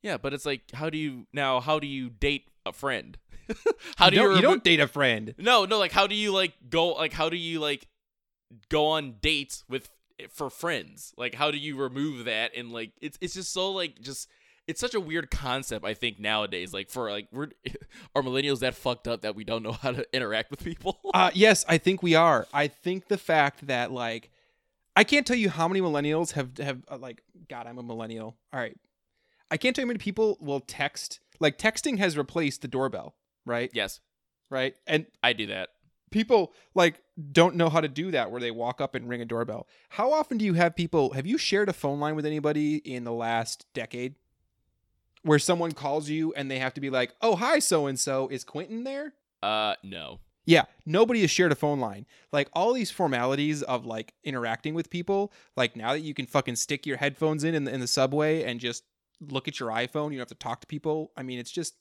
Yeah, 0.02 0.16
but 0.16 0.32
it's 0.32 0.46
like 0.46 0.72
how 0.72 0.90
do 0.90 0.98
you 0.98 1.26
now 1.32 1.60
how 1.60 1.78
do 1.78 1.86
you 1.86 2.10
date 2.10 2.48
a 2.66 2.72
friend? 2.72 3.18
how 3.96 4.10
do 4.10 4.16
you 4.16 4.22
you, 4.22 4.28
don't, 4.28 4.36
you 4.36 4.42
remo- 4.42 4.54
don't 4.54 4.64
date 4.64 4.80
a 4.80 4.88
friend. 4.88 5.34
No, 5.38 5.64
no, 5.64 5.78
like 5.78 5.92
how 5.92 6.06
do 6.06 6.14
you 6.14 6.32
like 6.32 6.54
go 6.68 6.88
like 6.88 7.12
how 7.12 7.28
do 7.28 7.36
you 7.36 7.60
like 7.60 7.86
go 8.68 8.86
on 8.86 9.16
dates 9.20 9.64
with 9.68 9.90
eh, 10.18 10.26
for 10.28 10.50
friends? 10.50 11.14
Like 11.16 11.34
how 11.34 11.50
do 11.50 11.58
you 11.58 11.76
remove 11.76 12.24
that 12.24 12.50
and 12.56 12.72
like 12.72 12.92
it's 13.00 13.18
it's 13.20 13.34
just 13.34 13.52
so 13.52 13.70
like 13.70 14.00
just 14.00 14.28
it's 14.72 14.80
such 14.80 14.94
a 14.94 15.00
weird 15.00 15.30
concept 15.30 15.84
I 15.84 15.92
think 15.92 16.18
nowadays 16.18 16.72
like 16.72 16.88
for 16.90 17.10
like 17.10 17.28
we're 17.30 17.48
are 18.16 18.22
millennials 18.22 18.60
that 18.60 18.74
fucked 18.74 19.06
up 19.06 19.20
that 19.20 19.36
we 19.36 19.44
don't 19.44 19.62
know 19.62 19.72
how 19.84 19.92
to 19.92 20.06
interact 20.16 20.50
with 20.50 20.64
people? 20.64 20.98
Uh, 21.12 21.30
yes, 21.34 21.64
I 21.68 21.76
think 21.76 22.02
we 22.02 22.14
are. 22.14 22.46
I 22.54 22.68
think 22.68 23.08
the 23.08 23.18
fact 23.18 23.66
that 23.66 23.92
like 23.92 24.30
I 24.96 25.04
can't 25.04 25.26
tell 25.26 25.36
you 25.36 25.50
how 25.50 25.68
many 25.68 25.80
millennials 25.82 26.32
have 26.32 26.56
have 26.56 26.78
uh, 26.90 26.96
like 26.96 27.22
God, 27.50 27.66
I'm 27.66 27.76
a 27.78 27.82
millennial. 27.82 28.36
All 28.52 28.60
right, 28.60 28.76
I 29.50 29.58
can't 29.58 29.76
tell 29.76 29.82
you 29.82 29.86
how 29.86 29.92
many 29.94 29.98
people 29.98 30.38
will 30.40 30.60
text. 30.60 31.20
Like 31.38 31.58
texting 31.58 31.98
has 31.98 32.16
replaced 32.16 32.62
the 32.62 32.68
doorbell, 32.68 33.14
right? 33.44 33.70
yes, 33.74 34.00
Right, 34.50 34.74
and 34.86 35.06
I 35.22 35.32
do 35.34 35.46
that. 35.48 35.68
people 36.10 36.52
like 36.74 37.02
don't 37.32 37.56
know 37.56 37.68
how 37.68 37.80
to 37.80 37.88
do 37.88 38.10
that 38.10 38.30
where 38.30 38.40
they 38.40 38.50
walk 38.50 38.80
up 38.80 38.94
and 38.94 39.08
ring 39.08 39.20
a 39.20 39.24
doorbell. 39.24 39.66
How 39.90 40.12
often 40.12 40.38
do 40.38 40.44
you 40.44 40.54
have 40.54 40.76
people? 40.76 41.12
Have 41.14 41.26
you 41.26 41.36
shared 41.38 41.68
a 41.68 41.72
phone 41.72 42.00
line 42.00 42.16
with 42.16 42.26
anybody 42.26 42.76
in 42.76 43.04
the 43.04 43.12
last 43.12 43.66
decade? 43.74 44.14
Where 45.22 45.38
someone 45.38 45.72
calls 45.72 46.08
you 46.08 46.32
and 46.34 46.50
they 46.50 46.58
have 46.58 46.74
to 46.74 46.80
be 46.80 46.90
like, 46.90 47.14
"Oh, 47.20 47.36
hi, 47.36 47.58
so 47.58 47.86
and 47.86 47.98
so. 47.98 48.28
Is 48.28 48.44
Quentin 48.44 48.84
there?" 48.84 49.14
Uh 49.42 49.74
no. 49.82 50.20
Yeah, 50.44 50.64
nobody 50.84 51.20
has 51.20 51.30
shared 51.30 51.52
a 51.52 51.54
phone 51.54 51.78
line. 51.78 52.06
Like 52.32 52.48
all 52.52 52.72
these 52.72 52.90
formalities 52.90 53.62
of 53.62 53.86
like 53.86 54.14
interacting 54.24 54.74
with 54.74 54.90
people. 54.90 55.32
Like 55.56 55.76
now 55.76 55.92
that 55.92 56.00
you 56.00 56.14
can 56.14 56.26
fucking 56.26 56.56
stick 56.56 56.86
your 56.86 56.96
headphones 56.96 57.44
in 57.44 57.54
in 57.54 57.64
the, 57.64 57.72
in 57.72 57.80
the 57.80 57.86
subway 57.86 58.42
and 58.42 58.58
just 58.58 58.82
look 59.20 59.46
at 59.46 59.60
your 59.60 59.70
iPhone, 59.70 60.10
you 60.10 60.18
don't 60.18 60.28
have 60.28 60.28
to 60.28 60.34
talk 60.34 60.60
to 60.62 60.66
people. 60.66 61.12
I 61.16 61.22
mean, 61.22 61.38
it's 61.38 61.50
just. 61.50 61.74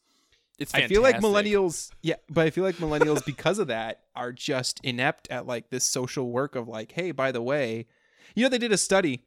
It's 0.60 0.76
I 0.76 0.86
feel 0.86 1.02
like 1.02 1.16
millennials. 1.22 1.90
Yeah, 2.04 2.16
but 2.30 2.46
I 2.46 2.52
feel 2.52 2.64
like 2.64 2.76
millennials 2.76 3.26
because 3.26 3.58
of 3.58 3.68
that 3.68 4.02
are 4.16 4.32
just 4.32 4.80
inept 4.84 5.28
at 5.32 5.48
like 5.48 5.72
this 5.72 5.84
social 5.84 6.30
work 6.30 6.56
of 6.56 6.68
like, 6.68 6.92
hey, 6.92 7.12
by 7.12 7.32
the 7.32 7.42
way, 7.42 7.88
you 8.36 8.44
know 8.44 8.50
they 8.50 8.60
did 8.60 8.72
a 8.72 8.78
study. 8.78 9.24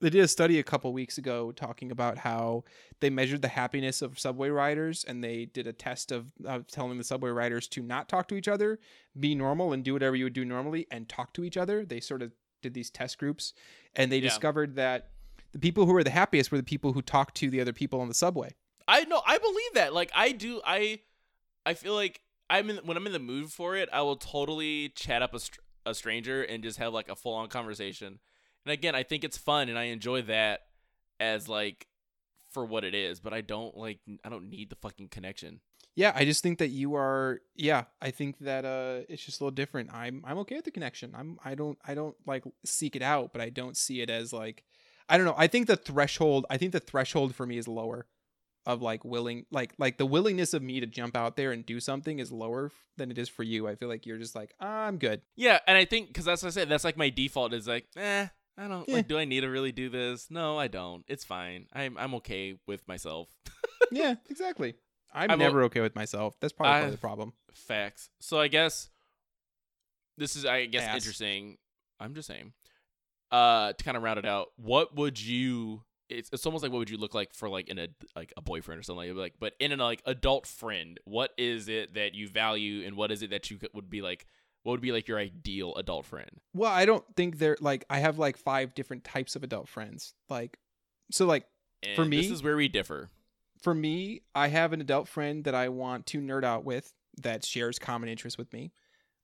They 0.00 0.10
did 0.10 0.20
a 0.22 0.28
study 0.28 0.58
a 0.58 0.62
couple 0.62 0.92
weeks 0.92 1.18
ago 1.18 1.52
talking 1.52 1.90
about 1.90 2.18
how 2.18 2.64
they 3.00 3.10
measured 3.10 3.42
the 3.42 3.48
happiness 3.48 4.00
of 4.00 4.18
subway 4.18 4.48
riders 4.48 5.04
and 5.04 5.22
they 5.22 5.44
did 5.44 5.66
a 5.66 5.72
test 5.74 6.10
of, 6.10 6.32
of 6.44 6.66
telling 6.68 6.96
the 6.96 7.04
subway 7.04 7.30
riders 7.30 7.68
to 7.68 7.82
not 7.82 8.08
talk 8.08 8.26
to 8.28 8.34
each 8.34 8.48
other, 8.48 8.78
be 9.18 9.34
normal 9.34 9.72
and 9.72 9.84
do 9.84 9.92
whatever 9.92 10.16
you 10.16 10.24
would 10.24 10.32
do 10.32 10.44
normally 10.44 10.86
and 10.90 11.08
talk 11.08 11.34
to 11.34 11.44
each 11.44 11.56
other. 11.58 11.84
They 11.84 12.00
sort 12.00 12.22
of 12.22 12.32
did 12.62 12.72
these 12.74 12.90
test 12.90 13.18
groups 13.18 13.52
and 13.94 14.10
they 14.10 14.16
Yeah. 14.16 14.28
discovered 14.28 14.76
that 14.76 15.10
the 15.52 15.58
people 15.58 15.84
who 15.84 15.92
were 15.92 16.04
the 16.04 16.10
happiest 16.10 16.50
were 16.50 16.58
the 16.58 16.62
people 16.64 16.92
who 16.92 17.02
talked 17.02 17.36
to 17.36 17.50
the 17.50 17.60
other 17.60 17.72
people 17.72 18.00
on 18.00 18.08
the 18.08 18.14
subway. 18.14 18.54
I 18.88 19.04
know 19.04 19.20
I 19.26 19.36
believe 19.38 19.74
that. 19.74 19.92
Like 19.92 20.10
I 20.14 20.32
do 20.32 20.60
I 20.64 21.00
I 21.66 21.74
feel 21.74 21.94
like 21.94 22.22
I'm 22.48 22.70
in 22.70 22.76
when 22.78 22.96
I'm 22.96 23.06
in 23.06 23.12
the 23.12 23.18
mood 23.18 23.50
for 23.52 23.76
it, 23.76 23.88
I 23.92 24.00
will 24.02 24.16
totally 24.16 24.88
chat 24.90 25.20
up 25.22 25.34
a, 25.34 25.40
str- 25.40 25.60
a 25.84 25.94
stranger 25.94 26.42
and 26.42 26.62
just 26.62 26.78
have 26.78 26.92
like 26.94 27.08
a 27.08 27.14
full 27.16 27.34
on 27.34 27.48
conversation. 27.48 28.18
And 28.64 28.72
again, 28.72 28.94
I 28.94 29.02
think 29.02 29.24
it's 29.24 29.38
fun 29.38 29.68
and 29.68 29.78
I 29.78 29.84
enjoy 29.84 30.22
that 30.22 30.60
as 31.18 31.48
like 31.48 31.86
for 32.50 32.64
what 32.64 32.84
it 32.84 32.94
is, 32.94 33.20
but 33.20 33.32
I 33.32 33.40
don't 33.40 33.76
like 33.76 34.00
I 34.24 34.28
don't 34.28 34.48
need 34.48 34.70
the 34.70 34.76
fucking 34.76 35.08
connection. 35.08 35.60
Yeah, 35.96 36.12
I 36.14 36.24
just 36.24 36.42
think 36.42 36.58
that 36.58 36.68
you 36.68 36.94
are 36.94 37.40
yeah, 37.54 37.84
I 38.00 38.10
think 38.10 38.38
that 38.40 38.64
uh 38.64 39.04
it's 39.08 39.24
just 39.24 39.40
a 39.40 39.44
little 39.44 39.54
different. 39.54 39.92
I'm 39.92 40.22
I'm 40.26 40.38
okay 40.38 40.56
with 40.56 40.64
the 40.64 40.70
connection. 40.70 41.14
I'm 41.16 41.38
I 41.44 41.54
don't 41.54 41.78
I 41.86 41.94
don't 41.94 42.16
like 42.26 42.44
seek 42.64 42.96
it 42.96 43.02
out, 43.02 43.32
but 43.32 43.40
I 43.40 43.50
don't 43.50 43.76
see 43.76 44.00
it 44.00 44.10
as 44.10 44.32
like 44.32 44.64
I 45.08 45.16
don't 45.16 45.26
know. 45.26 45.34
I 45.36 45.46
think 45.46 45.66
the 45.66 45.76
threshold 45.76 46.46
I 46.50 46.56
think 46.56 46.72
the 46.72 46.80
threshold 46.80 47.34
for 47.34 47.46
me 47.46 47.58
is 47.58 47.68
lower 47.68 48.06
of 48.66 48.82
like 48.82 49.04
willing 49.04 49.46
like 49.50 49.72
like 49.78 49.98
the 49.98 50.06
willingness 50.06 50.54
of 50.54 50.62
me 50.62 50.80
to 50.80 50.86
jump 50.86 51.16
out 51.16 51.36
there 51.36 51.52
and 51.52 51.64
do 51.64 51.80
something 51.80 52.18
is 52.18 52.30
lower 52.30 52.70
than 52.96 53.10
it 53.10 53.18
is 53.18 53.28
for 53.28 53.42
you. 53.42 53.66
I 53.66 53.74
feel 53.74 53.88
like 53.88 54.06
you're 54.06 54.18
just 54.18 54.34
like, 54.34 54.52
I'm 54.60 54.98
good. 54.98 55.22
Yeah, 55.36 55.58
and 55.66 55.76
I 55.76 55.84
think 55.84 56.08
because 56.08 56.24
that's 56.24 56.42
what 56.42 56.48
I 56.48 56.52
said. 56.52 56.68
That's 56.68 56.84
like 56.84 56.96
my 56.96 57.08
default 57.08 57.52
is 57.52 57.66
like, 57.66 57.86
eh, 57.96 58.28
I 58.60 58.68
don't 58.68 58.86
Yeah. 58.88 58.96
like. 58.96 59.08
Do 59.08 59.18
I 59.18 59.24
need 59.24 59.40
to 59.40 59.48
really 59.48 59.72
do 59.72 59.88
this? 59.88 60.30
No, 60.30 60.58
I 60.58 60.68
don't. 60.68 61.04
It's 61.08 61.24
fine. 61.24 61.66
I'm 61.72 61.96
I'm 61.96 62.14
okay 62.16 62.58
with 62.66 62.86
myself. 62.86 63.28
yeah, 63.90 64.16
exactly. 64.28 64.74
I'm, 65.12 65.30
I'm 65.30 65.38
never 65.38 65.64
okay 65.64 65.80
with 65.80 65.96
myself. 65.96 66.36
That's 66.40 66.52
probably 66.52 66.72
part 66.72 66.84
of 66.84 66.92
the 66.92 66.98
problem. 66.98 67.32
Facts. 67.54 68.10
So 68.20 68.38
I 68.38 68.48
guess 68.48 68.90
this 70.18 70.36
is 70.36 70.44
I 70.44 70.66
guess 70.66 70.82
Ass. 70.82 70.96
interesting. 70.96 71.56
I'm 71.98 72.14
just 72.14 72.28
saying. 72.28 72.52
Uh 73.30 73.72
to 73.72 73.84
kind 73.84 73.96
of 73.96 74.02
round 74.02 74.18
it 74.18 74.26
out, 74.26 74.48
what 74.56 74.94
would 74.94 75.20
you 75.20 75.82
it's, 76.08 76.28
it's 76.32 76.44
almost 76.44 76.62
like 76.64 76.72
what 76.72 76.78
would 76.78 76.90
you 76.90 76.98
look 76.98 77.14
like 77.14 77.32
for 77.32 77.48
like 77.48 77.68
in 77.68 77.78
a 77.78 77.86
like 78.16 78.32
a 78.36 78.42
boyfriend 78.42 78.80
or 78.80 78.82
something 78.82 79.08
like 79.08 79.16
like 79.16 79.34
but 79.38 79.54
in 79.60 79.70
an 79.72 79.78
like 79.78 80.02
adult 80.04 80.46
friend, 80.46 80.98
what 81.04 81.30
is 81.38 81.68
it 81.68 81.94
that 81.94 82.14
you 82.14 82.28
value 82.28 82.84
and 82.86 82.96
what 82.96 83.10
is 83.12 83.22
it 83.22 83.30
that 83.30 83.50
you 83.50 83.58
would 83.72 83.88
be 83.88 84.02
like 84.02 84.26
what 84.62 84.72
would 84.72 84.80
be 84.80 84.92
like 84.92 85.08
your 85.08 85.18
ideal 85.18 85.74
adult 85.76 86.06
friend? 86.06 86.30
Well, 86.54 86.70
I 86.72 86.84
don't 86.84 87.04
think 87.16 87.38
they're 87.38 87.56
like 87.60 87.84
I 87.90 87.98
have 88.00 88.18
like 88.18 88.36
five 88.36 88.74
different 88.74 89.04
types 89.04 89.36
of 89.36 89.42
adult 89.42 89.68
friends. 89.68 90.14
Like 90.28 90.58
so 91.10 91.26
like 91.26 91.46
And 91.82 91.96
For 91.96 92.04
me 92.04 92.18
this 92.18 92.30
is 92.30 92.42
where 92.42 92.56
we 92.56 92.68
differ. 92.68 93.10
for 93.62 93.74
me, 93.74 94.22
I 94.34 94.48
have 94.48 94.72
an 94.72 94.80
adult 94.80 95.08
friend 95.08 95.44
that 95.44 95.54
I 95.54 95.68
want 95.68 96.06
to 96.06 96.20
nerd 96.20 96.44
out 96.44 96.64
with 96.64 96.92
that 97.22 97.44
shares 97.44 97.78
common 97.78 98.08
interests 98.08 98.38
with 98.38 98.52
me. 98.52 98.72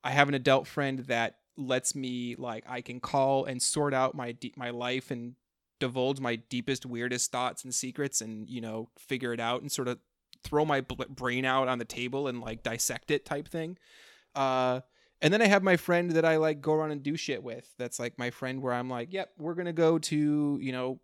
I 0.05 0.11
have 0.11 0.29
an 0.29 0.35
adult 0.35 0.67
friend 0.67 1.01
that 1.01 1.37
lets 1.57 1.95
me 1.95 2.35
like 2.37 2.65
I 2.69 2.81
can 2.83 3.01
call 3.01 3.45
and 3.47 3.63
sort 3.63 3.95
out 3.95 4.15
my 4.15 4.33
de- 4.33 4.53
my 4.57 4.71
life 4.71 5.11
and 5.11 5.35
divulge 5.81 6.21
my 6.21 6.37
deepest 6.37 6.87
weirdest 6.87 7.31
thoughts 7.31 7.65
and 7.65 7.75
secrets 7.75 8.21
and 8.21 8.49
you 8.49 8.61
know 8.61 8.89
figure 8.99 9.33
it 9.33 9.41
out 9.41 9.61
and 9.63 9.71
sort 9.71 9.89
of 9.89 9.99
throw 10.45 10.65
my 10.65 10.81
bl- 10.81 11.05
brain 11.09 11.45
out 11.45 11.69
on 11.69 11.79
the 11.79 11.85
table 11.85 12.29
and 12.29 12.41
like 12.41 12.63
dissect 12.63 13.11
it 13.11 13.25
type 13.25 13.49
thing. 13.49 13.77
Uh 14.35 14.81
and 15.23 15.33
then 15.33 15.43
I 15.43 15.47
have 15.47 15.63
my 15.63 15.77
friend 15.77 16.11
that 16.13 16.25
I 16.25 16.37
like 16.37 16.61
go 16.61 16.75
around 16.75 16.93
and 16.93 17.03
do 17.03 17.17
shit 17.17 17.43
with. 17.43 17.69
That's 17.79 17.99
like 17.99 18.19
my 18.19 18.31
friend 18.31 18.63
where 18.63 18.73
I'm 18.73 18.91
like, 18.91 19.13
"Yep, 19.13 19.31
we're 19.39 19.55
going 19.55 19.67
to 19.67 19.73
go 19.73 19.99
to, 19.99 20.59
you 20.61 20.73
know, 20.73 21.01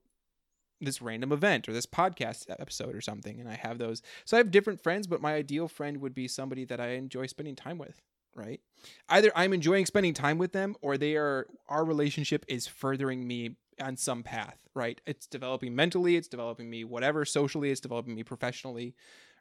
this 0.82 1.00
random 1.00 1.32
event 1.32 1.68
or 1.68 1.72
this 1.72 1.86
podcast 1.86 2.46
episode 2.48 2.94
or 2.94 3.00
something 3.00 3.40
and 3.40 3.48
i 3.48 3.54
have 3.54 3.78
those. 3.78 4.02
So 4.24 4.36
i 4.36 4.38
have 4.38 4.50
different 4.50 4.82
friends 4.82 5.06
but 5.06 5.22
my 5.22 5.34
ideal 5.34 5.68
friend 5.68 5.98
would 5.98 6.14
be 6.14 6.28
somebody 6.28 6.64
that 6.66 6.80
i 6.80 6.88
enjoy 6.88 7.26
spending 7.26 7.56
time 7.56 7.78
with 7.78 8.00
right? 8.34 8.60
Either 9.08 9.30
i'm 9.36 9.52
enjoying 9.52 9.86
spending 9.86 10.14
time 10.14 10.38
with 10.38 10.52
them 10.52 10.74
or 10.82 10.98
they 10.98 11.16
are 11.16 11.46
our 11.68 11.84
relationship 11.84 12.44
is 12.48 12.66
furthering 12.66 13.26
me 13.26 13.56
on 13.80 13.96
some 13.96 14.22
path 14.22 14.58
right? 14.74 15.00
It's 15.06 15.26
developing 15.26 15.74
mentally 15.76 16.16
it's 16.16 16.28
developing 16.28 16.68
me 16.68 16.84
whatever 16.84 17.24
socially 17.24 17.70
it's 17.70 17.80
developing 17.80 18.14
me 18.14 18.24
professionally 18.24 18.94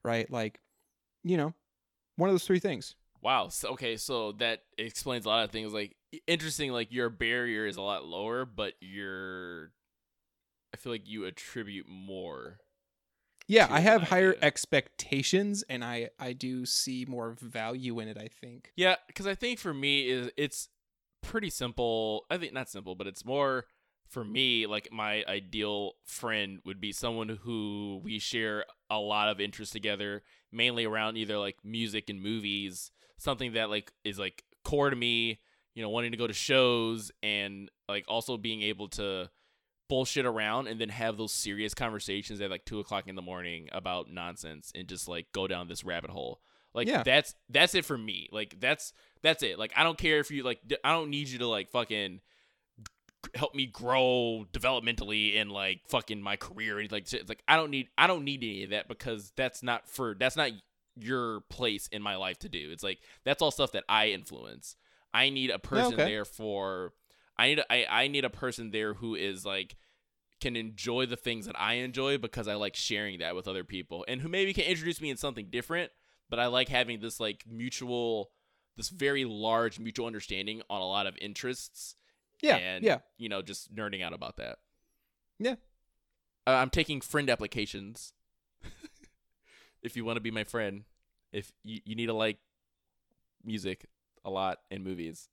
right? 0.04 0.30
Like 0.32 0.60
you 1.24 1.38
know 1.38 1.54
one 2.18 2.30
of 2.30 2.34
those 2.34 2.46
three 2.46 2.60
things 2.60 2.96
Wow. 3.22 3.50
So, 3.50 3.70
okay, 3.70 3.98
so 3.98 4.32
that 4.34 4.64
explains 4.78 5.26
a 5.26 5.30
lot 5.30 5.44
of 5.44 5.52
things. 5.52 5.74
Like 5.74 5.96
interesting, 6.28 6.72
like 6.72 6.92
your 6.92 7.10
barrier 7.10 7.66
is 7.66 7.78
a 7.78 7.82
lot 7.82 8.06
lower, 8.06 8.46
but 8.46 8.74
your 8.82 9.72
I 10.74 10.78
feel 10.78 10.92
like 10.92 11.08
you 11.08 11.26
attribute 11.26 11.88
more. 11.88 12.60
yeah 13.48 13.68
i 13.70 13.80
have 13.82 14.04
higher 14.04 14.30
idea. 14.32 14.44
expectations 14.44 15.64
and 15.68 15.84
i 15.84 16.10
i 16.20 16.32
do 16.32 16.66
see 16.66 17.06
more 17.08 17.36
value 17.42 18.00
in 18.00 18.08
it 18.08 18.18
i 18.18 18.28
think 18.28 18.72
Yeah, 18.76 18.96
because 19.08 19.28
I 19.28 19.36
think 19.36 19.60
for 19.60 19.74
me 19.74 20.08
is 20.10 20.30
it's 20.38 20.70
pretty 21.22 21.50
simple. 21.50 22.26
I 22.30 22.38
think 22.38 22.54
not 22.54 22.70
simple, 22.70 22.96
but 22.96 23.08
it's 23.08 23.26
more 23.26 23.66
for 24.08 24.24
me 24.24 24.66
like 24.68 24.90
my 24.92 25.24
ideal 25.28 25.94
friend 26.06 26.60
would 26.66 26.80
be 26.82 26.92
someone 26.92 27.30
who 27.44 28.02
we 28.04 28.20
share 28.20 28.66
a 28.90 28.98
lot 29.00 29.30
of 29.30 29.40
interest 29.40 29.72
together, 29.74 30.24
mainly 30.52 30.86
around 30.86 31.18
either 31.18 31.38
like 31.38 31.58
music 31.64 32.10
and 32.10 32.22
movies, 32.22 32.92
something 33.22 33.54
that 33.54 33.70
like 33.70 33.92
is 34.04 34.18
like 34.20 34.44
core 34.64 34.90
to 34.90 34.96
me. 34.96 35.40
You 35.74 35.82
know, 35.82 35.90
wanting 35.90 36.12
to 36.12 36.18
go 36.18 36.28
to 36.28 36.34
shows 36.34 37.12
and 37.24 37.72
like 37.88 38.04
also 38.10 38.36
being 38.38 38.62
able 38.62 38.90
to 38.90 39.30
bullshit 39.88 40.26
around 40.26 40.68
and 40.68 40.82
then 40.82 40.90
have 40.90 41.18
those 41.18 41.32
serious 41.32 41.74
conversations 41.74 42.42
at 42.42 42.50
like 42.50 42.66
two 42.66 42.80
o'clock 42.80 43.08
in 43.08 43.16
the 43.16 43.22
morning 43.22 43.70
about 43.72 44.10
nonsense 44.12 44.72
and 44.76 44.88
just 44.88 45.08
like 45.08 45.28
go 45.34 45.48
down 45.48 45.68
this 45.70 45.84
rabbit 45.86 46.10
hole. 46.10 46.42
Like 46.74 46.88
Yeah. 46.88 47.04
that's 47.04 47.36
that's 47.50 47.74
it 47.76 47.86
for 47.86 47.98
me. 47.98 48.28
Like 48.34 48.60
that's 48.60 48.92
that's 49.22 49.44
it. 49.44 49.58
Like 49.58 49.72
I 49.78 49.84
don't 49.84 49.98
care 49.98 50.20
if 50.20 50.30
you 50.30 50.44
like 50.44 50.60
I 50.84 50.92
don't 50.92 51.10
need 51.10 51.30
you 51.30 51.40
to 51.40 51.48
like 51.48 51.70
fucking 51.70 52.20
help 53.36 53.54
me 53.54 53.66
grow 53.66 54.46
developmentally 54.52 55.36
in 55.36 55.50
like 55.50 55.82
fucking 55.88 56.22
my 56.22 56.36
career 56.36 56.80
and 56.80 56.92
like 56.92 57.08
shit. 57.08 57.22
It's 57.22 57.30
like 57.30 57.44
I 57.48 57.56
don't 57.56 57.70
need 57.72 57.88
I 57.98 58.08
don't 58.08 58.26
need 58.26 58.44
any 58.44 58.64
of 58.66 58.72
that 58.72 58.88
because 58.88 59.32
that's 59.38 59.62
not 59.64 59.88
for 59.88 60.16
that's 60.20 60.36
not 60.36 60.52
your 60.96 61.42
place 61.50 61.88
in 61.92 62.02
my 62.02 62.16
life 62.16 62.40
to 62.40 62.50
do. 62.50 62.70
It's 62.72 62.84
like 62.84 63.00
that's 63.24 63.42
all 63.42 63.52
stuff 63.52 63.72
that 63.74 63.84
I 63.90 64.10
influence. 64.10 64.76
I 65.14 65.30
need 65.30 65.50
a 65.50 65.60
person 65.60 65.96
okay. 65.96 66.06
there 66.06 66.26
for 66.26 66.94
I 67.38 67.48
need 67.48 67.60
a, 67.60 67.74
I, 67.74 68.04
I 68.04 68.08
need 68.08 68.26
a 68.26 68.30
person 68.30 68.72
there 68.72 68.94
who 68.94 69.16
is 69.16 69.46
like 69.46 69.76
can 70.40 70.56
enjoy 70.56 71.06
the 71.06 71.16
things 71.16 71.46
that 71.46 71.60
I 71.60 71.76
enjoy 71.76 72.18
because 72.18 72.48
I 72.48 72.56
like 72.56 72.76
sharing 72.76 73.20
that 73.20 73.36
with 73.36 73.48
other 73.48 73.64
people 73.64 74.06
and 74.08 74.22
who 74.22 74.28
maybe 74.30 74.54
can 74.54 74.64
introduce 74.66 75.00
me 75.00 75.10
in 75.12 75.18
something 75.18 75.48
different, 75.52 75.92
but 76.30 76.40
I 76.40 76.48
like 76.48 76.70
having 76.70 77.00
this 77.00 77.20
like 77.20 77.44
mutual 77.48 78.32
this 78.78 78.90
very 78.90 79.26
large 79.26 79.80
mutual 79.80 80.08
understanding 80.08 80.62
on 80.70 80.82
a 80.82 80.88
lot 80.88 81.06
of 81.06 81.16
interests 81.22 81.96
yeah 82.42 82.56
and 82.56 82.84
yeah 82.84 83.00
you 83.18 83.30
know 83.30 83.42
just 83.42 83.74
nerding 83.76 84.04
out 84.04 84.14
about 84.14 84.38
that 84.38 84.60
Yeah. 85.40 85.56
uh, 86.48 86.52
i'm 86.52 86.70
taking 86.70 87.02
friend 87.02 87.30
applications 87.30 88.14
if 89.84 89.96
you 89.96 90.06
want 90.06 90.18
to 90.18 90.22
be 90.22 90.32
my 90.32 90.44
friend 90.44 90.84
if 91.32 91.52
you, 91.64 91.80
you 91.86 91.96
need 91.96 92.08
to 92.08 92.14
like 92.14 92.38
music 93.44 93.86
a 94.26 94.30
lot 94.30 94.60
in 94.70 94.84
movies, 94.84 95.30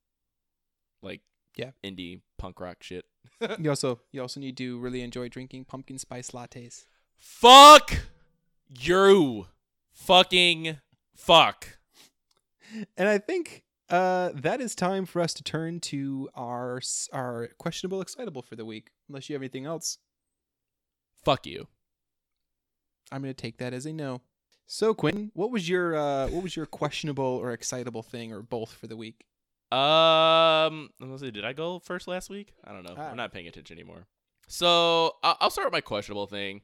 like 1.03 1.21
Yeah. 1.57 1.73
indie 1.85 2.21
punk 2.39 2.61
rock 2.61 2.83
shit. 2.83 3.05
you 3.59 3.69
also 3.69 4.01
you 4.13 4.23
also 4.23 4.39
need 4.41 4.57
to 4.59 4.79
really 4.79 5.03
enjoy 5.03 5.29
drinking 5.29 5.65
pumpkin 5.65 5.99
spice 5.99 6.31
lattes. 6.31 6.85
Fuck 7.17 7.93
you, 8.69 9.47
fucking 9.93 10.79
fuck. 11.17 11.79
And 12.97 13.09
I 13.09 13.19
think 13.19 13.65
uh, 13.91 14.31
that 14.35 14.61
is 14.61 14.75
time 14.75 15.05
for 15.07 15.21
us 15.21 15.33
to 15.35 15.43
turn 15.43 15.81
to 15.81 16.29
our 16.35 16.81
our 17.13 17.49
questionable 17.59 18.01
excitable 18.01 18.43
for 18.43 18.55
the 18.57 18.65
week. 18.65 18.91
Unless 19.09 19.29
you 19.29 19.35
have 19.35 19.43
anything 19.43 19.67
else, 19.67 19.99
Fuck 21.25 21.47
you. 21.47 21.67
I'm 23.11 23.23
going 23.23 23.35
to 23.35 23.43
take 23.43 23.59
that 23.59 23.73
as 23.75 23.85
a 23.87 23.93
no. 23.93 24.21
So 24.71 24.93
Quentin, 24.93 25.33
what 25.33 25.51
was 25.51 25.67
your 25.67 25.97
uh, 25.97 26.29
what 26.29 26.43
was 26.43 26.55
your 26.55 26.67
questionable 26.67 27.25
or 27.25 27.53
excitable 27.53 28.03
thing 28.03 28.35
or 28.35 28.43
both 28.43 28.71
for 28.71 28.87
the 28.87 28.99
week? 28.99 29.25
Um, 29.73 30.91
let's 31.01 31.23
see. 31.23 31.31
Did 31.31 31.47
I 31.47 31.55
go 31.55 31.79
first 31.79 32.07
last 32.07 32.29
week? 32.29 32.53
I 32.65 32.73
don't 32.73 32.83
know. 32.85 32.95
Ah. 32.97 33.09
I'm 33.09 33.17
not 33.17 33.33
paying 33.33 33.49
attention 33.49 33.79
anymore. 33.79 34.07
So 34.47 35.17
I'll 35.23 35.51
start 35.51 35.67
with 35.67 35.73
my 35.73 35.81
questionable 35.81 36.27
thing. 36.27 36.61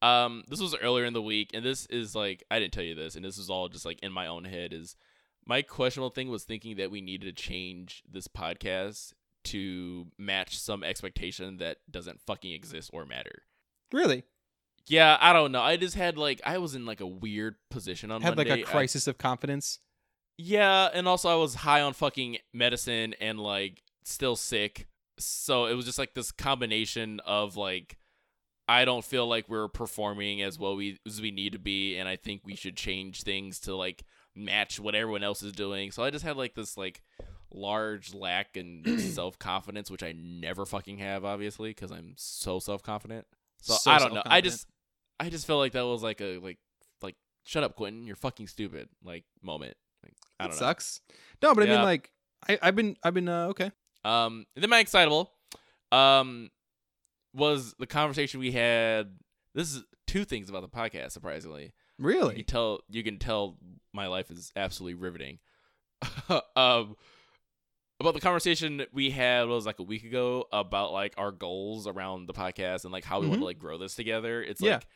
Um, 0.00 0.44
this 0.48 0.60
was 0.60 0.76
earlier 0.76 1.04
in 1.04 1.12
the 1.12 1.22
week, 1.22 1.50
and 1.54 1.64
this 1.64 1.86
is 1.86 2.14
like 2.14 2.44
I 2.52 2.60
didn't 2.60 2.72
tell 2.72 2.84
you 2.84 2.94
this, 2.94 3.16
and 3.16 3.24
this 3.24 3.36
is 3.36 3.50
all 3.50 3.68
just 3.68 3.84
like 3.84 3.98
in 4.00 4.12
my 4.12 4.28
own 4.28 4.44
head. 4.44 4.72
Is 4.72 4.94
my 5.44 5.60
questionable 5.62 6.10
thing 6.10 6.28
was 6.28 6.44
thinking 6.44 6.76
that 6.76 6.92
we 6.92 7.00
needed 7.00 7.36
to 7.36 7.42
change 7.42 8.04
this 8.08 8.28
podcast 8.28 9.12
to 9.44 10.06
match 10.16 10.56
some 10.56 10.84
expectation 10.84 11.56
that 11.56 11.78
doesn't 11.90 12.20
fucking 12.20 12.52
exist 12.52 12.90
or 12.92 13.04
matter. 13.04 13.42
Really? 13.92 14.22
Yeah, 14.86 15.16
I 15.20 15.32
don't 15.32 15.50
know. 15.52 15.62
I 15.62 15.76
just 15.76 15.94
had 15.94 16.18
like 16.18 16.40
I 16.44 16.58
was 16.58 16.74
in 16.74 16.84
like 16.86 17.00
a 17.00 17.06
weird 17.06 17.56
position 17.70 18.10
on 18.10 18.20
Had 18.22 18.36
like 18.36 18.48
a 18.48 18.54
a 18.54 18.58
I- 18.60 18.62
crisis 18.62 19.06
of 19.06 19.16
confidence. 19.18 19.78
yeah, 20.36 20.88
and 20.92 21.08
also 21.08 21.28
I 21.30 21.36
was 21.36 21.54
high 21.54 21.80
on 21.80 21.92
fucking 21.94 22.38
medicine 22.52 23.14
and 23.20 23.38
like 23.40 23.82
still 24.04 24.36
sick. 24.36 24.86
So 25.18 25.66
it 25.66 25.74
was 25.74 25.84
just 25.86 25.98
like 25.98 26.14
this 26.14 26.32
combination 26.32 27.20
of 27.20 27.56
like 27.56 27.98
I 28.66 28.84
don't 28.84 29.04
feel 29.04 29.26
like 29.26 29.48
we're 29.48 29.68
performing 29.68 30.42
as 30.42 30.58
well 30.58 30.74
we 30.76 30.98
as 31.06 31.20
we 31.20 31.30
need 31.30 31.52
to 31.52 31.58
be 31.58 31.96
and 31.96 32.08
I 32.08 32.16
think 32.16 32.42
we 32.44 32.56
should 32.56 32.76
change 32.76 33.22
things 33.22 33.60
to 33.60 33.74
like 33.76 34.04
match 34.34 34.80
what 34.80 34.94
everyone 34.94 35.22
else 35.22 35.42
is 35.42 35.52
doing. 35.52 35.92
So 35.92 36.02
I 36.02 36.10
just 36.10 36.24
had 36.24 36.36
like 36.36 36.54
this 36.54 36.76
like 36.76 37.02
large 37.52 38.12
lack 38.14 38.56
in 38.56 38.98
self-confidence 38.98 39.90
which 39.90 40.02
I 40.02 40.12
never 40.12 40.66
fucking 40.66 40.98
have 40.98 41.24
obviously 41.24 41.72
cuz 41.74 41.90
I'm 41.92 42.14
so 42.16 42.58
self-confident. 42.58 43.26
So, 43.62 43.74
So 43.74 43.90
I 43.92 43.98
don't 43.98 44.12
know. 44.14 44.22
I 44.26 44.40
just 44.40 44.66
I 45.20 45.30
just 45.30 45.46
felt 45.46 45.58
like 45.60 45.72
that 45.72 45.86
was 45.86 46.02
like 46.02 46.20
a 46.20 46.38
like 46.38 46.58
like 47.02 47.16
shut 47.44 47.62
up 47.64 47.76
Quentin, 47.76 48.06
you're 48.06 48.16
fucking 48.16 48.46
stupid 48.48 48.88
like 49.02 49.24
moment. 49.42 49.76
Like 50.02 50.14
I 50.40 50.44
That 50.44 50.50
don't 50.50 50.60
know. 50.60 50.66
sucks. 50.66 51.00
No, 51.42 51.54
but 51.54 51.64
I 51.64 51.66
Yeah. 51.66 51.74
mean 51.76 51.84
like 51.84 52.10
I, 52.48 52.58
I've 52.62 52.76
been 52.76 52.96
I've 53.02 53.14
been 53.14 53.28
uh, 53.28 53.46
okay. 53.48 53.70
Um, 54.04 54.44
then 54.54 54.68
my 54.68 54.80
excitable, 54.80 55.32
um, 55.92 56.50
was 57.32 57.74
the 57.78 57.86
conversation 57.86 58.38
we 58.40 58.52
had. 58.52 59.14
This 59.54 59.72
is 59.74 59.84
two 60.06 60.24
things 60.24 60.50
about 60.50 60.60
the 60.62 60.68
podcast. 60.68 61.12
Surprisingly, 61.12 61.72
you 61.98 62.04
Really? 62.04 62.34
can 62.36 62.44
tell 62.44 62.80
you 62.90 63.02
can 63.02 63.18
tell 63.18 63.56
my 63.92 64.08
life 64.08 64.30
is 64.30 64.52
absolutely 64.56 64.94
riveting. 65.00 65.38
um, 66.56 66.96
about 68.00 68.12
the 68.14 68.20
conversation 68.20 68.84
we 68.92 69.10
had 69.10 69.46
was 69.48 69.64
like 69.64 69.78
a 69.78 69.82
week 69.84 70.04
ago 70.04 70.46
about 70.52 70.92
like 70.92 71.14
our 71.16 71.30
goals 71.32 71.86
around 71.86 72.26
the 72.26 72.34
podcast 72.34 72.84
and 72.84 72.92
like 72.92 73.04
how 73.04 73.20
we 73.20 73.26
want 73.28 73.38
Mhm. 73.38 73.42
to 73.42 73.46
like 73.46 73.58
grow 73.58 73.78
this 73.78 73.94
together. 73.94 74.42
It's 74.42 74.60
Yeah. 74.60 74.74
like 74.74 74.86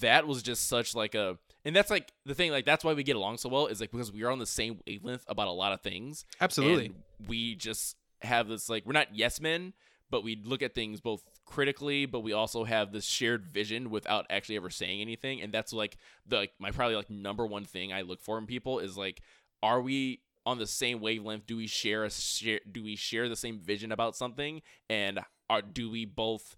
that 0.00 0.26
was 0.26 0.42
just 0.42 0.68
such 0.68 0.94
like 0.94 1.14
a 1.14 1.38
and 1.64 1.74
that's 1.74 1.90
like 1.90 2.12
the 2.24 2.34
thing 2.34 2.50
like 2.50 2.64
that's 2.64 2.84
why 2.84 2.94
we 2.94 3.02
get 3.02 3.16
along 3.16 3.36
so 3.36 3.48
well 3.48 3.66
is 3.66 3.80
like 3.80 3.90
because 3.90 4.12
we 4.12 4.22
are 4.22 4.30
on 4.30 4.38
the 4.38 4.46
same 4.46 4.80
wavelength 4.86 5.24
about 5.28 5.48
a 5.48 5.52
lot 5.52 5.72
of 5.72 5.80
things 5.82 6.24
Absolutely. 6.40 6.86
and 6.86 6.94
we 7.28 7.54
just 7.54 7.96
have 8.24 8.48
this 8.48 8.68
like 8.68 8.84
we're 8.84 8.92
not 8.92 9.14
yes 9.14 9.40
men, 9.40 9.72
but 10.10 10.24
we 10.24 10.36
look 10.36 10.62
at 10.62 10.74
things 10.74 11.00
both 11.00 11.22
critically, 11.44 12.06
but 12.06 12.20
we 12.20 12.32
also 12.32 12.64
have 12.64 12.92
this 12.92 13.04
shared 13.04 13.46
vision 13.46 13.90
without 13.90 14.26
actually 14.30 14.56
ever 14.56 14.70
saying 14.70 15.00
anything. 15.00 15.40
And 15.40 15.52
that's 15.52 15.72
like 15.72 15.96
the 16.26 16.36
like, 16.36 16.52
my 16.58 16.70
probably 16.70 16.96
like 16.96 17.10
number 17.10 17.46
one 17.46 17.64
thing 17.64 17.92
I 17.92 18.02
look 18.02 18.20
for 18.20 18.38
in 18.38 18.46
people 18.46 18.78
is 18.78 18.96
like, 18.96 19.20
are 19.62 19.80
we 19.80 20.20
on 20.46 20.58
the 20.58 20.66
same 20.66 21.00
wavelength? 21.00 21.46
Do 21.46 21.56
we 21.56 21.66
share 21.66 22.04
a 22.04 22.10
share? 22.10 22.60
Do 22.70 22.82
we 22.82 22.96
share 22.96 23.28
the 23.28 23.36
same 23.36 23.60
vision 23.60 23.92
about 23.92 24.16
something? 24.16 24.62
And 24.88 25.20
are 25.48 25.62
do 25.62 25.90
we 25.90 26.04
both? 26.04 26.56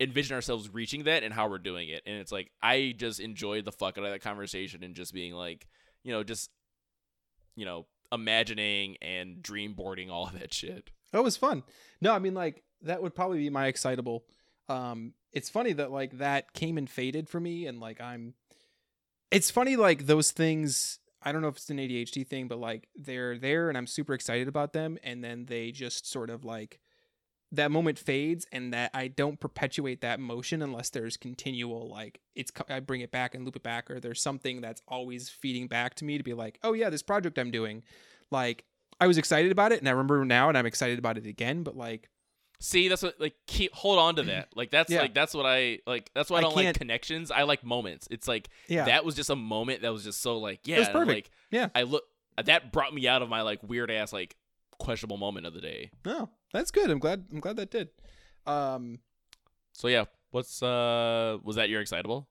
Envision 0.00 0.34
ourselves 0.34 0.72
reaching 0.72 1.04
that 1.04 1.22
and 1.22 1.34
how 1.34 1.48
we're 1.48 1.58
doing 1.58 1.88
it 1.90 2.02
and 2.06 2.16
it's 2.16 2.32
like 2.32 2.50
i 2.62 2.94
just 2.96 3.20
enjoyed 3.20 3.64
the 3.64 3.72
fuck 3.72 3.98
out 3.98 4.04
of 4.04 4.10
that 4.10 4.22
conversation 4.22 4.82
and 4.82 4.94
just 4.94 5.12
being 5.12 5.34
like 5.34 5.66
you 6.02 6.12
know 6.12 6.22
just 6.22 6.50
you 7.54 7.66
know 7.66 7.86
imagining 8.12 8.96
and 9.02 9.42
dream 9.42 9.74
boarding 9.74 10.10
all 10.10 10.26
of 10.26 10.38
that 10.38 10.52
shit 10.52 10.90
That 11.12 11.24
was 11.24 11.36
fun. 11.36 11.62
No, 12.00 12.12
I 12.12 12.18
mean 12.18 12.34
like 12.34 12.62
that 12.82 13.02
would 13.02 13.14
probably 13.14 13.38
be 13.38 13.50
my 13.50 13.66
excitable. 13.66 14.24
Um 14.68 15.14
it's 15.32 15.48
funny 15.48 15.72
that 15.74 15.90
like 15.90 16.18
that 16.18 16.52
came 16.52 16.78
and 16.78 16.88
faded 16.88 17.28
for 17.28 17.40
me 17.40 17.66
and 17.66 17.80
like 17.80 18.00
I'm 18.00 18.34
it's 19.30 19.50
funny 19.50 19.76
like 19.76 20.06
those 20.06 20.30
things 20.30 20.98
I 21.22 21.32
don't 21.32 21.42
know 21.42 21.48
if 21.48 21.56
it's 21.56 21.68
an 21.68 21.76
ADHD 21.76 22.26
thing, 22.26 22.48
but 22.48 22.58
like 22.58 22.88
they're 22.96 23.38
there 23.38 23.68
and 23.68 23.76
I'm 23.76 23.86
super 23.86 24.14
excited 24.14 24.48
about 24.48 24.72
them 24.72 24.98
and 25.04 25.22
then 25.22 25.46
they 25.46 25.70
just 25.70 26.10
sort 26.10 26.30
of 26.30 26.44
like 26.44 26.80
that 27.52 27.70
moment 27.70 27.98
fades 27.98 28.46
and 28.52 28.72
that 28.72 28.90
I 28.94 29.08
don't 29.08 29.40
perpetuate 29.40 30.02
that 30.02 30.20
motion 30.20 30.62
unless 30.62 30.90
there's 30.90 31.16
continual 31.16 31.88
like 31.88 32.20
it's 32.36 32.52
I 32.68 32.80
bring 32.80 33.00
it 33.00 33.10
back 33.10 33.34
and 33.34 33.44
loop 33.44 33.56
it 33.56 33.62
back 33.62 33.90
or 33.90 33.98
there's 33.98 34.22
something 34.22 34.60
that's 34.60 34.82
always 34.86 35.28
feeding 35.28 35.66
back 35.66 35.94
to 35.96 36.04
me 36.04 36.16
to 36.16 36.22
be 36.24 36.32
like, 36.34 36.58
"Oh 36.62 36.72
yeah, 36.74 36.90
this 36.90 37.02
project 37.02 37.38
I'm 37.38 37.50
doing." 37.50 37.82
Like 38.30 38.64
I 39.00 39.06
was 39.06 39.18
excited 39.18 39.50
about 39.50 39.72
it 39.72 39.80
and 39.80 39.88
I 39.88 39.92
remember 39.92 40.24
now 40.24 40.48
and 40.48 40.56
I'm 40.56 40.66
excited 40.66 40.98
about 40.98 41.18
it 41.18 41.26
again, 41.26 41.62
but 41.64 41.76
like 41.76 42.08
see 42.62 42.88
that's 42.88 43.02
what 43.02 43.18
like 43.18 43.34
keep 43.46 43.72
hold 43.74 43.98
on 43.98 44.16
to 44.16 44.22
that 44.22 44.48
like 44.54 44.70
that's 44.70 44.90
Yeah. 44.90 45.00
like 45.00 45.14
that's 45.14 45.32
what 45.32 45.46
i 45.46 45.78
like 45.86 46.10
that's 46.14 46.28
why 46.28 46.36
i 46.36 46.38
I 46.40 46.42
don't 46.42 46.54
like 46.54 46.74
connections 46.76 47.30
i 47.30 47.44
like 47.44 47.64
moments 47.64 48.06
it's 48.10 48.28
like 48.28 48.50
yeah. 48.68 48.84
that 48.84 49.02
was 49.02 49.14
just 49.14 49.30
a 49.30 49.34
moment 49.34 49.80
that 49.80 49.90
was 49.90 50.04
just 50.04 50.20
so 50.20 50.36
like 50.36 50.60
yeah 50.68 50.80
was 50.80 50.88
perfect. 50.90 51.08
like 51.08 51.30
Yeah. 51.50 51.68
i 51.74 51.84
look 51.84 52.02
that 52.44 52.70
brought 52.70 52.92
me 52.92 53.08
out 53.08 53.22
of 53.22 53.30
my 53.30 53.40
like 53.40 53.60
weird 53.62 53.90
ass 53.90 54.12
like 54.12 54.36
questionable 54.80 55.18
moment 55.18 55.46
of 55.46 55.54
the 55.54 55.60
day 55.60 55.90
no, 56.04 56.30
that's 56.52 56.70
good. 56.70 56.90
I'm 56.90 56.98
glad 56.98 57.26
I'm 57.32 57.40
glad 57.40 57.56
that 57.56 57.70
did. 57.70 57.88
Um 58.46 58.98
so 59.72 59.86
yeah 59.88 60.04
what's 60.32 60.62
uh 60.62 61.38
was 61.44 61.56
that 61.56 61.68
your 61.68 61.80
excitable 61.80 62.28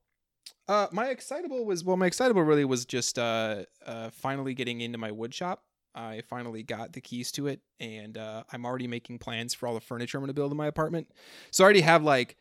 Uh, 0.68 0.88
my 0.91 1.08
excitable 1.10 1.66
was 1.66 1.84
well, 1.84 1.97
my 1.97 2.06
excitable 2.06 2.43
really 2.43 2.66
was 2.66 2.86
just 2.86 3.18
uh, 3.18 3.66
uh, 3.86 4.10
finally 4.12 4.54
getting 4.54 4.82
into 4.82 4.97
my 5.00 5.12
wood 5.12 5.34
shop. 5.34 5.64
I 5.95 6.22
finally 6.30 6.62
got 6.64 6.93
the 6.93 7.02
keys 7.02 7.32
to 7.34 7.47
it, 7.47 7.60
and 7.80 8.18
uh, 8.18 8.43
I'm 8.54 8.66
already 8.66 8.88
making 8.88 9.18
plans 9.18 9.56
for 9.56 9.68
all 9.68 9.74
the 9.74 9.82
furniture 9.82 10.18
I'm 10.18 10.22
going 10.22 10.30
to 10.36 10.39
build 10.41 10.52
in 10.52 10.58
my 10.58 10.68
apartment. 10.68 11.08
So 11.52 11.64
I 11.64 11.66
already 11.66 11.82
have 11.82 12.04
like, 12.04 12.38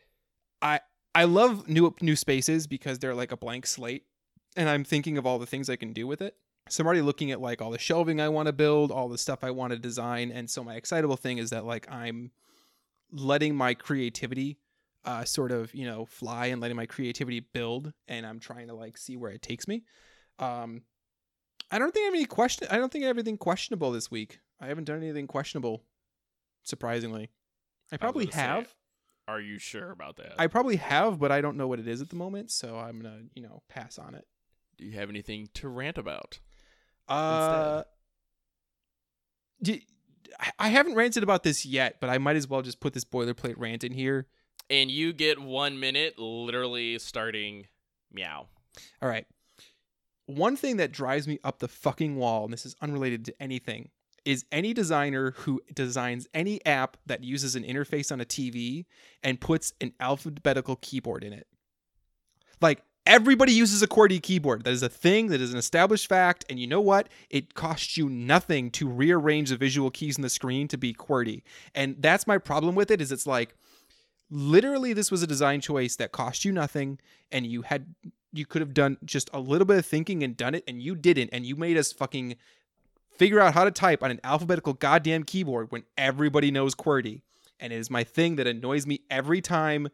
I 0.61 0.79
I 1.15 1.23
love 1.25 1.67
new 1.67 1.93
new 2.01 2.15
spaces 2.15 2.67
because 2.67 2.99
they're 2.99 3.15
like 3.15 3.31
a 3.31 3.37
blank 3.37 3.65
slate, 3.65 4.03
and 4.55 4.69
I'm 4.69 4.83
thinking 4.83 5.17
of 5.17 5.25
all 5.25 5.39
the 5.39 5.47
things 5.47 5.67
I 5.69 5.75
can 5.75 5.91
do 5.93 6.05
with 6.05 6.21
it. 6.21 6.35
So 6.69 6.81
I'm 6.81 6.87
already 6.87 7.01
looking 7.01 7.31
at 7.31 7.41
like 7.41 7.61
all 7.61 7.71
the 7.71 7.79
shelving 7.79 8.21
I 8.21 8.29
want 8.29 8.47
to 8.47 8.53
build, 8.53 8.91
all 8.91 9.09
the 9.09 9.17
stuff 9.17 9.43
I 9.43 9.51
want 9.51 9.73
to 9.73 9.79
design, 9.79 10.31
and 10.31 10.49
so 10.49 10.63
my 10.63 10.75
excitable 10.75 11.17
thing 11.17 11.37
is 11.37 11.49
that 11.49 11.65
like 11.65 11.89
I'm 11.91 12.31
letting 13.11 13.55
my 13.55 13.73
creativity 13.73 14.57
uh, 15.05 15.23
sort 15.23 15.51
of 15.51 15.73
you 15.73 15.85
know 15.85 16.05
fly 16.05 16.47
and 16.47 16.61
letting 16.61 16.77
my 16.77 16.85
creativity 16.85 17.39
build 17.39 17.93
and 18.07 18.25
i'm 18.25 18.39
trying 18.39 18.67
to 18.67 18.73
like 18.73 18.97
see 18.97 19.15
where 19.15 19.31
it 19.31 19.41
takes 19.41 19.67
me. 19.67 19.83
Um 20.37 20.83
i 21.71 21.79
don't 21.79 21.93
think 21.93 22.03
i 22.03 22.05
have 22.05 22.13
any 22.15 22.25
question 22.25 22.67
i 22.71 22.77
don't 22.77 22.91
think 22.91 23.03
i 23.03 23.07
have 23.07 23.17
anything 23.17 23.37
questionable 23.37 23.91
this 23.91 24.11
week. 24.11 24.39
I 24.59 24.67
haven't 24.67 24.85
done 24.85 24.97
anything 24.97 25.27
questionable 25.27 25.83
surprisingly. 26.63 27.29
I 27.91 27.97
probably 27.97 28.29
say, 28.29 28.39
have. 28.39 28.75
are 29.27 29.39
you 29.39 29.57
sure 29.57 29.91
about 29.91 30.17
that? 30.17 30.33
I 30.37 30.47
probably 30.47 30.75
have 30.75 31.19
but 31.19 31.31
i 31.31 31.41
don't 31.41 31.57
know 31.57 31.67
what 31.67 31.79
it 31.79 31.87
is 31.87 32.01
at 32.01 32.09
the 32.09 32.15
moment 32.15 32.51
so 32.51 32.77
i'm 32.77 33.01
gonna 33.01 33.21
you 33.33 33.41
know 33.41 33.63
pass 33.69 33.97
on 33.97 34.15
it. 34.15 34.27
Do 34.77 34.85
you 34.85 34.91
have 34.93 35.09
anything 35.09 35.49
to 35.55 35.69
rant 35.69 35.97
about 35.97 36.39
uh 37.09 37.83
do, 39.61 39.77
I- 40.39 40.51
i 40.59 40.69
haven't 40.69 40.95
ranted 40.95 41.23
about 41.23 41.43
this 41.43 41.65
yet 41.65 41.97
but 41.99 42.09
i 42.09 42.17
might 42.17 42.35
as 42.35 42.47
well 42.47 42.61
just 42.61 42.79
put 42.79 42.93
this 42.93 43.05
boilerplate 43.05 43.55
rant 43.57 43.83
in 43.83 43.91
here 43.91 44.27
and 44.69 44.89
you 44.91 45.11
get 45.13 45.39
one 45.41 45.79
minute 45.79 46.17
literally 46.19 46.97
starting 46.99 47.65
meow 48.13 48.47
All 49.01 49.09
right. 49.09 49.25
One 50.27 50.55
thing 50.55 50.77
that 50.77 50.91
drives 50.91 51.27
me 51.27 51.39
up 51.43 51.57
the 51.57 51.67
fucking 51.67 52.15
wall, 52.15 52.43
and 52.43 52.53
this 52.53 52.63
is 52.65 52.75
unrelated 52.81 53.25
to 53.25 53.41
anything, 53.41 53.89
is 54.25 54.45
any 54.51 54.75
designer 54.75 55.31
who 55.31 55.59
designs 55.73 56.27
any 56.35 56.63
app 56.67 56.97
that 57.07 57.23
uses 57.23 57.55
an 57.55 57.63
interface 57.63 58.11
on 58.11 58.21
a 58.21 58.25
TV 58.25 58.85
and 59.23 59.41
puts 59.41 59.73
an 59.81 59.91
alphabetical 59.99 60.75
keyboard 60.83 61.23
in 61.23 61.33
it. 61.33 61.47
Like, 62.61 62.83
everybody 63.05 63.51
uses 63.51 63.81
a 63.81 63.87
QWERTY 63.87 64.21
keyboard. 64.21 64.63
That 64.63 64.73
is 64.73 64.83
a 64.83 64.89
thing, 64.89 65.27
that 65.27 65.41
is 65.41 65.51
an 65.51 65.59
established 65.59 66.07
fact, 66.07 66.45
and 66.49 66.59
you 66.59 66.67
know 66.67 66.81
what? 66.81 67.09
It 67.29 67.53
costs 67.53 67.97
you 67.97 68.09
nothing 68.09 68.71
to 68.71 68.87
rearrange 68.87 69.49
the 69.49 69.57
visual 69.57 69.89
keys 69.89 70.17
on 70.17 70.21
the 70.21 70.29
screen 70.29 70.67
to 70.69 70.77
be 70.77 70.93
QWERTY. 70.93 71.41
And 71.73 71.95
that's 71.99 72.27
my 72.27 72.37
problem 72.37 72.75
with 72.75 72.91
it, 72.91 73.01
is 73.01 73.11
it's 73.11 73.27
like, 73.27 73.55
literally 74.29 74.93
this 74.93 75.09
was 75.09 75.23
a 75.23 75.27
design 75.27 75.59
choice 75.59 75.95
that 75.95 76.11
cost 76.11 76.45
you 76.45 76.51
nothing 76.51 76.99
and 77.31 77.47
you 77.47 77.63
had 77.63 77.95
you 78.31 78.45
could 78.45 78.61
have 78.61 78.75
done 78.75 78.95
just 79.03 79.27
a 79.33 79.39
little 79.39 79.65
bit 79.65 79.79
of 79.79 79.85
thinking 79.85 80.21
and 80.21 80.37
done 80.37 80.53
it, 80.53 80.63
and 80.67 80.81
you 80.81 80.95
didn't, 80.95 81.31
and 81.33 81.45
you 81.45 81.55
made 81.55 81.77
us 81.77 81.91
fucking 81.91 82.35
figure 83.17 83.39
out 83.39 83.55
how 83.55 83.63
to 83.63 83.71
type 83.71 84.03
on 84.03 84.11
an 84.11 84.19
alphabetical 84.23 84.73
goddamn 84.73 85.23
keyboard 85.23 85.71
when 85.71 85.83
everybody 85.97 86.51
knows 86.51 86.75
QWERTY. 86.75 87.21
And 87.59 87.73
it 87.73 87.75
is 87.77 87.89
my 87.89 88.03
thing 88.03 88.35
that 88.37 88.47
annoys 88.47 88.85
me 88.85 89.01
every 89.09 89.41
time 89.41 89.89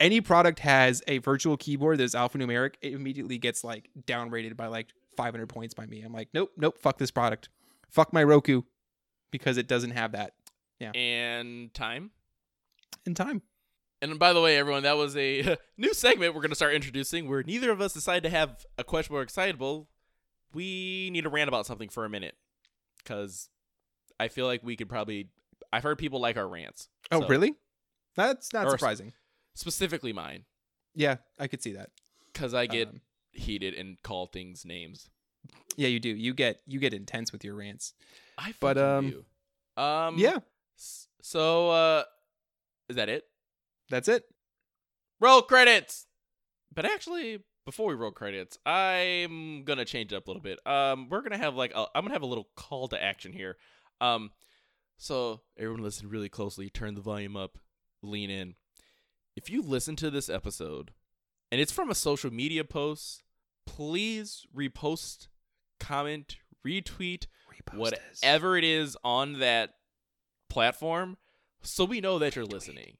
any 0.00 0.20
product 0.20 0.58
has 0.60 1.02
a 1.06 1.18
virtual 1.18 1.56
keyboard 1.56 1.98
that 1.98 2.04
is 2.04 2.14
alphanumeric, 2.14 2.74
it 2.82 2.92
immediately 2.92 3.38
gets 3.38 3.64
like 3.64 3.88
downrated 4.06 4.56
by 4.56 4.66
like 4.66 4.88
500 5.16 5.46
points 5.48 5.74
by 5.74 5.86
me. 5.86 6.02
I'm 6.02 6.12
like, 6.12 6.28
nope, 6.34 6.50
nope, 6.56 6.78
fuck 6.78 6.98
this 6.98 7.10
product. 7.10 7.48
Fuck 7.88 8.12
my 8.12 8.22
Roku 8.22 8.62
because 9.30 9.56
it 9.56 9.66
doesn't 9.68 9.92
have 9.92 10.12
that 10.12 10.34
Yeah. 10.78 10.90
And 10.92 11.72
time. 11.72 12.10
And 13.06 13.16
time. 13.16 13.42
And 14.02 14.18
by 14.18 14.32
the 14.34 14.42
way, 14.42 14.58
everyone, 14.58 14.82
that 14.82 14.96
was 14.98 15.16
a 15.16 15.56
new 15.78 15.94
segment 15.94 16.34
we're 16.34 16.42
going 16.42 16.50
to 16.50 16.56
start 16.56 16.74
introducing 16.74 17.28
where 17.28 17.42
neither 17.42 17.70
of 17.70 17.80
us 17.80 17.94
decide 17.94 18.22
to 18.24 18.30
have 18.30 18.66
a 18.76 18.84
question 18.84 19.14
more 19.14 19.22
excitable. 19.22 19.88
We 20.52 21.08
need 21.12 21.22
to 21.24 21.30
rant 21.30 21.48
about 21.48 21.64
something 21.66 21.88
for 21.88 22.04
a 22.04 22.10
minute 22.10 22.34
because 22.98 23.48
I 24.20 24.28
feel 24.28 24.46
like 24.46 24.62
we 24.62 24.76
could 24.76 24.88
probably. 24.88 25.30
I've 25.72 25.82
heard 25.82 25.98
people 25.98 26.20
like 26.20 26.36
our 26.36 26.46
rants. 26.48 26.88
Oh, 27.10 27.20
So, 27.22 27.28
really? 27.28 27.54
That's 28.16 28.52
not 28.52 28.66
Or- 28.66 28.70
surprising. 28.70 29.12
Specifically 29.56 30.12
mine 30.12 30.44
Yeah, 30.94 31.16
I 31.38 31.46
could 31.48 31.62
see 31.62 31.72
that. 31.72 31.90
because 32.32 32.54
I 32.54 32.66
get 32.66 32.88
Um, 32.88 33.00
heated 33.32 33.74
and 33.74 34.00
call 34.02 34.26
things 34.26 34.64
names. 34.64 35.10
yeah, 35.76 35.88
you 35.88 35.98
do. 36.00 36.08
You 36.10 36.32
get 36.34 36.60
you 36.66 36.78
get 36.78 36.92
intense 36.94 37.32
with 37.32 37.42
your 37.44 37.54
rants. 37.54 37.94
I 38.38 38.54
But, 38.60 38.76
um, 38.78 39.10
do. 39.10 39.24
Um, 39.82 40.18
yeah, 40.18 40.38
So, 41.22 41.70
uh, 41.70 42.04
is 42.88 42.96
that 42.96 43.08
it? 43.08 43.24
that's 43.88 44.08
it. 44.08 44.24
Roll 45.20 45.42
credits. 45.42 46.06
But 46.72 46.84
actually, 46.84 47.42
before 47.64 47.86
we 47.88 47.94
roll 47.94 48.10
credits, 48.12 48.58
I'm 48.66 49.64
gonna 49.64 49.84
change 49.84 50.12
it 50.12 50.16
up 50.16 50.26
a 50.26 50.30
little 50.30 50.42
bit. 50.42 50.64
Um, 50.66 51.08
we're 51.08 51.22
gonna 51.22 51.38
have 51.38 51.54
like 51.56 51.72
a, 51.74 51.86
I'm 51.94 52.04
gonna 52.04 52.14
have 52.14 52.22
a 52.22 52.26
little 52.26 52.48
call 52.56 52.88
to 52.88 53.02
action 53.02 53.32
here. 53.32 53.56
Um, 54.00 54.32
so 54.98 55.42
everyone 55.56 55.82
listen 55.82 56.08
really 56.08 56.28
closely. 56.28 56.68
Turn 56.70 56.94
the 56.94 57.00
volume 57.00 57.36
up. 57.36 57.58
Lean 58.02 58.30
in. 58.30 58.54
If 59.36 59.50
you 59.50 59.62
listen 59.62 59.96
to 59.96 60.10
this 60.10 60.28
episode, 60.28 60.92
and 61.52 61.60
it's 61.60 61.72
from 61.72 61.90
a 61.90 61.94
social 61.94 62.32
media 62.32 62.64
post, 62.64 63.22
please 63.66 64.46
repost, 64.56 65.28
comment, 65.78 66.36
retweet, 66.66 67.26
repost 67.52 67.76
whatever 67.76 68.56
it 68.56 68.64
is 68.64 68.96
on 69.04 69.38
that 69.40 69.74
platform 70.48 71.16
so 71.62 71.84
we 71.84 72.00
know 72.00 72.18
that 72.18 72.34
you're 72.34 72.44
listening. 72.46 72.96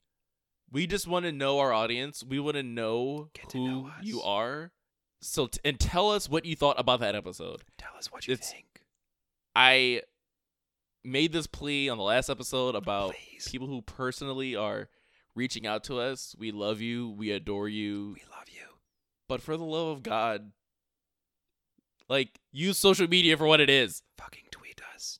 We 0.70 0.86
just 0.86 1.06
want 1.06 1.24
to 1.24 1.32
know 1.32 1.58
our 1.60 1.72
audience. 1.72 2.22
We 2.22 2.38
want 2.40 2.56
to 2.56 2.62
know 2.62 3.30
Get 3.32 3.48
to 3.50 3.58
who 3.58 3.68
know 3.68 3.90
you 4.02 4.20
are. 4.22 4.72
So 5.22 5.46
t- 5.46 5.60
and 5.64 5.80
tell 5.80 6.10
us 6.10 6.28
what 6.28 6.44
you 6.44 6.54
thought 6.56 6.78
about 6.78 7.00
that 7.00 7.14
episode. 7.14 7.62
Tell 7.78 7.96
us 7.96 8.12
what 8.12 8.26
you 8.26 8.34
It's- 8.34 8.52
think. 8.52 8.82
I 9.54 10.02
made 11.02 11.32
this 11.32 11.46
plea 11.46 11.88
on 11.88 11.96
the 11.98 12.04
last 12.04 12.28
episode 12.28 12.74
about 12.74 13.14
Please. 13.14 13.48
people 13.48 13.68
who 13.68 13.80
personally 13.80 14.54
are 14.54 14.88
reaching 15.36 15.66
out 15.66 15.84
to 15.84 16.00
us. 16.00 16.34
We 16.38 16.50
love 16.50 16.80
you. 16.80 17.10
We 17.10 17.30
adore 17.30 17.68
you. 17.68 18.14
We 18.14 18.22
love 18.30 18.48
you. 18.48 18.66
But 19.28 19.42
for 19.42 19.56
the 19.56 19.64
love 19.64 19.88
of 19.88 20.02
God, 20.02 20.52
like 22.08 22.40
use 22.52 22.78
social 22.78 23.08
media 23.08 23.36
for 23.36 23.46
what 23.46 23.60
it 23.60 23.70
is. 23.70 24.02
Fucking 24.18 24.44
tweet 24.50 24.80
us. 24.94 25.18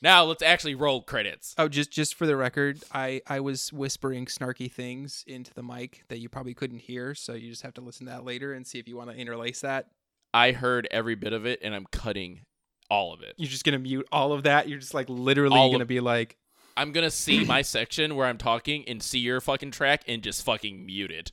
Now 0.00 0.24
let's 0.24 0.42
actually 0.42 0.74
roll 0.74 1.02
credits. 1.02 1.54
Oh, 1.58 1.68
just 1.68 1.90
just 1.90 2.14
for 2.14 2.26
the 2.26 2.36
record, 2.36 2.82
I 2.92 3.20
I 3.26 3.40
was 3.40 3.72
whispering 3.72 4.26
snarky 4.26 4.70
things 4.70 5.24
into 5.26 5.52
the 5.52 5.62
mic 5.62 6.04
that 6.08 6.18
you 6.18 6.28
probably 6.28 6.54
couldn't 6.54 6.78
hear, 6.78 7.14
so 7.14 7.34
you 7.34 7.50
just 7.50 7.62
have 7.62 7.74
to 7.74 7.80
listen 7.80 8.06
to 8.06 8.12
that 8.12 8.24
later 8.24 8.52
and 8.52 8.66
see 8.66 8.78
if 8.78 8.88
you 8.88 8.96
want 8.96 9.10
to 9.10 9.16
interlace 9.16 9.60
that. 9.60 9.86
I 10.32 10.52
heard 10.52 10.86
every 10.90 11.14
bit 11.14 11.32
of 11.32 11.46
it 11.46 11.60
and 11.62 11.74
I'm 11.74 11.86
cutting 11.90 12.42
all 12.90 13.12
of 13.12 13.22
it. 13.22 13.34
You're 13.38 13.50
just 13.50 13.64
gonna 13.64 13.78
mute 13.78 14.06
all 14.12 14.32
of 14.32 14.44
that. 14.44 14.68
You're 14.68 14.78
just 14.78 14.94
like 14.94 15.08
literally 15.08 15.58
All 15.58 15.72
gonna 15.72 15.84
be 15.84 16.00
like, 16.00 16.36
I'm 16.78 16.92
gonna 16.92 17.10
see 17.10 17.44
my 17.44 17.62
section 17.76 18.14
where 18.14 18.26
I'm 18.26 18.38
talking 18.38 18.84
and 18.88 19.02
see 19.02 19.18
your 19.18 19.40
fucking 19.40 19.72
track 19.72 20.02
and 20.06 20.22
just 20.22 20.44
fucking 20.44 20.86
mute 20.86 21.10
it. 21.10 21.32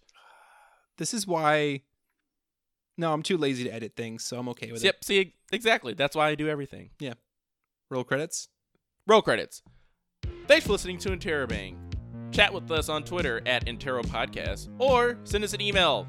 this 0.98 1.14
is 1.14 1.28
why. 1.28 1.82
No, 2.98 3.12
I'm 3.12 3.24
too 3.24 3.38
lazy 3.38 3.66
to 3.66 3.74
edit 3.74 3.94
things, 3.98 4.24
so 4.24 4.40
I'm 4.40 4.48
okay 4.50 4.72
with 4.72 4.82
it. 4.82 4.86
Yep, 4.86 5.04
see 5.04 5.34
exactly. 5.52 5.94
That's 5.94 6.16
why 6.16 6.30
I 6.30 6.36
do 6.36 6.48
everything. 6.48 6.92
Yeah. 7.00 7.14
Roll 7.90 8.04
credits. 8.06 8.48
Roll 9.06 9.22
credits. 9.22 9.62
Thanks 10.48 10.66
for 10.66 10.72
listening 10.72 10.98
to 11.00 11.10
Interrobang. 11.10 11.76
Chat 12.32 12.54
with 12.54 12.72
us 12.72 12.90
on 12.90 13.04
Twitter 13.04 13.42
at 13.46 13.66
Interro 13.66 14.04
Podcast 14.06 14.70
or 14.80 15.18
send 15.26 15.44
us 15.44 15.54
an 15.54 15.62
email. 15.62 16.08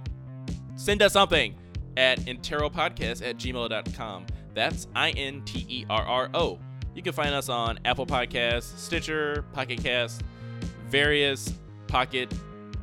Send 0.77 1.03
us 1.03 1.13
something 1.13 1.57
at 1.97 2.21
interropodcast 2.21 3.27
at 3.29 3.37
gmail.com. 3.37 4.27
That's 4.55 4.87
I 4.95 5.11
N 5.11 5.43
T 5.45 5.67
E 5.69 5.87
R 5.91 6.03
R 6.03 6.31
O. 6.35 6.59
You 6.97 7.03
can 7.03 7.13
find 7.13 7.35
us 7.35 7.51
on 7.51 7.79
Apple 7.85 8.07
Podcasts, 8.07 8.79
Stitcher, 8.79 9.45
Pocket 9.53 9.83
Cast, 9.83 10.23
various 10.89 11.53
pocket 11.89 12.33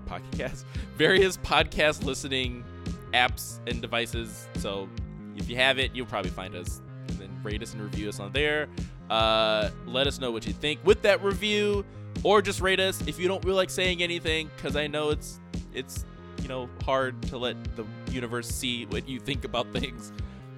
pocket 0.05 0.31
cast, 0.37 0.67
various 0.97 1.37
podcast 1.37 2.03
listening 2.03 2.63
apps 3.11 3.57
and 3.65 3.81
devices. 3.81 4.47
So 4.57 4.87
if 5.35 5.49
you 5.49 5.55
have 5.55 5.79
it, 5.79 5.95
you'll 5.95 6.05
probably 6.05 6.29
find 6.29 6.53
us 6.53 6.79
and 7.07 7.17
then 7.17 7.39
rate 7.41 7.63
us 7.63 7.73
and 7.73 7.81
review 7.81 8.07
us 8.07 8.19
on 8.19 8.31
there. 8.33 8.67
Uh, 9.09 9.71
let 9.87 10.05
us 10.05 10.19
know 10.19 10.29
what 10.29 10.45
you 10.45 10.53
think 10.53 10.79
with 10.85 11.01
that 11.01 11.23
review, 11.23 11.83
or 12.21 12.43
just 12.43 12.61
rate 12.61 12.79
us 12.79 13.01
if 13.07 13.19
you 13.19 13.27
don't 13.27 13.43
really 13.43 13.57
like 13.57 13.71
saying 13.71 14.03
anything, 14.03 14.47
because 14.55 14.75
I 14.75 14.85
know 14.85 15.09
it's 15.09 15.39
it's 15.73 16.05
you 16.39 16.47
know 16.47 16.69
hard 16.83 17.19
to 17.23 17.39
let 17.39 17.57
the 17.75 17.83
universe 18.11 18.47
see 18.47 18.85
what 18.85 19.09
you 19.09 19.19
think 19.19 19.43
about 19.43 19.65
things. 19.73 20.11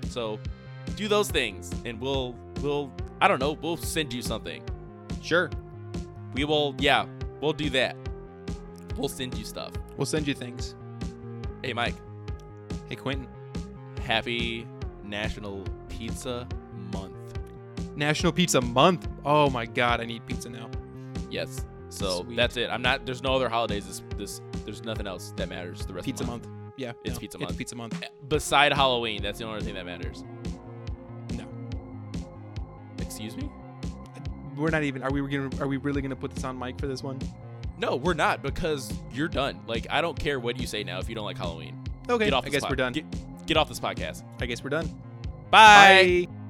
So 0.09 0.41
do 0.97 1.07
those 1.07 1.31
things, 1.31 1.71
and 1.85 2.01
we'll 2.01 2.35
we'll 2.61 2.91
I 3.21 3.27
don't 3.27 3.39
know 3.39 3.53
we'll 3.61 3.77
send 3.77 4.13
you 4.13 4.21
something. 4.21 4.63
Sure. 5.21 5.49
We 6.33 6.43
will 6.45 6.75
yeah 6.79 7.05
we'll 7.41 7.53
do 7.53 7.69
that. 7.71 7.95
We'll 8.97 9.09
send 9.09 9.37
you 9.37 9.45
stuff. 9.45 9.71
We'll 9.97 10.05
send 10.05 10.27
you 10.27 10.33
things. 10.33 10.75
Hey 11.63 11.73
Mike, 11.73 11.95
Hey 12.89 12.95
Quentin. 12.95 13.27
happy 14.01 14.67
National 15.03 15.63
Pizza 15.89 16.47
Month. 16.93 17.15
National 17.95 18.31
Pizza 18.31 18.61
Month. 18.61 19.07
Oh 19.23 19.49
my 19.49 19.65
god, 19.65 20.01
I 20.01 20.05
need 20.05 20.25
pizza 20.25 20.49
now. 20.49 20.69
Yes. 21.29 21.65
So 21.89 22.23
Sweet. 22.23 22.35
that's 22.35 22.57
it. 22.57 22.69
I'm 22.69 22.81
not. 22.81 23.05
There's 23.05 23.23
no 23.23 23.35
other 23.35 23.47
holidays. 23.49 23.85
This. 23.87 24.01
This. 24.17 24.41
There's 24.65 24.83
nothing 24.83 25.07
else 25.07 25.31
that 25.37 25.47
matters. 25.47 25.85
The 25.85 25.93
rest 25.93 26.05
Pizza 26.05 26.23
of 26.23 26.27
the 26.27 26.31
month. 26.33 26.47
month. 26.47 26.73
Yeah, 26.77 26.91
It's 27.05 27.13
no, 27.15 27.19
pizza 27.19 27.37
It's 27.37 27.45
month. 27.45 27.57
pizza 27.57 27.75
month. 27.75 28.03
Beside 28.27 28.73
Halloween, 28.73 29.21
that's 29.21 29.39
the 29.39 29.45
only 29.45 29.61
thing 29.61 29.75
that 29.75 29.85
matters. 29.85 30.25
Excuse 33.05 33.37
me? 33.37 33.49
We're 34.57 34.69
not 34.69 34.83
even. 34.83 35.03
Are 35.03 35.11
we 35.11 35.21
gonna? 35.21 35.49
Are 35.61 35.67
we 35.67 35.77
really 35.77 36.01
gonna 36.01 36.15
put 36.15 36.33
this 36.33 36.43
on 36.43 36.57
mic 36.57 36.79
for 36.79 36.87
this 36.87 37.03
one? 37.03 37.19
No, 37.77 37.97
we're 37.97 38.13
not 38.13 38.41
because 38.41 38.93
you're 39.11 39.27
done. 39.27 39.59
Like 39.67 39.87
I 39.89 40.01
don't 40.01 40.17
care 40.17 40.39
what 40.39 40.59
you 40.59 40.67
say 40.67 40.83
now 40.83 40.99
if 40.99 41.09
you 41.09 41.15
don't 41.15 41.25
like 41.25 41.37
Halloween. 41.37 41.81
Okay. 42.09 42.25
Get 42.25 42.33
off. 42.33 42.45
I 42.45 42.49
guess 42.49 42.61
pod- 42.61 42.69
we're 42.69 42.75
done. 42.77 42.93
Get, 42.93 43.45
get 43.45 43.57
off 43.57 43.67
this 43.67 43.79
podcast. 43.79 44.23
I 44.39 44.45
guess 44.45 44.63
we're 44.63 44.69
done. 44.69 44.87
Bye. 45.51 46.27
Bye. 46.27 46.44